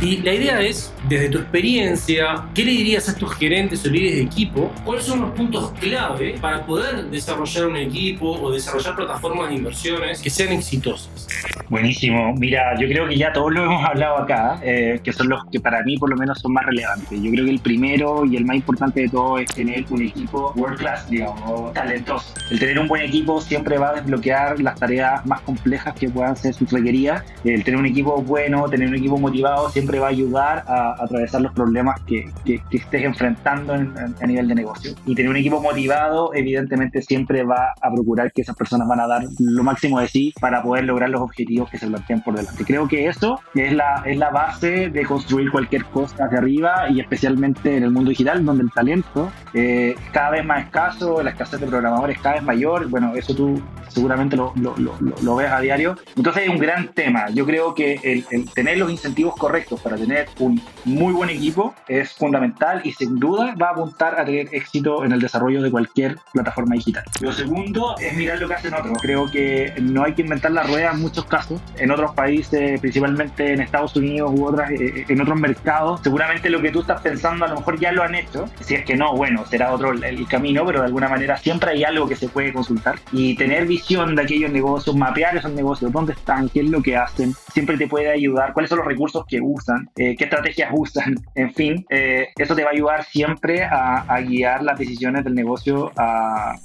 Y 0.00 0.18
la 0.18 0.32
idea 0.32 0.60
es, 0.60 0.94
desde 1.08 1.28
tu 1.28 1.38
experiencia, 1.38 2.44
¿qué 2.54 2.64
le 2.64 2.70
dirías 2.70 3.08
a 3.08 3.12
estos 3.12 3.34
gerentes 3.34 3.84
o 3.84 3.88
líderes 3.88 4.14
de 4.16 4.22
equipo? 4.22 4.70
¿Cuáles 4.84 5.04
son 5.04 5.22
los 5.22 5.32
puntos 5.32 5.72
clave 5.80 6.36
para 6.40 6.64
poder 6.64 7.06
desarrollar 7.06 7.66
un 7.66 7.76
equipo 7.76 8.30
o 8.30 8.52
desarrollar 8.52 8.94
plataformas 8.94 9.48
de 9.48 9.56
inversiones 9.56 10.22
que 10.22 10.30
sean 10.30 10.52
exitosas? 10.52 11.26
Buenísimo. 11.68 12.32
Mira, 12.34 12.78
yo 12.78 12.86
creo 12.86 13.08
que 13.08 13.16
ya 13.16 13.32
todos 13.32 13.52
lo 13.52 13.64
hemos 13.64 13.84
hablado 13.84 14.18
acá, 14.18 14.60
eh, 14.62 15.00
que 15.02 15.12
son 15.12 15.28
los 15.28 15.44
que 15.50 15.58
para 15.58 15.82
mí 15.82 15.98
por 15.98 16.10
lo 16.10 16.16
menos 16.16 16.38
son 16.38 16.52
más 16.52 16.64
relevantes. 16.64 17.20
Yo 17.20 17.30
creo 17.32 17.44
que 17.44 17.50
el 17.50 17.60
primero 17.60 18.24
y 18.24 18.36
el 18.36 18.44
más 18.44 18.54
importante 18.54 19.00
de 19.00 19.08
todo 19.08 19.38
es 19.38 19.52
tener 19.52 19.84
un 19.90 20.02
equipo 20.02 20.52
world 20.54 20.78
class, 20.78 21.10
digamos, 21.10 21.72
talentoso. 21.74 22.32
El 22.52 22.60
tener 22.60 22.78
un 22.78 22.86
buen 22.86 23.02
equipo 23.02 23.40
siempre 23.40 23.78
va 23.78 23.90
a 23.90 23.94
desbloquear 23.94 24.60
las 24.60 24.78
tareas 24.78 25.26
más 25.26 25.40
complejas 25.40 25.92
que 25.94 26.08
puedan 26.08 26.36
ser 26.36 26.54
sus 26.54 26.70
requeridas. 26.70 27.24
El 27.44 27.64
tener 27.64 27.80
un 27.80 27.86
equipo 27.86 28.22
bueno, 28.22 28.68
tener 28.68 28.88
un 28.88 28.94
equipo 28.94 29.18
motivado 29.18 29.68
siempre 29.68 29.87
va 29.98 30.06
a 30.06 30.10
ayudar 30.10 30.64
a, 30.66 30.94
atravesar 31.02 31.40
los 31.40 31.52
problemas 31.52 32.00
que, 32.02 32.30
que, 32.44 32.60
estés 32.70 33.04
enfrentando 33.04 33.72
a 33.72 34.26
nivel 34.26 34.48
de 34.48 34.54
negocio. 34.54 34.94
Y 35.06 35.14
tener 35.14 35.30
un 35.30 35.36
equipo 35.36 35.60
motivado, 35.60 36.34
evidentemente, 36.34 37.02
siempre 37.02 37.44
va 37.44 37.72
a 37.80 37.90
procurar 37.90 38.32
que 38.32 38.42
esas 38.42 38.56
personas 38.56 38.86
van 38.86 39.00
a 39.00 39.06
dar 39.06 39.22
lo 39.38 39.62
máximo 39.62 40.00
de 40.00 40.08
sí 40.08 40.34
para 40.40 40.62
poder 40.62 40.84
lograr 40.84 41.10
los 41.10 41.20
objetivos 41.20 41.70
que 41.70 41.78
se 41.78 41.86
plantean 41.86 42.22
por 42.22 42.36
delante. 42.36 42.64
Creo 42.64 42.86
que 42.88 43.06
eso 43.06 43.40
es 43.54 43.72
la, 43.72 44.02
es 44.04 44.18
la 44.18 44.30
base 44.30 44.90
de 44.90 45.06
construir 45.06 45.50
cualquier 45.50 45.84
cosa 45.86 46.24
hacia 46.24 46.38
arriba 46.38 46.90
y 46.90 47.00
especialmente 47.00 47.76
en 47.76 47.84
el 47.84 47.90
mundo 47.90 48.10
digital, 48.10 48.44
donde 48.44 48.64
el 48.64 48.70
talento 48.70 49.30
eh, 49.54 49.94
cada 50.12 50.30
vez 50.30 50.44
más 50.44 50.64
escaso, 50.64 51.22
la 51.22 51.30
escasez 51.30 51.60
de 51.60 51.66
programadores 51.66 52.18
cada 52.20 52.36
vez 52.36 52.44
mayor. 52.44 52.88
Bueno, 52.88 53.14
eso 53.14 53.34
tú 53.34 53.62
seguramente 53.88 54.36
lo, 54.36 54.52
lo, 54.56 54.76
lo, 54.76 54.94
lo 55.22 55.36
ves 55.36 55.50
a 55.50 55.60
diario. 55.60 55.96
Entonces 56.16 56.44
es 56.44 56.48
un 56.48 56.58
gran 56.58 56.88
tema. 56.88 57.30
Yo 57.30 57.46
creo 57.46 57.74
que 57.74 58.00
el, 58.02 58.24
el 58.30 58.50
tener 58.50 58.78
los 58.78 58.90
incentivos 58.90 59.34
correctos 59.36 59.77
para 59.80 59.96
tener 59.96 60.28
un 60.38 60.60
muy 60.84 61.12
buen 61.12 61.30
equipo 61.30 61.74
es 61.88 62.12
fundamental 62.12 62.80
y 62.84 62.92
sin 62.92 63.18
duda 63.18 63.54
va 63.60 63.68
a 63.68 63.70
apuntar 63.72 64.18
a 64.20 64.24
tener 64.24 64.48
éxito 64.52 65.04
en 65.04 65.12
el 65.12 65.20
desarrollo 65.20 65.62
de 65.62 65.70
cualquier 65.70 66.16
plataforma 66.32 66.74
digital. 66.74 67.04
Lo 67.20 67.32
segundo 67.32 67.96
es 67.98 68.14
mirar 68.14 68.38
lo 68.38 68.48
que 68.48 68.54
hacen 68.54 68.74
otros. 68.74 68.98
Creo 69.00 69.30
que 69.30 69.74
no 69.80 70.04
hay 70.04 70.14
que 70.14 70.22
inventar 70.22 70.52
la 70.52 70.62
rueda 70.62 70.90
en 70.92 71.00
muchos 71.00 71.24
casos. 71.24 71.60
En 71.76 71.90
otros 71.90 72.14
países, 72.14 72.80
principalmente 72.80 73.52
en 73.52 73.60
Estados 73.60 73.96
Unidos 73.96 74.32
u 74.34 74.44
otras, 74.44 74.70
eh, 74.70 74.76
eh, 74.80 75.04
en 75.08 75.20
otros 75.20 75.38
mercados, 75.38 76.00
seguramente 76.02 76.50
lo 76.50 76.60
que 76.60 76.70
tú 76.70 76.80
estás 76.80 77.00
pensando 77.00 77.44
a 77.44 77.48
lo 77.48 77.56
mejor 77.56 77.78
ya 77.78 77.92
lo 77.92 78.02
han 78.02 78.14
hecho. 78.14 78.48
Si 78.60 78.74
es 78.74 78.84
que 78.84 78.96
no, 78.96 79.16
bueno, 79.16 79.46
será 79.46 79.72
otro 79.72 79.92
el 79.92 80.28
camino, 80.28 80.64
pero 80.66 80.80
de 80.80 80.86
alguna 80.86 81.08
manera 81.08 81.36
siempre 81.36 81.72
hay 81.72 81.84
algo 81.84 82.08
que 82.08 82.16
se 82.16 82.28
puede 82.28 82.52
consultar 82.52 82.98
y 83.12 83.36
tener 83.36 83.66
visión 83.66 84.14
de 84.14 84.22
aquellos 84.22 84.50
negocios, 84.50 84.96
mapear 84.96 85.36
esos 85.36 85.52
negocios, 85.52 85.92
dónde 85.92 86.12
están, 86.12 86.48
qué 86.48 86.60
es 86.60 86.68
lo 86.68 86.82
que 86.82 86.96
hacen, 86.96 87.34
siempre 87.52 87.76
te 87.76 87.86
puede 87.86 88.10
ayudar, 88.10 88.52
cuáles 88.52 88.68
son 88.68 88.78
los 88.78 88.86
recursos 88.86 89.24
que 89.26 89.40
usan 89.40 89.67
eh, 89.96 90.14
qué 90.16 90.24
estrategias 90.24 90.70
usan, 90.72 91.14
en 91.34 91.52
fin, 91.54 91.86
eh, 91.90 92.28
eso 92.36 92.54
te 92.54 92.62
va 92.62 92.70
a 92.70 92.72
ayudar 92.72 93.04
siempre 93.04 93.64
a, 93.64 94.04
guiar 94.18 94.62
las 94.62 94.78
decisiones 94.78 95.24
del 95.24 95.34
negocio 95.34 95.92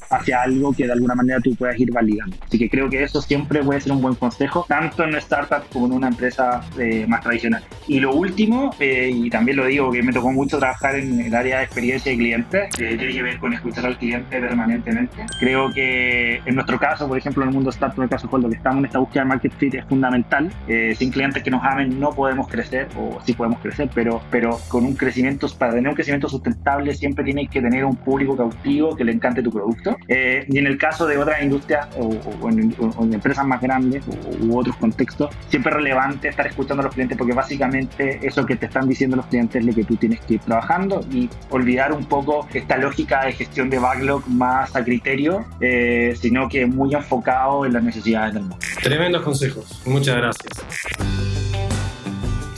hacia 0.09 0.41
algo 0.41 0.73
que 0.73 0.87
de 0.87 0.93
alguna 0.93 1.13
manera 1.13 1.39
tú 1.39 1.55
puedas 1.55 1.79
ir 1.79 1.91
validando. 1.91 2.35
Así 2.45 2.57
que 2.57 2.67
creo 2.67 2.89
que 2.89 3.03
eso 3.03 3.21
siempre 3.21 3.63
puede 3.63 3.79
ser 3.79 3.91
un 3.91 4.01
buen 4.01 4.15
consejo, 4.15 4.65
tanto 4.67 5.03
en 5.03 5.09
una 5.09 5.19
startup 5.19 5.63
como 5.71 5.85
en 5.85 5.93
una 5.93 6.07
empresa 6.07 6.61
eh, 6.79 7.05
más 7.07 7.21
tradicional. 7.21 7.63
Y 7.87 7.99
lo 7.99 8.15
último, 8.15 8.73
y 8.79 9.29
también 9.29 9.57
lo 9.57 9.67
digo, 9.67 9.91
que 9.91 10.01
me 10.01 10.11
tocó 10.11 10.31
mucho 10.31 10.57
trabajar 10.57 10.95
en 10.95 11.19
el 11.19 11.35
área 11.35 11.59
de 11.59 11.65
experiencia 11.65 12.11
de 12.11 12.17
cliente, 12.17 12.69
que 12.75 12.97
tiene 12.97 13.13
que 13.13 13.21
ver 13.21 13.39
con 13.39 13.53
escuchar 13.53 13.85
al 13.85 13.97
cliente 13.97 14.39
permanentemente. 14.39 15.25
Creo 15.39 15.71
que 15.71 16.41
en 16.43 16.55
nuestro 16.55 16.79
caso, 16.79 17.07
por 17.07 17.17
ejemplo, 17.17 17.43
en 17.43 17.49
el 17.49 17.55
mundo 17.55 17.69
startup, 17.69 17.99
en 17.99 18.03
el 18.03 18.09
caso 18.09 18.27
de 18.27 18.39
lo 18.39 18.49
que 18.49 18.55
estamos 18.55 18.79
en 18.79 18.85
esta 18.85 18.99
búsqueda 18.99 19.23
de 19.23 19.29
market 19.29 19.53
fit 19.57 19.75
es 19.75 19.85
fundamental. 19.85 20.51
sin 20.95 21.11
clientes 21.11 21.43
que 21.43 21.51
nos 21.51 21.63
amen 21.63 21.99
no 21.99 22.11
podemos 22.11 22.47
crecer 22.47 22.87
o 22.97 23.19
sí 23.25 23.33
podemos 23.33 23.59
crecer, 23.59 23.89
pero, 23.93 24.21
pero 24.29 24.59
con 24.67 24.85
un 24.85 24.93
crecimiento, 24.95 25.47
para 25.57 25.73
tener 25.73 25.89
un 25.89 25.95
crecimiento 25.95 26.29
sustentable 26.29 26.93
siempre 26.93 27.23
tienes 27.23 27.49
que 27.49 27.61
tener 27.61 27.85
un 27.85 27.95
público 27.95 28.35
cautivo 28.35 28.95
que 28.95 29.03
le 29.03 29.11
encante 29.11 29.41
tu 29.41 29.51
producto. 29.51 29.95
Eh, 30.07 30.45
y 30.47 30.57
en 30.57 30.67
el 30.67 30.77
caso 30.77 31.05
de 31.07 31.17
otras 31.17 31.41
industrias 31.41 31.87
o, 31.97 32.49
en, 32.49 33.13
empresas 33.13 33.45
más 33.45 33.61
grandes 33.61 34.03
u 34.41 34.57
otros 34.57 34.75
contextos, 34.77 35.29
siempre 35.49 35.71
es 35.71 35.77
relevante 35.77 36.27
estar 36.27 36.47
escuchando 36.47 36.81
a 36.81 36.85
los 36.85 36.93
clientes 36.93 37.17
porque 37.17 37.33
básicamente 37.33 38.19
eso 38.25 38.45
que 38.45 38.55
te 38.55 38.65
están 38.65 38.87
diciendo 38.87 39.15
los 39.15 39.25
clientes 39.27 39.61
es 39.61 39.65
lo 39.65 39.73
que 39.73 39.83
tú 39.83 39.95
tienes 39.95 40.19
que 40.21 40.35
ir 40.35 40.39
trabajando 40.41 41.05
y 41.11 41.29
olvidar 41.49 41.93
un 41.93 42.05
poco 42.05 42.47
esta 42.53 42.77
lógica 42.77 43.25
de 43.25 43.33
gestión 43.33 43.69
de 43.69 43.79
backlog 43.79 44.27
más 44.27 44.75
a 44.75 44.83
criterio, 44.83 45.45
eh, 45.61 46.15
sino 46.19 46.49
que 46.49 46.65
muy 46.65 46.93
enfocado 46.93 47.65
en 47.65 47.73
las 47.73 47.83
necesidades 47.83 48.33
del 48.33 48.43
mundo. 48.43 48.57
Tremendos 48.81 49.21
consejos. 49.21 49.81
Muchas 49.85 50.17
gracias. 50.17 51.52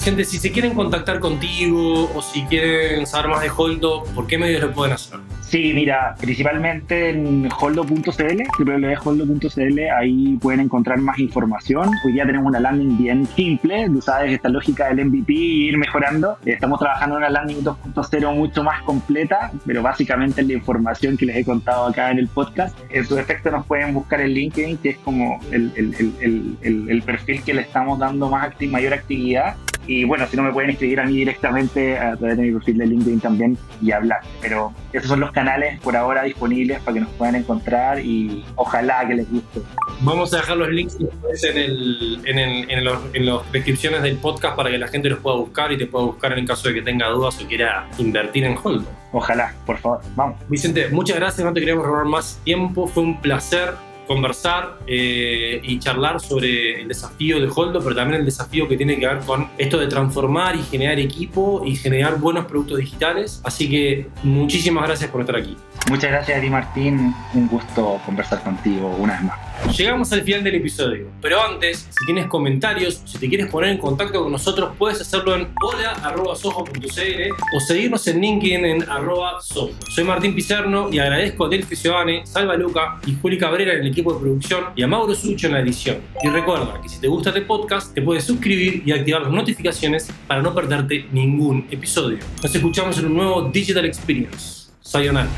Gente, 0.05 0.23
si 0.23 0.37
se 0.37 0.51
quieren 0.51 0.75
contactar 0.75 1.19
contigo 1.19 2.11
o 2.13 2.21
si 2.21 2.43
quieren 2.43 3.07
saber 3.07 3.27
más 3.27 3.41
de 3.41 3.49
Holdo, 3.49 4.03
¿por 4.13 4.27
qué 4.27 4.37
medios 4.37 4.61
lo 4.61 4.71
pueden 4.71 4.93
hacer? 4.93 5.19
Sí, 5.47 5.73
mira, 5.75 6.15
principalmente 6.19 7.12
en 7.12 7.47
holdo.cl, 7.60 8.43
www.holdo.cl, 8.60 9.79
ahí 9.95 10.38
pueden 10.41 10.62
encontrar 10.62 10.99
más 10.99 11.19
información. 11.19 11.91
Hoy 12.03 12.13
día 12.13 12.25
tenemos 12.25 12.47
una 12.47 12.60
landing 12.60 12.97
bien 12.97 13.27
simple, 13.27 13.88
tú 13.88 14.01
sabes, 14.01 14.34
esta 14.34 14.49
lógica 14.49 14.88
del 14.88 15.05
MVP 15.05 15.34
y 15.34 15.67
ir 15.67 15.77
mejorando. 15.77 16.39
Estamos 16.45 16.79
trabajando 16.79 17.17
en 17.17 17.23
una 17.23 17.29
landing 17.29 17.63
2.0 17.63 18.36
mucho 18.36 18.63
más 18.63 18.81
completa, 18.81 19.51
pero 19.67 19.84
básicamente 19.84 20.41
es 20.41 20.47
la 20.47 20.53
información 20.53 21.15
que 21.15 21.27
les 21.27 21.38
he 21.38 21.45
contado 21.45 21.86
acá 21.86 22.10
en 22.10 22.17
el 22.17 22.27
podcast. 22.27 22.75
En 22.89 23.05
su 23.05 23.17
efecto 23.19 23.51
nos 23.51 23.67
pueden 23.67 23.93
buscar 23.93 24.21
en 24.21 24.31
LinkedIn, 24.31 24.77
que 24.79 24.89
es 24.89 24.97
como 24.97 25.39
el, 25.51 25.71
el, 25.75 26.58
el, 26.62 26.89
el 26.89 27.01
perfil 27.03 27.43
que 27.43 27.53
le 27.53 27.62
estamos 27.62 27.99
dando 27.99 28.29
más 28.29 28.49
mayor 28.62 28.93
actividad 28.93 29.55
y 29.88 30.03
bueno, 30.03 30.25
si 30.27 30.36
no 30.36 30.43
me 30.43 30.51
pueden 30.51 30.71
escribir 30.71 30.99
a 30.99 31.05
mí 31.05 31.13
directamente 31.13 31.97
a 31.97 32.15
través 32.15 32.38
de 32.38 32.43
mi 32.43 32.51
perfil 32.51 32.77
de 32.79 32.88
LinkedIn 32.88 33.19
también 33.19 33.58
y 33.81 33.91
hablar. 33.91 34.21
Pero 34.41 34.73
esos 34.93 35.10
son 35.10 35.19
los 35.19 35.31
canales 35.31 35.44
por 35.81 35.95
ahora 35.95 36.23
disponibles 36.23 36.79
para 36.79 36.95
que 36.95 36.99
nos 37.01 37.10
puedan 37.12 37.36
encontrar 37.36 37.99
y 37.99 38.43
ojalá 38.55 39.08
que 39.08 39.15
les 39.15 39.29
guste. 39.29 39.62
Vamos 40.01 40.34
a 40.34 40.38
dejar 40.38 40.58
los 40.58 40.69
links 40.69 40.97
en, 40.99 41.58
el, 41.58 42.21
en, 42.25 42.39
el, 42.39 42.71
en, 42.71 42.84
los, 42.84 42.99
en 43.13 43.25
las 43.25 43.51
descripciones 43.51 44.01
del 44.03 44.17
podcast 44.17 44.55
para 44.55 44.69
que 44.69 44.77
la 44.77 44.88
gente 44.88 45.10
los 45.10 45.19
pueda 45.19 45.38
buscar 45.38 45.71
y 45.71 45.77
te 45.77 45.88
pueda 45.88 46.05
buscar 46.05 46.34
en 46.34 46.39
el 46.39 46.45
caso 46.45 46.67
de 46.67 46.75
que 46.75 46.81
tenga 46.81 47.08
dudas 47.10 47.41
o 47.41 47.47
quiera 47.47 47.88
invertir 47.97 48.45
en 48.45 48.58
Hold. 48.62 48.86
Ojalá, 49.12 49.53
por 49.65 49.77
favor, 49.77 50.01
vamos. 50.15 50.38
Vicente, 50.49 50.89
muchas 50.89 51.17
gracias, 51.17 51.45
no 51.45 51.53
te 51.53 51.62
queremos 51.62 51.86
robar 51.86 52.05
más 52.05 52.39
tiempo, 52.43 52.88
fue 52.88 53.03
un 53.03 53.21
placer 53.21 53.73
conversar 54.05 54.79
eh, 54.87 55.59
y 55.63 55.79
charlar 55.79 56.19
sobre 56.19 56.81
el 56.81 56.87
desafío 56.87 57.39
de 57.39 57.49
Holdo, 57.53 57.81
pero 57.83 57.95
también 57.95 58.21
el 58.21 58.25
desafío 58.25 58.67
que 58.67 58.77
tiene 58.77 58.99
que 58.99 59.07
ver 59.07 59.19
con 59.19 59.49
esto 59.57 59.77
de 59.77 59.87
transformar 59.87 60.55
y 60.55 60.63
generar 60.63 60.99
equipo 60.99 61.63
y 61.65 61.75
generar 61.75 62.19
buenos 62.19 62.45
productos 62.45 62.77
digitales. 62.77 63.41
Así 63.43 63.69
que 63.69 64.07
muchísimas 64.23 64.85
gracias 64.85 65.09
por 65.09 65.21
estar 65.21 65.35
aquí. 65.35 65.55
Muchas 65.89 66.11
gracias 66.11 66.37
a 66.37 66.41
ti 66.41 66.49
Martín, 66.49 67.13
un 67.33 67.47
gusto 67.47 67.99
conversar 68.05 68.43
contigo 68.43 68.95
una 68.99 69.13
vez 69.13 69.23
más. 69.23 69.77
Llegamos 69.77 70.11
al 70.13 70.21
final 70.21 70.43
del 70.43 70.55
episodio, 70.55 71.07
pero 71.21 71.41
antes, 71.41 71.87
si 71.89 72.05
tienes 72.05 72.27
comentarios, 72.27 73.01
si 73.05 73.17
te 73.17 73.27
quieres 73.27 73.47
poner 73.47 73.71
en 73.71 73.77
contacto 73.77 74.21
con 74.23 74.31
nosotros, 74.31 74.75
puedes 74.77 75.01
hacerlo 75.01 75.35
en 75.35 75.47
hola.sojo.cl 75.61 77.33
o 77.55 77.59
seguirnos 77.59 78.07
en 78.07 78.21
LinkedIn 78.21 78.65
en 78.65 78.89
arroba 78.89 79.41
sojo. 79.41 79.71
Soy 79.89 80.03
Martín 80.03 80.35
Pizarno 80.35 80.89
y 80.91 80.99
agradezco 80.99 81.45
a 81.45 81.49
Delphi 81.49 81.75
Giovanni, 81.75 82.25
Salva 82.25 82.55
Luca 82.55 82.99
y 83.05 83.15
Juli 83.15 83.37
Cabrera 83.37 83.73
en 83.73 83.85
el 83.85 83.94
equipo 83.95 84.13
de 84.13 84.19
producción 84.19 84.65
y 84.75 84.84
a 84.84 84.88
Mauro 84.88 85.15
Sucho 85.15 85.47
en 85.47 85.53
la 85.53 85.62
edición. 85.62 85.97
Y 86.21 86.27
recuerda 86.27 86.81
que 86.81 86.89
si 86.89 86.99
te 86.99 87.08
gusta 87.08 87.29
este 87.29 87.41
podcast, 87.41 87.93
te 87.93 88.01
puedes 88.01 88.25
suscribir 88.25 88.84
y 88.86 88.91
activar 88.91 89.21
las 89.21 89.31
notificaciones 89.31 90.12
para 90.27 90.41
no 90.41 90.53
perderte 90.53 91.08
ningún 91.12 91.65
episodio. 91.71 92.19
Nos 92.43 92.53
escuchamos 92.53 92.99
en 92.99 93.05
un 93.05 93.15
nuevo 93.15 93.49
Digital 93.49 93.86
Experience. 93.86 94.65
Sayonara. 94.81 95.29